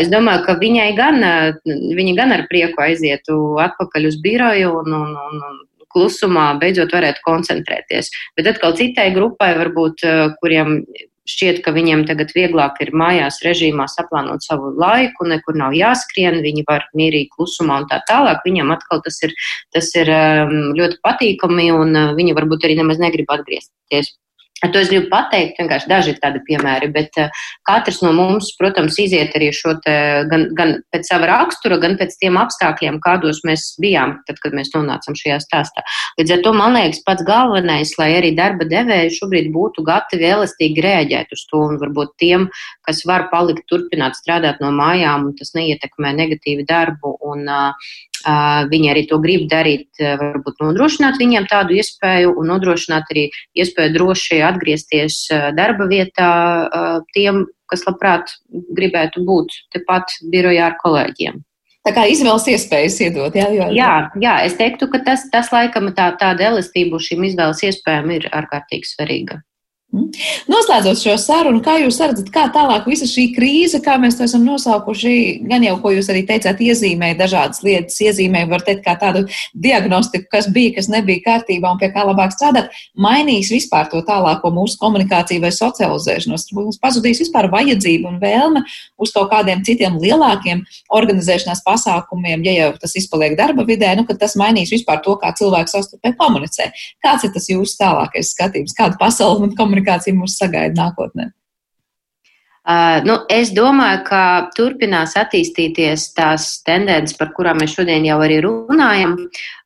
Es 0.00 0.10
domāju, 0.12 0.44
ka 0.48 0.58
viņai 0.60 0.90
gan, 0.98 1.22
viņa 1.64 2.16
gan 2.18 2.36
ar 2.36 2.48
prieku 2.50 2.84
aizietu 2.84 3.38
atpakaļ 3.64 4.10
uz 4.10 4.18
biroju 4.24 4.74
un, 4.82 4.98
un, 5.00 5.14
un, 5.28 5.46
un 5.48 5.62
klusumā 5.94 6.52
beidzot 6.60 6.92
varētu 6.94 7.24
koncentrēties. 7.26 8.10
Bet 8.36 8.50
atkal 8.50 8.76
citai 8.78 9.10
grupai, 9.14 9.54
varbūt, 9.60 10.04
eh, 10.04 10.30
kuriem 10.42 10.80
šķiet, 11.24 11.62
ka 11.64 11.72
viņiem 11.72 12.04
tagad 12.06 12.32
vieglāk 12.36 12.80
ir 12.84 12.90
mājās 12.92 13.40
režīmā 13.46 13.86
saplānot 13.88 14.44
savu 14.44 14.74
laiku, 14.76 15.24
nekur 15.24 15.56
nav 15.56 15.72
jāskrien, 15.72 16.42
viņi 16.44 16.66
var 16.68 16.84
mierīgi 16.94 17.30
klusumā 17.32 17.80
un 17.80 17.88
tā 17.88 18.02
tālāk. 18.10 18.42
Viņam 18.44 18.74
atkal 18.76 19.00
tas 19.06 19.22
ir, 19.24 19.32
tas 19.72 19.88
ir 19.96 20.10
ehm, 20.12 20.74
ļoti 20.76 21.00
patīkami 21.06 21.70
un 21.72 21.96
eh, 21.96 22.12
viņi 22.18 22.36
varbūt 22.36 22.68
arī 22.68 22.76
nemaz 22.82 23.00
negrib 23.00 23.32
atgriezties 23.32 24.12
to 24.72 24.80
es 24.80 24.90
gribu 24.92 25.08
pateikt, 25.10 25.58
vienkārši 25.60 25.90
daži 25.90 26.12
ir 26.14 26.20
tādi 26.22 26.40
piemēri, 26.46 26.88
bet 26.94 27.18
uh, 27.20 27.42
katrs 27.68 28.00
no 28.04 28.12
mums, 28.16 28.52
protams, 28.60 28.98
iziet 29.02 29.34
arī 29.36 29.50
šo 29.54 29.74
te 29.84 29.94
gan, 30.30 30.46
gan 30.56 30.76
pēc 30.94 31.10
sava 31.10 31.28
rakstura, 31.30 31.78
gan 31.82 31.98
pēc 32.00 32.16
tiem 32.20 32.38
apstākļiem, 32.40 33.00
kādos 33.04 33.42
mēs 33.48 33.66
bijām, 33.82 34.16
tad, 34.28 34.40
kad 34.42 34.56
mēs 34.56 34.72
nonācam 34.76 35.18
šajā 35.18 35.40
stāstā. 35.42 35.84
Līdz 36.20 36.36
ar 36.36 36.44
to 36.46 36.54
man 36.56 36.78
liekas 36.78 37.02
pats 37.06 37.26
galvenais, 37.26 37.94
lai 38.00 38.10
arī 38.20 38.34
darba 38.38 38.68
devēji 38.70 39.16
šobrīd 39.18 39.50
būtu 39.54 39.84
gatavi 39.86 40.30
elastīgi 40.30 40.84
rēģēt 40.84 41.34
uz 41.34 41.44
to 41.50 41.64
un 41.68 41.78
varbūt 41.82 42.14
tiem, 42.22 42.48
kas 42.86 43.04
var 43.08 43.28
palikt 43.32 43.66
turpināt 43.70 44.18
strādāt 44.20 44.62
no 44.64 44.72
mājām 44.74 45.30
un 45.30 45.36
tas 45.38 45.54
neietekmē 45.58 46.14
negatīvi 46.16 46.66
darbu 46.68 47.16
un 47.32 47.48
uh, 47.50 47.92
Viņi 48.70 48.90
arī 48.92 49.04
to 49.10 49.18
grib 49.22 49.46
darīt, 49.50 49.88
varbūt 50.00 50.62
nodrošināt 50.64 51.18
viņiem 51.20 51.48
tādu 51.50 51.76
iespēju 51.78 52.34
un 52.40 52.52
nodrošināt 52.52 53.10
arī 53.12 53.28
iespēju 53.58 53.94
droši 53.96 54.42
atgriezties 54.46 55.18
darba 55.56 55.88
vietā 55.90 56.30
tiem, 57.14 57.44
kas 57.70 57.84
labprāt 57.88 58.32
gribētu 58.76 59.24
būt 59.26 59.58
tepat 59.74 60.16
birojā 60.32 60.70
ar 60.70 60.78
kolēģiem. 60.82 61.42
Tā 61.84 61.92
kā 61.92 62.06
izvēles 62.08 62.46
iespējas 62.48 62.94
iedot, 63.04 63.34
jā, 63.36 63.50
jā, 63.52 63.66
jā. 63.76 63.88
Jā, 64.22 64.34
es 64.46 64.54
teiktu, 64.56 64.88
ka 64.88 65.02
tas, 65.04 65.26
tas 65.32 65.50
laikam 65.52 65.90
tā, 65.96 66.14
tāda 66.20 66.46
elastība 66.48 66.96
šīm 66.96 67.26
izvēles 67.28 67.60
iespējām 67.68 68.14
ir 68.14 68.30
ārkārtīgi 68.32 68.88
svarīga. 68.88 69.42
Mhm. 69.94 70.10
Noslēdzot 70.50 70.98
šo 70.98 71.12
sarunu, 71.22 71.60
kā 71.62 71.76
jūs 71.78 72.00
redzat, 72.02 72.26
kā 72.34 72.48
tālāk 72.50 72.88
visa 72.90 73.06
šī 73.06 73.28
krīze, 73.36 73.78
kā 73.84 73.94
mēs 74.02 74.16
to 74.18 74.24
esam 74.26 74.42
nosaukuši, 74.42 75.12
gan 75.46 75.62
jau, 75.62 75.76
ko 75.82 75.92
jūs 75.94 76.08
arī 76.10 76.24
teicāt, 76.26 76.58
iezīmē 76.66 77.12
dažādas 77.14 77.62
lietas, 77.62 78.00
iezīmē, 78.02 78.42
var 78.50 78.64
teikt, 78.66 78.82
kā 78.82 78.96
tādu 78.98 79.22
diagnostiku, 79.54 80.26
kas 80.32 80.48
bija, 80.50 80.72
kas 80.80 80.88
nebija 80.90 81.22
kārtībā 81.28 81.70
un 81.70 81.78
pie 81.78 81.92
kā 81.94 82.02
labāk 82.08 82.34
strādāt, 82.34 82.74
mainīs 82.98 83.52
vispār 83.54 83.86
to 83.92 84.00
tālāko 84.08 84.50
mūsu 84.56 84.80
komunikāciju 84.82 85.44
vai 85.44 85.52
socializēšanos. 85.54 86.48
Mums 86.58 86.80
pazudīs 86.82 87.22
vispār 87.22 87.46
vajadzība 87.54 88.10
un 88.10 88.18
vēlme 88.24 88.64
uz 88.98 89.14
kaut 89.14 89.30
kādiem 89.30 89.62
citiem 89.62 90.00
lielākiem 90.02 90.64
organizēšanās 90.90 91.62
pasākumiem, 91.62 92.42
ja 92.48 92.56
jau 92.58 92.72
tas 92.82 92.96
izpaliek 92.98 93.38
darba 93.38 93.62
vidē, 93.68 93.94
nu, 93.94 94.08
ka 94.10 94.18
tas 94.18 94.34
mainīs 94.40 94.74
vispār 94.74 95.04
to, 95.06 95.14
kā 95.22 95.30
cilvēks 95.38 95.78
savstarpēji 95.78 96.18
komunicē. 96.18 96.70
Kāds 97.04 97.28
ir 97.28 97.34
tas 97.38 97.48
jūsu 97.52 97.78
tālākais 97.78 98.34
skatījums, 98.34 98.74
kāda 98.74 98.98
pasaule 98.98 99.46
un 99.46 99.54
komunikācija? 99.54 99.83
Komunikācija 99.84 100.16
mūs 100.16 100.38
sagaida 100.40 100.74
nākotnē? 100.82 101.32
Uh, 102.64 103.02
nu, 103.04 103.18
es 103.28 103.50
domāju, 103.52 103.98
ka 104.06 104.48
turpinās 104.56 105.18
attīstīties 105.20 106.14
tās 106.16 106.62
tendences, 106.64 107.12
par 107.18 107.34
kurām 107.36 107.58
mēs 107.60 107.74
šodien 107.76 108.06
jau 108.08 108.16
arī 108.24 108.38
runājam. 108.40 109.18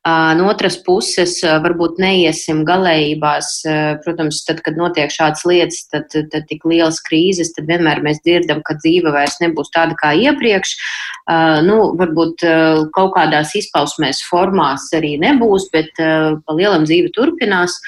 Uh, 0.03 0.33
no 0.35 0.49
otras 0.51 0.75
puses, 0.83 1.37
uh, 1.45 1.61
varbūt 1.63 1.95
neiesim 2.03 2.65
galējībās. 2.67 3.53
Uh, 3.63 3.93
protams, 4.03 4.41
tad, 4.43 4.59
kad 4.65 4.75
notiek 4.75 5.15
šādas 5.15 5.45
lietas, 5.47 5.85
tad, 5.87 6.11
tad 6.11 6.43
tik 6.51 6.67
lielas 6.67 6.99
krīzes, 7.07 7.53
tad 7.55 7.71
vienmēr 7.71 8.03
mēs 8.03 8.19
dzirdam, 8.25 8.59
ka 8.67 8.75
dzīve 8.81 9.15
vairs 9.15 9.39
nebūs 9.39 9.71
tāda 9.71 9.95
kā 9.95 10.11
iepriekš. 10.19 10.75
Uh, 11.23 11.63
nu, 11.63 11.79
varbūt 11.95 12.43
uh, 12.43 12.83
kaut 12.99 13.15
kādās 13.15 13.55
izpausmēs, 13.55 14.25
formās 14.27 14.91
arī 14.99 15.15
nebūs, 15.23 15.71
bet 15.71 15.95
pa 15.95 16.59
lielam 16.59 16.83
dzīve 16.83 17.15
turpinās. 17.15 17.79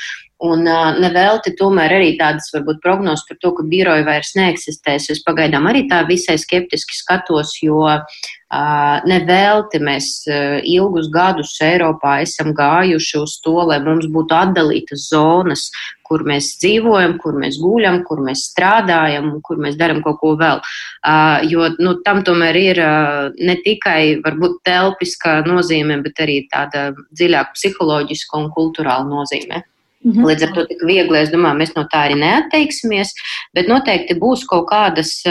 Un 0.42 0.66
uh, 0.66 0.96
nevelti 0.98 1.52
tomēr 1.54 1.94
arī 2.00 2.14
tādas 2.18 2.48
varbūt 2.56 2.80
prognozes 2.82 3.28
par 3.28 3.38
to, 3.44 3.52
ka 3.54 3.66
biroja 3.70 4.02
vairs 4.08 4.32
neeksistēs. 4.34 5.12
Es 5.14 5.22
pagaidām 5.22 5.68
arī 5.70 5.84
tā 5.92 6.00
visai 6.08 6.40
skeptiski 6.42 6.98
skatos, 6.98 7.52
jo 7.62 7.84
uh, 7.86 8.96
nevelti 9.06 9.78
mēs 9.86 10.08
uh, 10.32 10.58
ilgus 10.66 11.12
gadus 11.14 11.54
Eiropā 11.62 12.18
esam 12.26 12.56
gājuši 12.58 13.20
uz 13.22 13.38
to, 13.46 13.54
lai 13.70 13.78
mums 13.86 14.10
būtu 14.10 14.34
atdalītas 14.34 15.12
zonas, 15.12 15.68
kur 16.10 16.26
mēs 16.26 16.56
dzīvojam, 16.64 17.20
kur 17.22 17.38
mēs 17.38 17.62
guļam, 17.62 18.02
kur 18.10 18.26
mēs 18.26 18.48
strādājam 18.50 19.30
un 19.36 19.40
kur 19.46 19.62
mēs 19.62 19.78
darām 19.78 20.02
kaut 20.02 20.18
ko 20.24 20.34
vēl. 20.42 20.58
Uh, 21.06 21.46
jo 21.54 21.70
nu, 21.78 22.00
tam 22.02 22.26
tomēr 22.26 22.58
ir 22.58 22.82
uh, 22.82 23.30
ne 23.38 23.60
tikai 23.62 24.24
varbūt 24.26 24.64
telpiska 24.66 25.44
nozīme, 25.46 26.02
bet 26.02 26.26
arī 26.26 26.48
tāda 26.50 26.96
dziļāka 27.14 27.54
psiholoģiska 27.60 28.42
un 28.42 28.50
kulturāla 28.58 29.06
nozīme. 29.06 29.68
-hmm. 30.02 30.26
Līdz 30.26 30.44
ar 30.48 30.54
to 30.56 30.66
tik 30.66 30.82
viegli, 30.88 31.18
es 31.22 31.30
domāju, 31.30 31.60
mēs 31.62 31.76
no 31.76 31.86
tā 31.92 32.06
arī 32.08 32.18
neatteiksimies, 32.22 33.14
bet 33.54 33.70
noteikti 33.70 34.18
būs 34.18 34.46
kaut 34.50 34.68
kādas, 34.72 35.22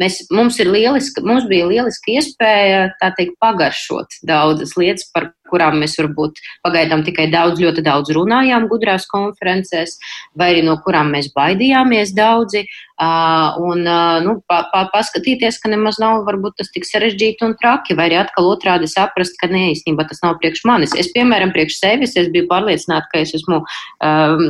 mēs, 0.00 0.20
mums 0.30 0.58
ir 0.60 0.68
lieliski, 0.68 1.24
mums 1.24 1.48
bija 1.48 1.66
lieliska 1.66 2.12
iespēja, 2.12 2.92
tā 3.00 3.12
teikt, 3.16 3.38
pagaršot 3.40 4.20
daudzas 4.22 4.76
lietas, 4.76 5.08
par 5.14 5.32
kurām 5.50 5.78
mēs 5.82 5.98
varbūt 6.00 6.42
pagaidām 6.66 7.04
tikai 7.06 7.28
daudz, 7.32 7.62
ļoti 7.62 7.84
daudz 7.86 8.12
runājām 8.16 8.68
gudrās 8.70 9.08
konferencēs, 9.10 9.98
vai 10.38 10.52
arī 10.54 10.66
no 10.66 10.78
kurām 10.84 11.12
mēs 11.14 11.32
baidījāmies 11.36 12.14
daudzi. 12.16 12.66
Un 12.98 13.84
nu, 14.24 14.32
pa, 14.50 14.64
pa, 14.72 14.80
paskatīties, 14.90 15.60
ka 15.62 15.70
nemaz 15.70 16.00
nav 16.02 16.24
varbūt 16.26 16.56
tas 16.58 16.72
tik 16.74 16.86
sarežģīti 16.88 17.46
un 17.46 17.54
traki, 17.60 17.94
vai 17.94 18.08
arī 18.08 18.18
atkal 18.18 18.48
otrādi 18.50 18.90
saprast, 18.90 19.36
ka 19.38 19.46
nē, 19.52 19.68
īstenībā 19.76 20.08
tas 20.08 20.18
nav 20.24 20.40
priekš 20.42 20.64
manis. 20.66 20.96
Es, 20.98 21.12
piemēram, 21.14 21.54
priekš 21.54 21.78
sevis, 21.78 22.16
es 22.18 22.26
biju 22.34 22.48
pārliecināta, 22.50 23.06
ka 23.12 23.22
es 23.22 23.36
esmu 23.38 23.60
um, 23.62 24.42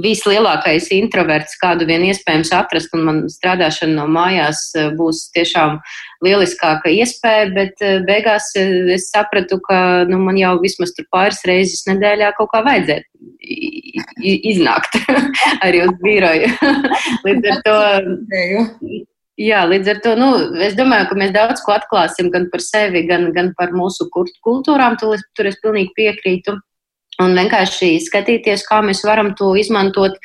vislielākais 0.00 0.88
introverts, 0.96 1.58
kādu 1.60 1.84
vien 1.88 2.06
iespējams 2.08 2.54
atrast, 2.56 2.96
un 2.96 3.04
man 3.08 3.22
strādāšana 3.28 3.98
no 3.98 4.08
mājās 4.08 4.70
būs 4.96 5.26
tiešām 5.36 5.80
lieliskāka 6.24 6.90
iespēja, 6.92 7.48
bet 7.54 7.84
eh, 7.84 8.00
beigās 8.06 8.50
eh, 8.58 8.94
es 8.96 9.08
sapratu, 9.12 9.60
ka 9.64 9.78
nu, 10.08 10.18
man 10.24 10.38
jau 10.40 10.56
vismaz 10.62 10.94
tur 10.96 11.06
pāris 11.12 11.42
reizes 11.48 11.84
nedēļā 11.88 12.32
kaut 12.38 12.52
kā 12.54 12.62
vajadzētu 12.66 13.08
iznākt 14.24 14.98
arī 15.66 15.84
uz 15.86 15.96
biroju. 16.02 16.52
Līdz 17.26 17.50
ar 17.52 17.66
to. 17.66 17.80
Jā, 19.34 19.64
līdz 19.66 19.88
ar 19.90 19.98
to 19.98 20.12
nu, 20.14 20.28
es 20.62 20.76
domāju, 20.78 21.08
ka 21.10 21.16
mēs 21.18 21.32
daudz 21.34 21.62
ko 21.66 21.72
atklāsim 21.74 22.28
gan 22.30 22.44
par 22.52 22.62
sevi, 22.62 23.02
gan, 23.08 23.32
gan 23.34 23.50
par 23.58 23.72
mūsu 23.74 24.06
kultūrām. 24.14 24.94
Tur, 25.00 25.48
es 25.50 25.58
pilnīgi 25.58 25.90
piekrītu 25.96 26.54
un 27.24 27.38
vienkārši 27.38 27.94
skatīties, 28.06 28.66
kā 28.68 28.80
mēs 28.84 29.04
varam 29.06 29.32
to 29.38 29.52
izmantot, 29.60 30.18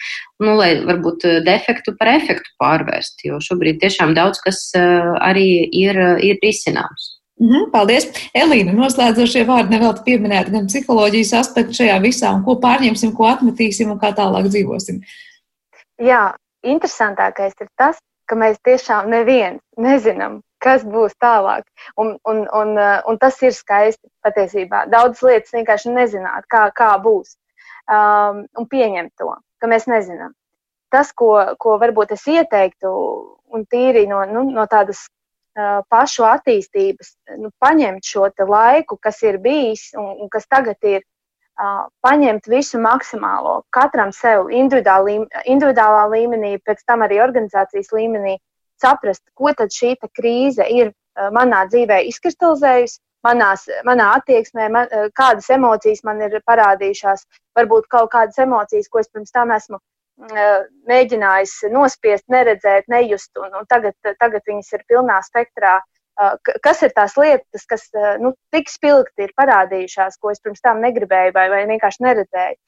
nu, 0.43 0.56
lai 0.60 0.74
varbūt 0.86 1.26
eh, 1.30 1.39
defektu 1.45 1.95
par 2.00 2.14
efektu 2.16 2.52
pārvērst, 2.62 3.24
jo 3.28 3.39
šobrīd 3.43 3.80
tiešām 3.84 4.16
daudz 4.18 4.41
kas 4.43 4.66
eh, 4.78 5.14
arī 5.24 5.47
ir, 5.84 6.00
ir 6.26 6.43
risināms. 6.43 7.16
-hmm, 7.39 7.70
paldies! 7.72 8.10
Elīna, 8.36 8.74
noslēdzošie 8.76 9.45
vārdi 9.47 9.76
nevelti 9.76 10.06
pieminēt 10.08 10.52
gan 10.54 10.68
psiholoģijas 10.68 11.34
aspektu 11.41 11.80
šajā 11.82 11.97
visā, 12.04 12.34
un 12.36 12.43
ko 12.43 12.58
pārņemsim, 12.64 13.16
ko 13.16 13.30
atmetīsim 13.32 13.91
un 13.93 14.00
kā 14.02 14.12
tālāk 14.16 14.50
dzīvosim. 14.52 15.02
Jā, 16.04 16.34
interesantākais 16.64 17.56
ir 17.62 17.72
tas, 17.80 18.00
ka 18.30 18.38
mēs 18.39 18.60
tiešām 18.68 19.10
neviens 19.12 19.62
nezinām, 19.78 20.41
kas 20.64 20.84
būs 20.86 21.16
tālāk. 21.22 21.66
Un, 21.97 22.16
un, 22.28 22.43
un, 22.55 22.74
uh, 22.78 22.99
un 23.10 23.20
tas 23.22 23.38
ir 23.43 23.55
skaisti 23.55 24.10
patiesībā. 24.26 24.86
Daudzas 24.91 25.24
lietas 25.26 25.55
vienkārši 25.55 25.93
nezināt, 25.95 26.47
kā, 26.51 26.68
kā 26.76 26.93
būs. 27.03 27.38
Um, 27.89 28.43
un 28.60 28.68
pieņemt 28.70 29.16
to, 29.18 29.34
ka 29.62 29.70
mēs 29.72 29.88
nezinām. 29.89 30.36
Tas, 30.93 31.12
ko, 31.14 31.32
ko 31.62 31.78
varbūt 31.82 32.14
es 32.16 32.26
ieteiktu, 32.30 32.89
un 33.53 33.66
tīri 33.70 34.05
no, 34.10 34.24
nu, 34.30 34.43
no 34.53 34.66
tādas 34.70 35.05
uh, 35.05 35.82
pašu 35.89 36.26
attīstības, 36.30 37.16
nu, 37.38 37.51
paņemt 37.62 38.05
šo 38.05 38.28
laiku, 38.49 38.97
kas 39.01 39.22
ir 39.24 39.39
bijis 39.41 39.89
un, 39.97 40.12
un 40.26 40.30
kas 40.30 40.45
tagad 40.49 40.78
ir, 40.86 41.01
uh, 41.01 41.88
paņemt 42.05 42.49
visu 42.49 42.82
maksimālo, 42.82 43.64
katram 43.74 44.12
sev 44.16 44.49
individuālā, 44.49 46.05
līmenī, 46.14 46.57
pēc 46.66 46.84
tam 46.86 47.05
arī 47.05 47.22
organizācijas 47.26 47.91
līmenī, 47.93 48.38
saprast, 48.82 49.24
ko 49.36 49.54
tad 49.58 49.74
šī 49.76 49.96
krīze 50.16 50.66
ir 50.72 50.94
manā 51.36 51.66
dzīvē 51.68 52.02
izkristalizējusi, 52.10 53.00
manās, 53.28 53.68
manā 53.88 54.14
attieksmē, 54.20 54.70
man, 54.72 54.88
kādas 55.18 55.50
emocijas 55.52 56.04
man 56.08 56.22
ir 56.24 56.40
parādījušās, 56.48 57.26
varbūt 57.60 57.90
kaut 57.92 58.12
kādas 58.14 58.40
emocijas, 58.40 58.88
ko 58.88 59.04
es 59.04 59.12
pirms 59.12 59.36
tam 59.36 59.52
esmu 59.56 59.80
mēģinājis 60.90 61.54
nospiest, 61.72 62.26
neredzēt, 62.28 62.90
nejust, 62.92 63.32
un, 63.40 63.54
un 63.56 63.68
tagad, 63.70 63.96
tagad 64.20 64.44
viņas 64.48 64.74
ir 64.76 64.84
pilnā 64.88 65.20
spektrā. 65.24 65.80
Kas 66.64 66.82
ir 66.84 66.92
tās 66.92 67.16
lietas, 67.16 67.64
kas 67.66 67.86
nu, 68.20 68.34
tik 68.52 68.68
spilgti 68.68 69.24
ir 69.24 69.32
parādījušās, 69.40 70.18
ko 70.20 70.34
es 70.34 70.42
pirms 70.44 70.60
tam 70.60 70.82
negribēju 70.84 71.32
vai, 71.36 71.46
vai 71.54 71.62
vienkārši 71.70 72.04
neredzēju? 72.04 72.60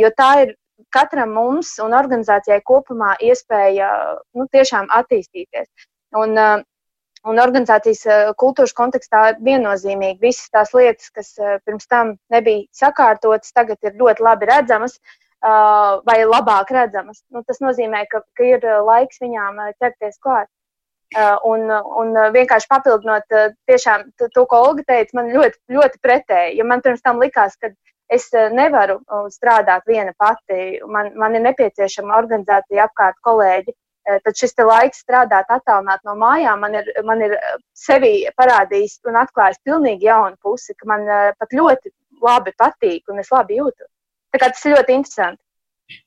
Jo 0.00 0.08
tā 0.16 0.30
ir 0.46 0.54
katram 0.94 1.34
mums 1.36 1.74
un 1.82 1.96
organizācijai 1.96 2.62
kopumā 2.64 3.16
iespēja 3.24 3.90
nu, 4.36 4.48
tiešām 4.52 4.88
attīstīties. 4.94 5.68
Un, 6.16 6.38
un 7.26 7.42
organizācijas 7.42 8.34
kultūras 8.40 8.74
kontekstā 8.76 9.22
viennozīmīgi 9.42 10.22
visas 10.22 10.50
tās 10.54 10.72
lietas, 10.76 11.10
kas 11.10 11.34
pirms 11.66 11.88
tam 11.90 12.16
nebija 12.32 12.64
sakārtotas, 12.72 13.52
tagad 13.56 13.78
ir 13.82 13.98
ļoti 13.98 14.24
labi 14.24 14.48
redzamas. 14.52 14.96
Uh, 14.96 15.22
uh, 15.44 16.02
vai 16.06 16.18
labāk 16.24 16.70
redzamas. 16.74 17.22
Nu, 17.32 17.42
tas 17.46 17.60
nozīmē, 17.64 18.04
ka, 18.10 18.22
ka 18.36 18.46
ir 18.46 18.66
laiks 18.86 19.20
viņām 19.22 19.60
ķerties 19.80 20.20
klāt. 20.22 20.50
Uh, 21.14 21.36
un, 21.46 21.68
un 21.70 22.16
vienkārši 22.34 22.66
papildinot 22.66 23.34
uh, 23.36 23.52
tiešām 23.70 24.08
to, 24.18 24.42
ko 24.50 24.62
Olga 24.70 24.82
teica, 24.88 25.14
man 25.20 25.30
ļoti, 25.30 25.60
ļoti 25.70 26.00
pretēji. 26.02 26.56
Jo 26.58 26.66
man 26.66 26.82
pirms 26.82 27.04
tam 27.04 27.22
likās, 27.22 27.54
ka 27.62 27.70
es 28.12 28.28
nevaru 28.52 29.00
strādāt 29.34 29.86
viena 29.88 30.14
pati. 30.18 30.78
Man, 30.86 31.12
man 31.18 31.34
ir 31.38 31.44
nepieciešama 31.48 32.16
organizācija 32.18 32.86
apkārt 32.86 33.20
kolēģi. 33.26 33.74
Tad 34.06 34.38
šis 34.38 34.54
laiks 34.62 35.00
strādāt 35.02 35.48
attālināt 35.50 36.04
no 36.06 36.14
mājām 36.14 36.60
man 36.62 36.76
ir, 36.78 36.90
man 37.02 37.24
ir 37.26 37.32
sevi 37.74 38.20
parādījis 38.38 39.00
un 39.10 39.18
atklājis 39.18 39.58
pilnīgi 39.66 40.06
jaunu 40.06 40.38
pusi, 40.42 40.76
ka 40.78 40.86
man 40.86 41.08
pat 41.40 41.56
ļoti 41.58 41.90
labi 42.22 42.54
patīk 42.54 43.10
un 43.10 43.18
es 43.18 43.32
labi 43.34 43.58
jūtos. 43.58 43.90
Tā 44.30 44.38
kā 44.38 44.52
tas 44.52 44.62
ir 44.62 44.76
ļoti 44.76 44.94
interesanti. 45.00 45.42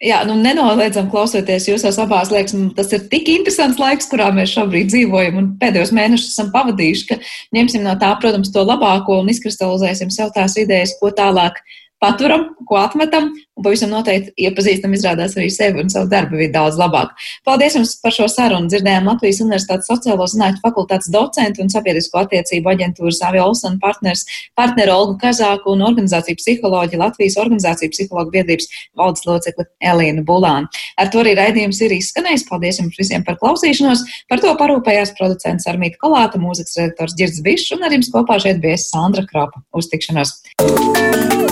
Jā, 0.04 0.18
nu 0.28 0.34
nenoliedzam 0.36 1.08
klausoties 1.12 1.70
jūsos 1.70 1.96
abās, 2.04 2.32
liekas, 2.34 2.52
tas 2.76 2.90
ir 2.96 3.06
tik 3.12 3.30
interesants 3.32 3.80
laiks, 3.80 4.10
kurā 4.12 4.28
mēs 4.36 4.52
šobrīd 4.52 4.90
dzīvojam 4.92 5.38
un 5.40 5.46
pēdējos 5.62 5.94
mēnešus 5.96 6.34
esam 6.34 6.50
pavadījuši, 6.52 7.06
ka 7.08 7.18
ņemsim 7.56 7.86
no 7.88 7.94
tā, 8.02 8.10
protams, 8.20 8.52
to 8.52 8.66
labāko 8.68 9.22
un 9.22 9.32
izkristalizēsim 9.32 10.12
sev 10.12 10.34
tās 10.36 10.58
idejas, 10.60 10.98
ko 11.00 11.14
tālāk 11.16 11.62
paturam, 12.00 12.50
ko 12.68 12.78
atmetam, 12.80 13.30
un 13.58 13.66
pavisam 13.66 13.92
noteikti 13.92 14.32
iepazīstam, 14.46 14.94
izrādās 14.96 15.36
arī 15.38 15.50
sevi 15.52 15.82
un 15.84 15.90
savu 15.92 16.08
darbu 16.12 16.38
vidi 16.40 16.54
daudz 16.54 16.78
labāk. 16.80 17.12
Paldies 17.48 17.76
jums 17.76 17.96
par 18.04 18.14
šo 18.16 18.28
sarunu. 18.32 18.70
Dzirdējām 18.72 19.10
Latvijas 19.10 19.42
Universitātes 19.44 19.90
sociālo 19.90 20.28
zinātņu 20.30 20.62
fakultātes 20.64 21.12
docentu 21.12 21.64
un 21.64 21.72
sabiedrisko 21.74 22.22
attiecību 22.24 22.72
aģentūras 22.74 23.20
Avi 23.28 23.42
Olsen 23.44 23.80
partners, 23.84 24.24
partneru 24.58 24.96
Olgu 24.96 25.18
Kazāku 25.24 25.74
un 25.74 25.84
organizāciju 25.90 26.40
psiholoģi 26.40 27.02
Latvijas 27.02 27.40
organizāciju 27.42 27.94
psihologu 27.96 28.36
biedrības 28.38 28.70
valdes 29.00 29.28
locekli 29.28 29.68
Elīnu 29.92 30.24
Bulānu. 30.28 30.72
Ar 31.00 31.12
to 31.12 31.24
arī 31.24 31.36
raidījums 31.40 31.82
ir 31.84 31.98
izskanējis. 31.98 32.48
Paldies 32.50 32.80
jums 32.80 33.00
visiem 33.00 33.26
par 33.28 33.40
klausīšanos. 33.42 34.06
Par 34.32 34.44
to 34.44 34.54
parūpējās 34.62 35.16
producents 35.20 35.68
Armīta 35.70 36.00
Kolāta, 36.00 36.40
mūzikas 36.42 36.80
redaktors 36.80 37.18
Girds 37.20 37.44
Bišs 37.44 37.76
un 37.76 37.84
arī 37.88 38.00
jums 38.00 38.14
kopā 38.14 38.40
šeit 38.40 38.64
bija 38.64 38.80
Sandra 38.80 39.26
Krapa. 39.28 39.66
Uztikšanos! 39.76 40.38
Zināmais 40.60 41.49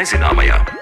nezināmajā. 0.00 0.79